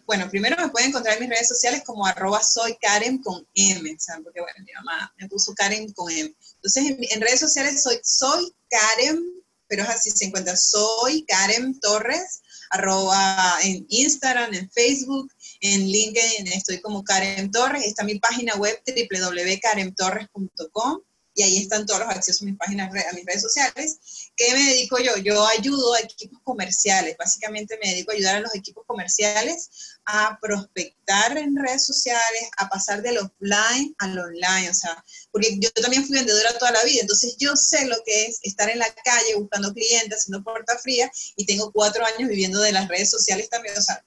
Bueno, 0.06 0.30
primero 0.30 0.56
me 0.56 0.68
pueden 0.68 0.90
encontrar 0.90 1.16
en 1.16 1.22
mis 1.22 1.30
redes 1.30 1.48
sociales 1.48 1.82
como 1.84 2.06
arroba 2.06 2.40
soy 2.42 2.76
Karen 2.80 3.18
con 3.18 3.46
M. 3.54 3.96
Porque 4.22 4.40
bueno, 4.40 4.64
mi 4.64 4.72
mamá 4.74 5.12
me 5.18 5.28
puso 5.28 5.52
Karen 5.54 5.92
con 5.92 6.10
M. 6.10 6.32
Entonces, 6.54 6.86
en, 6.86 6.98
en 7.00 7.20
redes 7.20 7.40
sociales 7.40 7.82
soy, 7.82 7.98
soy 8.02 8.54
Karen 8.68 9.36
pero 9.68 9.82
es 9.82 9.88
así, 9.88 10.10
se 10.10 10.26
encuentra 10.26 10.56
soy 10.56 11.24
Karen 11.26 11.80
Torres, 11.80 12.42
arroba 12.70 13.58
en 13.62 13.84
Instagram, 13.88 14.54
en 14.54 14.70
Facebook, 14.70 15.32
en 15.60 15.86
LinkedIn, 15.86 16.46
estoy 16.48 16.80
como 16.80 17.04
Karen 17.04 17.50
Torres, 17.50 17.84
está 17.84 18.04
mi 18.04 18.18
página 18.18 18.56
web 18.56 18.80
www.karentorres.com 18.86 21.00
y 21.36 21.42
ahí 21.42 21.58
están 21.58 21.84
todos 21.84 22.00
los 22.00 22.08
accesos 22.08 22.42
a 22.42 22.46
mis 22.46 22.56
páginas, 22.56 22.88
a 22.88 23.14
mis 23.14 23.26
redes 23.26 23.42
sociales. 23.42 23.98
¿Qué 24.34 24.52
me 24.54 24.64
dedico 24.64 24.98
yo? 24.98 25.16
Yo 25.18 25.46
ayudo 25.46 25.94
a 25.94 26.00
equipos 26.00 26.40
comerciales, 26.42 27.16
básicamente 27.18 27.78
me 27.80 27.90
dedico 27.90 28.10
a 28.10 28.14
ayudar 28.14 28.36
a 28.36 28.40
los 28.40 28.54
equipos 28.54 28.84
comerciales 28.86 29.95
a 30.06 30.38
prospectar 30.40 31.36
en 31.36 31.56
redes 31.56 31.84
sociales, 31.84 32.50
a 32.58 32.68
pasar 32.68 33.02
del 33.02 33.18
offline 33.18 33.94
al 33.98 34.18
online, 34.18 34.70
o 34.70 34.74
sea, 34.74 35.04
porque 35.30 35.58
yo 35.60 35.70
también 35.70 36.04
fui 36.06 36.16
vendedora 36.16 36.56
toda 36.58 36.70
la 36.70 36.84
vida, 36.84 37.00
entonces 37.00 37.36
yo 37.38 37.56
sé 37.56 37.86
lo 37.86 37.96
que 38.04 38.26
es 38.26 38.38
estar 38.42 38.70
en 38.70 38.78
la 38.78 38.92
calle 39.04 39.34
buscando 39.36 39.72
clientes, 39.72 40.18
haciendo 40.18 40.44
puerta 40.44 40.78
fría, 40.78 41.10
y 41.36 41.44
tengo 41.44 41.72
cuatro 41.72 42.04
años 42.04 42.28
viviendo 42.28 42.60
de 42.60 42.72
las 42.72 42.88
redes 42.88 43.10
sociales 43.10 43.48
también, 43.50 43.76
o 43.76 43.82
sea, 43.82 44.04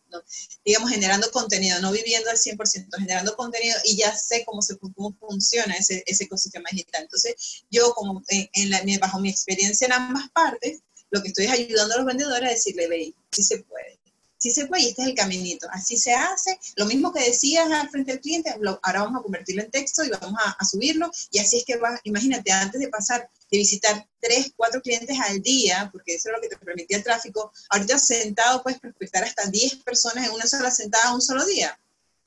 digamos, 0.66 0.90
generando 0.90 1.30
contenido, 1.32 1.80
no 1.80 1.92
viviendo 1.92 2.30
al 2.30 2.38
100%, 2.38 2.88
generando 2.98 3.36
contenido, 3.36 3.78
y 3.84 3.98
ya 3.98 4.16
sé 4.16 4.44
cómo, 4.46 4.62
se, 4.62 4.78
cómo 4.78 5.16
funciona 5.20 5.76
ese, 5.76 6.04
ese 6.06 6.24
ecosistema 6.24 6.70
digital. 6.72 7.04
Entonces, 7.04 7.64
yo, 7.70 7.94
como 7.94 8.24
en, 8.30 8.70
la, 8.70 8.82
bajo 9.00 9.20
mi 9.20 9.30
experiencia 9.30 9.86
en 9.86 9.94
ambas 9.94 10.30
partes, 10.32 10.80
lo 11.12 11.22
que 11.22 11.30
estoy 11.30 11.46
es 11.46 11.52
ayudando 11.52 11.96
a 11.96 11.98
los 11.98 12.06
vendedores 12.06 12.50
a 12.50 12.54
decirle, 12.54 12.88
ve, 12.88 13.14
sí 13.32 13.44
se 13.44 13.60
puede. 13.64 13.99
Así 14.40 14.52
se 14.52 14.68
puede 14.68 14.84
y 14.84 14.88
este 14.88 15.02
es 15.02 15.08
el 15.10 15.16
caminito, 15.16 15.68
así 15.72 15.98
se 15.98 16.14
hace. 16.14 16.58
Lo 16.78 16.86
mismo 16.86 17.12
que 17.14 17.24
decías 17.24 17.70
al 17.72 17.90
frente 17.90 18.14
del 18.14 18.22
cliente, 18.22 18.50
ahora 18.82 19.04
vamos 19.04 19.20
a 19.20 19.24
convertirlo 19.24 19.64
en 19.64 19.70
texto 19.70 20.04
y 20.04 20.10
vamos 20.10 20.40
a, 20.44 20.66
subirlo 20.66 21.12
y 21.32 21.40
así 21.40 21.58
es 21.58 21.66
que 21.66 21.80
imagínate, 22.04 22.52
antes 22.52 22.80
de 22.80 22.88
pasar 22.88 23.30
de 23.52 23.58
visitar 23.58 24.08
tres, 24.20 24.54
cuatro 24.56 24.82
clientes 24.82 25.18
al 25.28 25.42
día, 25.42 25.90
porque 25.92 26.16
eso 26.16 26.30
es 26.30 26.36
lo 26.36 26.42
que 26.42 26.50
te 26.50 26.58
permitía 26.58 26.98
el 26.98 27.04
tráfico, 27.04 27.52
ahorita 27.70 27.98
sentado 27.98 28.62
puedes 28.62 28.80
prospectar 28.80 29.24
hasta 29.24 29.48
10 29.48 29.78
personas 29.78 30.28
en 30.28 30.32
una 30.32 30.46
sola 30.46 30.70
sentada 30.70 31.14
un 31.16 31.22
solo 31.22 31.44
día. 31.46 31.78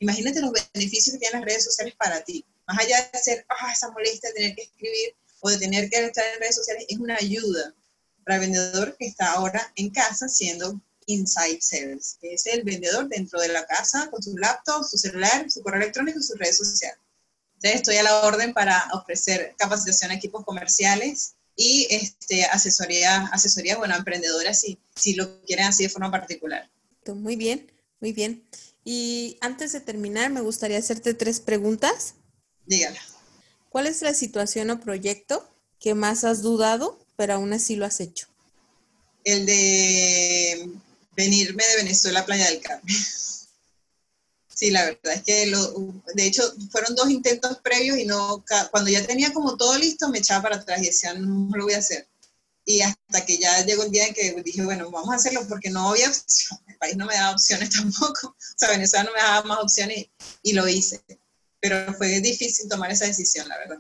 Imagínate 0.01 0.40
los 0.40 0.53
beneficios 0.75 1.14
que 1.14 1.20
tienen 1.20 1.40
las 1.40 1.48
redes 1.48 1.64
sociales 1.64 1.94
para 1.96 2.22
ti. 2.22 2.44
Más 2.66 2.79
allá 2.79 3.09
de 3.12 3.18
hacer 3.18 3.46
ah, 3.48 3.72
esa 3.72 3.90
molestia 3.92 4.31
de 4.31 4.35
tener 4.35 4.55
que 4.57 4.62
escribir 4.62 5.14
o 5.40 5.51
de 5.51 5.59
tener 5.59 5.88
que 5.88 6.05
estar 6.05 6.25
en 6.35 6.40
redes 6.40 6.57
sociales, 6.57 6.87
es 6.88 6.98
una 6.98 7.16
ayuda 7.16 7.72
para 8.25 8.37
el 8.37 8.40
vendedor 8.40 8.96
que 8.98 9.07
está 9.07 9.33
ahora 9.33 9.72
en 9.77 9.90
casa 9.90 10.29
siendo 10.29 10.81
inside 11.06 11.60
sales, 11.60 12.18
que 12.20 12.34
es 12.34 12.46
el 12.46 12.62
vendedor 12.62 13.08
dentro 13.08 13.40
de 13.40 13.48
la 13.48 13.66
casa 13.66 14.10
con 14.10 14.22
su 14.22 14.36
laptop, 14.36 14.84
su 14.84 14.98
celular, 14.98 15.50
su 15.50 15.62
correo 15.62 15.82
electrónico 15.82 16.18
y 16.18 16.22
sus 16.22 16.38
redes 16.38 16.58
sociales. 16.58 16.98
Entonces 17.56 17.80
estoy 17.80 17.96
a 17.96 18.02
la 18.02 18.20
orden 18.22 18.52
para 18.52 18.88
ofrecer 18.92 19.54
capacitación 19.56 20.10
a 20.10 20.14
equipos 20.14 20.44
comerciales 20.44 21.34
y 21.54 21.86
este, 21.90 22.44
asesoría, 22.46 23.26
asesoría 23.26 23.76
bueno, 23.76 23.94
a 23.94 23.98
emprendedoras 23.98 24.60
si, 24.60 24.78
si 24.96 25.14
lo 25.14 25.40
quieren 25.42 25.66
así 25.66 25.84
de 25.84 25.88
forma 25.88 26.10
particular. 26.10 26.68
Muy 27.06 27.36
bien, 27.36 27.70
muy 28.00 28.12
bien. 28.12 28.44
Y 28.84 29.38
antes 29.40 29.72
de 29.72 29.80
terminar, 29.80 30.30
me 30.30 30.40
gustaría 30.40 30.78
hacerte 30.78 31.14
tres 31.14 31.40
preguntas. 31.40 32.14
Dígala. 32.66 33.00
¿Cuál 33.68 33.86
es 33.86 34.02
la 34.02 34.14
situación 34.14 34.70
o 34.70 34.80
proyecto 34.80 35.48
que 35.78 35.94
más 35.94 36.24
has 36.24 36.42
dudado, 36.42 36.98
pero 37.16 37.34
aún 37.34 37.52
así 37.52 37.76
lo 37.76 37.86
has 37.86 38.00
hecho? 38.00 38.28
El 39.24 39.46
de 39.46 40.68
venirme 41.16 41.64
de 41.64 41.77
Venezuela 41.77 42.20
a 42.20 42.27
Playa 42.27 42.48
del 42.48 42.61
Carmen. 42.61 42.94
Sí, 44.55 44.70
la 44.70 44.85
verdad 44.85 45.14
es 45.14 45.22
que, 45.22 45.46
lo, 45.46 45.92
de 46.14 46.25
hecho, 46.25 46.42
fueron 46.70 46.94
dos 46.94 47.11
intentos 47.11 47.59
previos 47.64 47.98
y 47.98 48.05
no, 48.05 48.44
cuando 48.70 48.90
ya 48.90 49.05
tenía 49.05 49.33
como 49.33 49.57
todo 49.57 49.77
listo, 49.77 50.09
me 50.09 50.18
echaba 50.18 50.42
para 50.42 50.57
atrás 50.57 50.81
y 50.81 50.87
decía, 50.87 51.14
no 51.14 51.51
lo 51.57 51.64
voy 51.64 51.72
a 51.72 51.79
hacer. 51.79 52.07
Y 52.64 52.81
hasta 52.81 53.27
que 53.27 53.38
ya 53.38 53.64
llegó 53.64 53.83
el 53.83 53.90
día 53.90 54.07
en 54.07 54.14
que 54.14 54.40
dije, 54.42 54.64
bueno, 54.64 54.88
vamos 54.90 55.11
a 55.12 55.16
hacerlo 55.16 55.44
porque 55.48 55.70
no 55.70 55.90
había 55.90 56.09
opción, 56.09 56.61
el 56.68 56.77
país 56.77 56.96
no 56.96 57.07
me 57.07 57.14
daba 57.14 57.33
opciones 57.33 57.70
tampoco, 57.77 58.29
o 58.29 58.37
sea, 58.57 58.70
Venezuela 58.70 59.05
no 59.05 59.12
me 59.12 59.20
daba 59.20 59.42
más 59.48 59.59
opciones 59.59 60.07
y 60.42 60.53
lo 60.53 60.68
hice. 60.68 61.03
Pero 61.59 61.92
fue 61.94 62.20
difícil 62.20 62.68
tomar 62.68 62.92
esa 62.92 63.07
decisión, 63.07 63.48
la 63.48 63.59
verdad. 63.59 63.79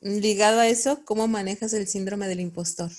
Ligado 0.00 0.60
a 0.60 0.68
eso, 0.68 1.04
¿cómo 1.04 1.28
manejas 1.28 1.72
el 1.72 1.88
síndrome 1.88 2.28
del 2.28 2.40
impostor? 2.40 2.90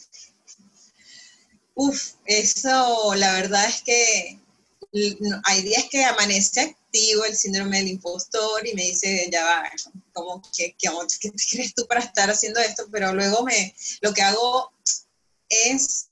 Uf, 1.75 2.13
eso 2.25 3.13
la 3.15 3.33
verdad 3.33 3.65
es 3.67 3.81
que 3.83 4.39
hay 5.43 5.61
días 5.61 5.85
que 5.91 6.05
amanece 6.05 6.61
activo 6.61 7.25
el 7.25 7.35
síndrome 7.35 7.79
del 7.79 7.89
impostor 7.89 8.65
y 8.65 8.73
me 8.73 8.83
dice, 8.83 9.29
ya 9.31 9.43
va, 9.43 9.63
como, 10.13 10.41
¿qué, 10.55 10.75
crees 11.51 11.73
tú 11.75 11.85
para 11.87 12.01
estar 12.01 12.29
haciendo 12.29 12.59
esto? 12.61 12.87
Pero 12.91 13.13
luego 13.13 13.43
me, 13.43 13.75
lo 14.01 14.13
que 14.13 14.21
hago 14.21 14.71
es 15.49 16.07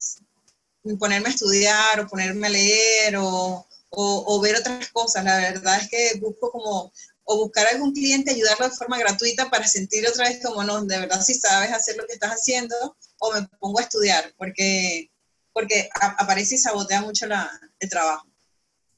ponerme 0.99 1.29
a 1.29 1.31
estudiar 1.31 1.99
o 2.01 2.07
ponerme 2.07 2.47
a 2.47 2.49
leer 2.49 3.15
o, 3.17 3.65
o, 3.89 4.23
o 4.27 4.41
ver 4.41 4.57
otras 4.57 4.89
cosas. 4.89 5.23
La 5.23 5.37
verdad 5.37 5.79
es 5.81 5.89
que 5.89 6.19
busco 6.19 6.51
como 6.51 6.91
o 7.25 7.37
buscar 7.37 7.67
algún 7.67 7.93
cliente, 7.93 8.31
ayudarlo 8.31 8.67
de 8.67 8.75
forma 8.75 8.97
gratuita 8.97 9.49
para 9.49 9.67
sentir 9.67 10.07
otra 10.07 10.27
vez 10.27 10.39
como, 10.43 10.63
no, 10.63 10.83
de 10.83 10.99
verdad 10.99 11.23
si 11.23 11.33
sabes 11.33 11.71
hacer 11.71 11.95
lo 11.95 12.05
que 12.05 12.13
estás 12.13 12.31
haciendo, 12.31 12.75
o 13.19 13.31
me 13.31 13.47
pongo 13.59 13.79
a 13.79 13.83
estudiar, 13.83 14.33
porque, 14.37 15.09
porque 15.53 15.89
aparece 16.17 16.55
y 16.55 16.57
sabotea 16.57 17.01
mucho 17.01 17.27
la, 17.27 17.49
el 17.79 17.89
trabajo. 17.89 18.27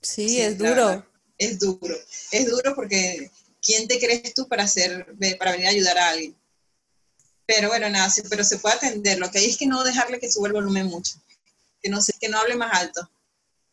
Sí, 0.02 0.40
es 0.40 0.58
duro. 0.58 1.06
es 1.38 1.60
duro, 1.60 1.96
es 2.32 2.50
duro 2.50 2.76
porque 2.76 3.30
¿quién 3.62 3.88
te 3.88 4.00
crees 4.00 4.34
tú 4.34 4.48
para, 4.48 4.64
hacer, 4.64 5.06
para 5.38 5.52
venir 5.52 5.68
a 5.68 5.72
ayudar 5.72 5.98
a 5.98 6.10
alguien? 6.10 6.36
Pero 7.46 7.68
bueno, 7.68 7.90
nada, 7.90 8.10
sí, 8.10 8.22
pero 8.30 8.44
se 8.44 8.58
puede 8.58 8.76
atender. 8.76 9.20
Lo 9.20 9.30
que 9.30 9.40
hay 9.40 9.46
es 9.46 9.58
que 9.58 9.68
no 9.68 9.84
dejarle 9.84 10.20
que 10.20 10.32
suba 10.32 10.48
el 10.48 10.54
volumen 10.54 10.88
mucho, 10.88 11.16
que 11.82 11.90
no, 11.90 12.00
que 12.20 12.30
no 12.30 12.40
hable 12.40 12.56
más 12.56 12.74
alto. 12.74 13.10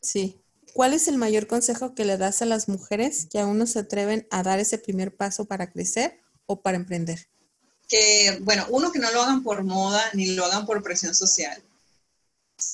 Sí, 0.01 0.43
¿Cuál 0.73 0.95
es 0.95 1.07
el 1.07 1.19
mayor 1.19 1.47
consejo 1.47 1.95
que 1.95 2.07
le 2.07 2.17
das 2.17 2.41
a 2.41 2.47
las 2.47 2.69
mujeres 2.69 3.27
que 3.31 3.39
aún 3.39 3.59
no 3.59 3.67
se 3.67 3.81
atreven 3.81 4.27
a 4.31 4.43
dar 4.43 4.59
ese 4.59 4.79
primer 4.79 5.15
paso 5.15 5.45
para 5.45 5.71
crecer 5.71 6.21
o 6.47 6.63
para 6.63 6.79
emprender? 6.79 7.29
Que, 7.89 8.39
bueno, 8.41 8.65
uno, 8.71 8.91
que 8.91 8.99
no 8.99 9.11
lo 9.11 9.23
hagan 9.23 9.43
por 9.43 9.65
moda 9.65 10.03
ni 10.15 10.35
lo 10.35 10.47
hagan 10.47 10.65
por 10.65 10.83
presión 10.83 11.15
social, 11.15 11.63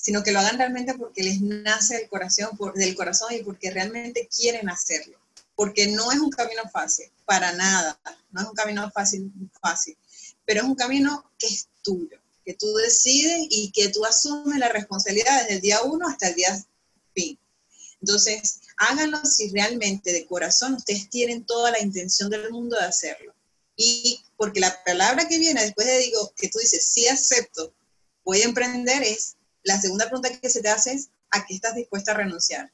sino 0.09 0.23
que 0.23 0.33
lo 0.33 0.39
hagan 0.39 0.57
realmente 0.57 0.95
porque 0.95 1.23
les 1.23 1.39
nace 1.43 1.99
del 1.99 2.09
corazón, 2.09 2.59
del 2.77 2.97
corazón 2.97 3.31
y 3.35 3.43
porque 3.43 3.71
realmente 3.71 4.27
quieren 4.35 4.71
hacerlo. 4.71 5.19
Porque 5.55 5.89
no 5.89 6.11
es 6.11 6.19
un 6.19 6.31
camino 6.31 6.63
fácil, 6.73 7.13
para 7.27 7.53
nada. 7.53 8.01
No 8.31 8.41
es 8.41 8.49
un 8.49 8.55
camino 8.55 8.91
fácil, 8.91 9.31
fácil, 9.61 9.99
pero 10.47 10.63
es 10.63 10.67
un 10.67 10.77
camino 10.77 11.31
que 11.39 11.49
es 11.49 11.69
tuyo, 11.83 12.17
que 12.43 12.55
tú 12.55 12.73
decides 12.77 13.49
y 13.51 13.71
que 13.71 13.91
tú 13.91 14.03
asumes 14.07 14.59
la 14.59 14.71
responsabilidad 14.71 15.43
desde 15.43 15.57
el 15.57 15.61
día 15.61 15.83
uno 15.83 16.09
hasta 16.09 16.29
el 16.29 16.37
día 16.37 16.59
fin. 17.15 17.39
Entonces, 18.01 18.61
háganlo 18.79 19.23
si 19.27 19.51
realmente 19.51 20.15
de 20.15 20.25
corazón 20.25 20.73
ustedes 20.73 21.11
tienen 21.11 21.45
toda 21.45 21.71
la 21.71 21.83
intención 21.83 22.31
del 22.31 22.51
mundo 22.51 22.79
de 22.79 22.87
hacerlo. 22.87 23.35
Y 23.77 24.25
porque 24.39 24.61
la 24.61 24.83
palabra 24.85 25.29
que 25.29 25.39
viene 25.39 25.63
después 25.63 25.87
de 25.87 25.99
digo, 25.99 26.33
que 26.35 26.49
tú 26.49 26.61
dices, 26.61 26.87
sí 26.87 27.07
acepto, 27.09 27.75
voy 28.25 28.41
a 28.41 28.47
emprender, 28.47 29.03
es 29.03 29.37
la 29.63 29.81
segunda 29.81 30.07
pregunta 30.07 30.31
que 30.39 30.51
se 30.51 30.63
te 30.63 30.69
hace 30.69 30.93
es, 30.93 31.11
¿a 31.31 31.45
qué 31.47 31.55
estás 31.55 31.75
dispuesta 31.75 32.13
a 32.13 32.17
renunciar? 32.17 32.73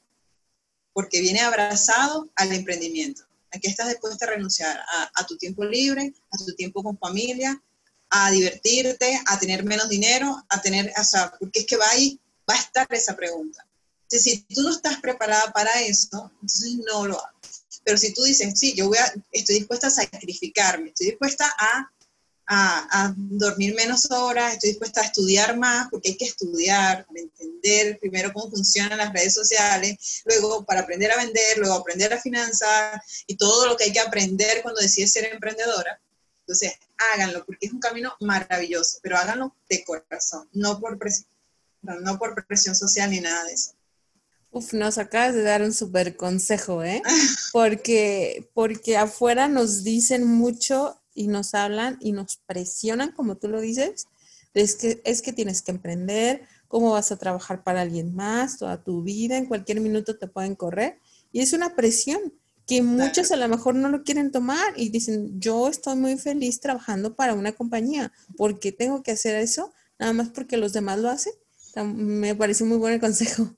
Porque 0.93 1.21
viene 1.21 1.41
abrazado 1.41 2.29
al 2.35 2.51
emprendimiento. 2.51 3.23
¿A 3.53 3.59
qué 3.59 3.69
estás 3.69 3.87
dispuesta 3.87 4.25
a 4.25 4.29
renunciar? 4.29 4.79
A, 5.13 5.25
tu 5.25 5.37
tiempo 5.37 5.63
libre, 5.63 6.13
a 6.31 6.37
tu 6.37 6.53
tiempo 6.55 6.83
con 6.83 6.97
familia, 6.97 7.61
a 8.09 8.31
divertirte, 8.31 9.19
a 9.25 9.39
tener 9.39 9.63
menos 9.63 9.89
dinero, 9.89 10.43
a 10.49 10.61
tener, 10.61 10.91
o 10.97 11.03
sea, 11.03 11.33
porque 11.39 11.61
es 11.61 11.65
que 11.65 11.77
va 11.77 11.89
ahí, 11.89 12.19
va 12.49 12.55
a 12.55 12.59
estar 12.59 12.87
esa 12.91 13.15
pregunta. 13.15 13.65
Entonces, 14.03 14.23
si 14.23 14.41
tú 14.53 14.61
no 14.61 14.71
estás 14.71 14.99
preparada 14.99 15.51
para 15.51 15.81
eso, 15.81 16.31
entonces 16.41 16.75
no 16.85 17.07
lo 17.07 17.19
hagas. 17.19 17.65
Pero 17.83 17.97
si 17.97 18.13
tú 18.13 18.23
dices, 18.23 18.59
sí, 18.59 18.73
yo 18.73 18.87
voy 18.87 18.97
a, 18.97 19.13
estoy 19.31 19.55
dispuesta 19.55 19.87
a 19.87 19.91
sacrificarme, 19.91 20.89
estoy 20.89 21.07
dispuesta 21.07 21.45
a, 21.57 21.91
a, 22.47 23.05
a, 23.05 23.13
dormir 23.15 23.75
menos 23.75 24.09
horas, 24.11 24.53
estoy 24.53 24.71
dispuesta 24.71 25.01
a 25.01 25.05
estudiar 25.05 25.57
más, 25.57 25.87
porque 25.89 26.09
hay 26.09 26.17
que 26.17 26.25
estudiar 26.25 27.05
para 27.05 27.19
entender 27.19 27.99
primero 27.99 28.31
cómo 28.33 28.49
funcionan 28.49 28.97
las 28.97 29.13
redes 29.13 29.33
sociales, 29.33 30.23
luego 30.25 30.65
para 30.65 30.81
aprender 30.81 31.11
a 31.11 31.17
vender, 31.17 31.57
luego 31.57 31.75
aprender 31.75 32.13
a 32.13 32.21
finanzar 32.21 33.01
y 33.27 33.35
todo 33.35 33.67
lo 33.67 33.75
que 33.75 33.85
hay 33.85 33.93
que 33.93 33.99
aprender 33.99 34.61
cuando 34.61 34.81
decides 34.81 35.11
ser 35.11 35.25
emprendedora. 35.25 35.99
Entonces, 36.41 36.73
háganlo, 37.13 37.43
porque 37.45 37.65
es 37.65 37.73
un 37.73 37.79
camino 37.79 38.15
maravilloso, 38.19 38.99
pero 39.01 39.17
háganlo 39.17 39.55
de 39.67 39.83
corazón, 39.83 40.47
no 40.53 40.79
por 40.79 40.99
presión, 40.99 41.27
no 41.81 42.19
por 42.19 42.45
presión 42.45 42.75
social 42.75 43.09
ni 43.09 43.19
nada 43.19 43.43
de 43.45 43.53
eso. 43.53 43.71
Uf, 44.51 44.71
nos 44.73 44.97
acabas 44.97 45.33
de 45.33 45.41
dar 45.41 45.63
un 45.63 45.73
súper 45.73 46.15
consejo, 46.15 46.83
¿eh? 46.83 47.01
Porque, 47.51 48.49
porque 48.53 48.97
afuera 48.97 49.47
nos 49.47 49.83
dicen 49.83 50.25
mucho 50.25 51.01
y 51.15 51.27
nos 51.27 51.55
hablan 51.55 51.97
y 51.99 52.11
nos 52.11 52.37
presionan, 52.45 53.11
como 53.13 53.37
tú 53.37 53.47
lo 53.47 53.61
dices, 53.61 54.07
es 54.53 54.75
que, 54.75 55.01
es 55.03 55.21
que 55.21 55.33
tienes 55.33 55.61
que 55.61 55.71
emprender, 55.71 56.47
cómo 56.67 56.91
vas 56.91 57.11
a 57.11 57.17
trabajar 57.17 57.63
para 57.63 57.81
alguien 57.81 58.13
más 58.13 58.57
toda 58.57 58.83
tu 58.83 59.01
vida, 59.01 59.37
en 59.37 59.45
cualquier 59.45 59.79
minuto 59.79 60.17
te 60.17 60.27
pueden 60.27 60.55
correr. 60.55 60.99
Y 61.31 61.41
es 61.41 61.53
una 61.53 61.75
presión 61.75 62.19
que 62.67 62.81
muchos 62.81 63.31
a 63.31 63.35
lo 63.35 63.47
mejor 63.47 63.75
no 63.75 63.89
lo 63.89 64.03
quieren 64.03 64.31
tomar 64.31 64.73
y 64.75 64.89
dicen, 64.89 65.39
yo 65.39 65.67
estoy 65.67 65.95
muy 65.95 66.17
feliz 66.17 66.59
trabajando 66.59 67.15
para 67.15 67.33
una 67.33 67.51
compañía, 67.51 68.11
¿por 68.37 68.59
qué 68.59 68.71
tengo 68.71 69.03
que 69.03 69.11
hacer 69.11 69.35
eso? 69.35 69.73
Nada 69.99 70.13
más 70.13 70.29
porque 70.29 70.57
los 70.57 70.73
demás 70.73 70.99
lo 70.99 71.09
hacen. 71.09 71.33
Me 71.75 72.35
parece 72.35 72.63
muy 72.63 72.77
buen 72.77 72.93
el 72.93 72.99
consejo. 72.99 73.53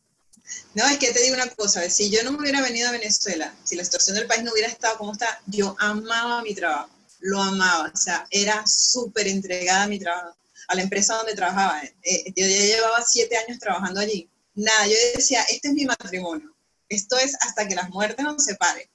No, 0.73 0.85
es 0.87 0.97
que 0.97 1.11
te 1.11 1.21
digo 1.21 1.35
una 1.35 1.49
cosa, 1.49 1.89
si 1.89 2.09
yo 2.09 2.23
no 2.23 2.31
me 2.31 2.39
hubiera 2.39 2.61
venido 2.61 2.89
a 2.89 2.91
Venezuela, 2.91 3.53
si 3.63 3.75
la 3.75 3.83
situación 3.83 4.15
del 4.15 4.27
país 4.27 4.43
no 4.43 4.51
hubiera 4.51 4.69
estado 4.69 4.97
como 4.97 5.11
está, 5.11 5.41
yo 5.45 5.75
amaba 5.79 6.41
mi 6.41 6.55
trabajo, 6.55 6.89
lo 7.19 7.41
amaba, 7.41 7.91
o 7.93 7.97
sea, 7.97 8.27
era 8.31 8.63
súper 8.65 9.27
entregada 9.27 9.83
a 9.83 9.87
mi 9.87 9.99
trabajo, 9.99 10.37
a 10.67 10.75
la 10.75 10.81
empresa 10.81 11.15
donde 11.15 11.35
trabajaba. 11.35 11.81
Eh, 11.83 12.33
yo 12.35 12.45
ya 12.45 12.75
llevaba 12.75 13.03
siete 13.05 13.37
años 13.37 13.59
trabajando 13.59 13.99
allí. 13.99 14.29
Nada, 14.55 14.87
yo 14.87 14.95
decía, 15.15 15.43
este 15.43 15.69
es 15.69 15.73
mi 15.73 15.85
matrimonio, 15.85 16.55
esto 16.89 17.17
es 17.17 17.35
hasta 17.41 17.67
que 17.67 17.75
las 17.75 17.89
muertes 17.89 18.25
nos 18.25 18.43
separen. 18.43 18.87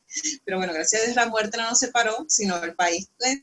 Pero 0.45 0.59
bueno, 0.59 0.73
gracias 0.73 1.03
a 1.03 1.05
Dios 1.05 1.17
la 1.17 1.27
muerte 1.27 1.57
no 1.57 1.69
nos 1.69 1.79
separó, 1.79 2.25
sino 2.29 2.63
el 2.63 2.75
país. 2.75 3.09
Pues, 3.19 3.41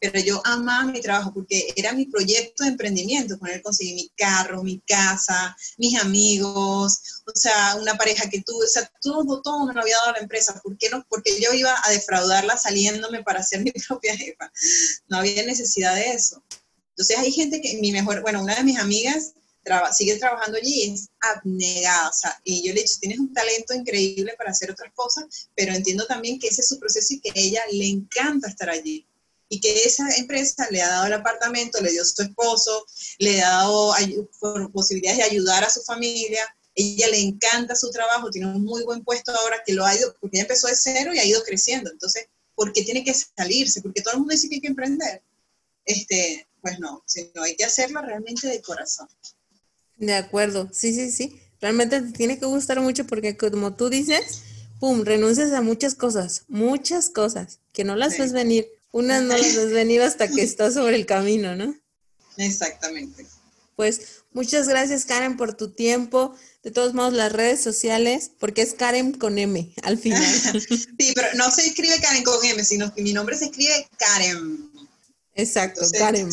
pero 0.00 0.20
yo 0.20 0.40
amaba 0.44 0.90
mi 0.90 1.00
trabajo 1.00 1.32
porque 1.32 1.72
era 1.76 1.92
mi 1.92 2.06
proyecto 2.06 2.64
de 2.64 2.70
emprendimiento, 2.70 3.38
con 3.38 3.48
él 3.48 3.62
conseguí 3.62 3.94
mi 3.94 4.08
carro, 4.16 4.62
mi 4.62 4.80
casa, 4.80 5.56
mis 5.78 5.98
amigos, 6.00 7.22
o 7.26 7.32
sea, 7.34 7.76
una 7.80 7.94
pareja 7.96 8.28
que 8.28 8.42
tuve, 8.42 8.64
o 8.64 8.68
sea, 8.68 8.90
todo, 9.00 9.42
todo 9.42 9.66
me 9.66 9.74
lo 9.74 9.80
había 9.80 9.96
dado 9.96 10.12
la 10.12 10.18
empresa. 10.18 10.60
¿Por 10.62 10.76
qué 10.78 10.88
no? 10.90 11.04
Porque 11.08 11.40
yo 11.40 11.52
iba 11.52 11.74
a 11.84 11.90
defraudarla 11.90 12.56
saliéndome 12.56 13.22
para 13.22 13.42
ser 13.42 13.60
mi 13.60 13.72
propia 13.88 14.16
jefa. 14.16 14.50
No 15.08 15.18
había 15.18 15.44
necesidad 15.44 15.94
de 15.94 16.12
eso. 16.12 16.42
Entonces 16.90 17.18
hay 17.18 17.32
gente 17.32 17.60
que, 17.60 17.78
mi 17.78 17.90
mejor, 17.90 18.22
bueno, 18.22 18.42
una 18.42 18.54
de 18.54 18.62
mis 18.62 18.78
amigas 18.78 19.32
sigue 19.92 20.16
trabajando 20.16 20.58
allí 20.58 20.92
es 20.92 21.08
abnegada. 21.20 22.08
O 22.08 22.12
sea, 22.12 22.40
y 22.44 22.66
yo 22.66 22.72
le 22.72 22.80
he 22.80 22.82
dicho, 22.82 22.98
tienes 23.00 23.18
un 23.18 23.32
talento 23.32 23.74
increíble 23.74 24.34
para 24.36 24.50
hacer 24.50 24.70
otras 24.70 24.92
cosas, 24.94 25.48
pero 25.54 25.74
entiendo 25.74 26.06
también 26.06 26.38
que 26.38 26.48
ese 26.48 26.60
es 26.60 26.68
su 26.68 26.78
proceso 26.78 27.14
y 27.14 27.20
que 27.20 27.30
a 27.30 27.32
ella 27.36 27.62
le 27.72 27.86
encanta 27.88 28.48
estar 28.48 28.70
allí. 28.70 29.06
Y 29.48 29.60
que 29.60 29.84
esa 29.84 30.08
empresa 30.16 30.66
le 30.70 30.82
ha 30.82 30.88
dado 30.88 31.06
el 31.06 31.12
apartamento, 31.12 31.80
le 31.80 31.92
dio 31.92 32.04
su 32.04 32.22
esposo, 32.22 32.86
le 33.18 33.42
ha 33.42 33.50
dado 33.50 33.94
posibilidades 34.72 35.18
de 35.18 35.24
ayudar 35.24 35.62
a 35.64 35.70
su 35.70 35.82
familia. 35.82 36.42
Ella 36.74 37.08
le 37.08 37.20
encanta 37.20 37.76
su 37.76 37.90
trabajo, 37.90 38.30
tiene 38.30 38.48
un 38.48 38.64
muy 38.64 38.82
buen 38.84 39.04
puesto 39.04 39.32
ahora 39.32 39.62
que 39.64 39.74
lo 39.74 39.84
ha 39.84 39.94
ido, 39.94 40.16
porque 40.20 40.38
ella 40.38 40.44
empezó 40.44 40.66
de 40.66 40.74
cero 40.74 41.12
y 41.14 41.18
ha 41.18 41.24
ido 41.24 41.42
creciendo. 41.44 41.90
Entonces, 41.90 42.26
¿por 42.54 42.72
qué 42.72 42.82
tiene 42.82 43.04
que 43.04 43.14
salirse? 43.14 43.80
Porque 43.80 44.02
todo 44.02 44.14
el 44.14 44.20
mundo 44.20 44.32
dice 44.32 44.48
que 44.48 44.56
hay 44.56 44.60
que 44.60 44.68
emprender. 44.68 45.22
Este, 45.84 46.48
pues 46.64 46.78
no, 46.80 47.02
sino 47.06 47.42
hay 47.42 47.56
que 47.56 47.64
hacerlo 47.64 48.00
realmente 48.00 48.48
de 48.48 48.62
corazón. 48.62 49.06
De 49.96 50.14
acuerdo, 50.14 50.68
sí, 50.72 50.94
sí, 50.94 51.10
sí. 51.10 51.40
Realmente 51.60 52.00
te 52.00 52.12
tiene 52.12 52.38
que 52.38 52.46
gustar 52.46 52.80
mucho 52.80 53.06
porque 53.06 53.36
como 53.36 53.74
tú 53.74 53.88
dices, 53.88 54.42
pum, 54.80 55.02
renuncias 55.02 55.52
a 55.52 55.62
muchas 55.62 55.94
cosas, 55.94 56.44
muchas 56.48 57.08
cosas, 57.08 57.60
que 57.72 57.84
no 57.84 57.96
las 57.96 58.18
ves 58.18 58.32
venir. 58.32 58.68
Unas 58.92 59.22
no 59.22 59.36
las 59.36 59.56
ves 59.56 59.72
venir 59.72 60.02
hasta 60.02 60.28
que 60.28 60.42
estás 60.42 60.74
sobre 60.74 60.96
el 60.96 61.06
camino, 61.06 61.56
¿no? 61.56 61.74
Exactamente. 62.36 63.26
Pues 63.76 64.22
muchas 64.32 64.68
gracias 64.68 65.04
Karen 65.04 65.36
por 65.36 65.54
tu 65.54 65.70
tiempo. 65.72 66.34
De 66.62 66.70
todos 66.70 66.94
modos, 66.94 67.12
las 67.12 67.32
redes 67.32 67.62
sociales, 67.62 68.30
porque 68.38 68.62
es 68.62 68.74
Karen 68.74 69.12
con 69.12 69.38
M 69.38 69.74
al 69.82 69.98
final. 69.98 70.24
sí, 70.68 71.12
pero 71.14 71.28
no 71.34 71.50
se 71.50 71.66
escribe 71.66 72.00
Karen 72.00 72.24
con 72.24 72.44
M, 72.44 72.62
sino 72.64 72.94
que 72.94 73.02
mi 73.02 73.12
nombre 73.12 73.36
se 73.36 73.46
escribe 73.46 73.88
Karen. 73.98 74.70
Exacto, 75.34 75.82
Karen. 75.98 76.30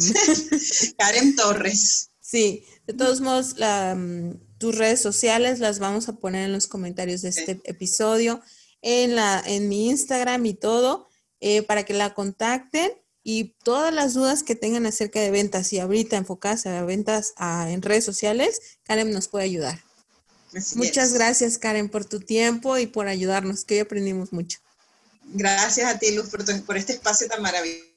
Karen 0.97 1.35
Torres. 1.35 2.10
Sí, 2.31 2.65
de 2.87 2.93
todos 2.93 3.19
modos, 3.19 3.55
mm, 3.57 4.35
tus 4.57 4.77
redes 4.77 5.01
sociales 5.01 5.59
las 5.59 5.79
vamos 5.79 6.07
a 6.07 6.13
poner 6.13 6.45
en 6.45 6.53
los 6.53 6.65
comentarios 6.65 7.21
de 7.21 7.27
este 7.27 7.59
episodio, 7.65 8.41
en, 8.81 9.17
la, 9.17 9.43
en 9.45 9.67
mi 9.67 9.89
Instagram 9.89 10.45
y 10.45 10.53
todo, 10.53 11.09
eh, 11.41 11.61
para 11.61 11.83
que 11.83 11.93
la 11.93 12.13
contacten 12.13 12.89
y 13.21 13.55
todas 13.65 13.93
las 13.93 14.13
dudas 14.13 14.43
que 14.43 14.55
tengan 14.55 14.85
acerca 14.85 15.19
de 15.19 15.29
ventas 15.29 15.73
y 15.73 15.79
ahorita 15.79 16.15
enfocadas 16.15 16.65
a 16.67 16.85
ventas 16.85 17.33
en 17.67 17.81
redes 17.81 18.05
sociales, 18.05 18.61
Karen 18.83 19.11
nos 19.11 19.27
puede 19.27 19.43
ayudar. 19.43 19.83
Muchas 20.75 21.13
gracias, 21.13 21.57
Karen, 21.57 21.89
por 21.89 22.05
tu 22.05 22.21
tiempo 22.21 22.77
y 22.77 22.87
por 22.87 23.09
ayudarnos, 23.09 23.65
que 23.65 23.73
hoy 23.73 23.79
aprendimos 23.81 24.31
mucho. 24.31 24.59
Gracias 25.33 25.93
a 25.93 25.99
ti, 25.99 26.15
Luz, 26.15 26.29
por, 26.29 26.45
por 26.63 26.77
este 26.77 26.93
espacio 26.93 27.27
tan 27.27 27.41
maravilloso. 27.41 27.90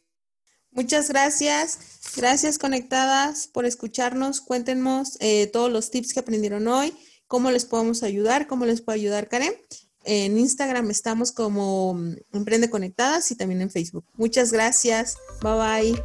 Muchas 0.75 1.09
gracias. 1.09 1.79
Gracias 2.17 2.59
conectadas 2.59 3.47
por 3.47 3.65
escucharnos. 3.65 4.41
Cuéntenos 4.41 5.17
eh, 5.21 5.47
todos 5.47 5.71
los 5.71 5.91
tips 5.91 6.13
que 6.13 6.21
aprendieron 6.21 6.67
hoy, 6.67 6.93
cómo 7.29 7.51
les 7.51 7.65
podemos 7.65 8.03
ayudar, 8.03 8.47
cómo 8.47 8.67
les 8.67 8.83
puede 8.83 8.99
ayudar 8.99 9.29
Karen. 9.29 9.55
En 10.05 10.37
Instagram 10.37 10.91
estamos 10.91 11.33
como 11.33 11.95
mm, 11.95 12.17
Emprende 12.33 12.69
Conectadas 12.69 13.31
y 13.31 13.37
también 13.37 13.63
en 13.63 13.71
Facebook. 13.71 14.05
Muchas 14.15 14.53
gracias. 14.53 15.17
Bye 15.41 15.93
bye. 15.93 16.03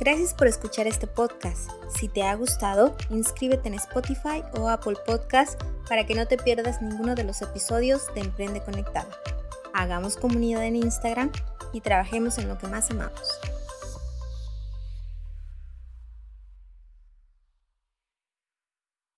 Gracias 0.00 0.34
por 0.34 0.46
escuchar 0.46 0.86
este 0.86 1.06
podcast. 1.06 1.70
Si 1.98 2.08
te 2.08 2.22
ha 2.22 2.34
gustado, 2.34 2.96
inscríbete 3.10 3.68
en 3.68 3.74
Spotify 3.74 4.42
o 4.58 4.68
Apple 4.68 4.96
Podcast 5.06 5.60
para 5.88 6.06
que 6.06 6.14
no 6.14 6.26
te 6.26 6.36
pierdas 6.36 6.82
ninguno 6.82 7.14
de 7.14 7.24
los 7.24 7.40
episodios 7.40 8.02
de 8.14 8.20
Emprende 8.20 8.62
Conectada. 8.62 9.08
Hagamos 9.78 10.16
comunidad 10.16 10.64
en 10.64 10.74
Instagram 10.74 11.30
y 11.72 11.80
trabajemos 11.82 12.36
en 12.38 12.48
lo 12.48 12.58
que 12.58 12.66
más 12.66 12.90
amamos. 12.90 13.22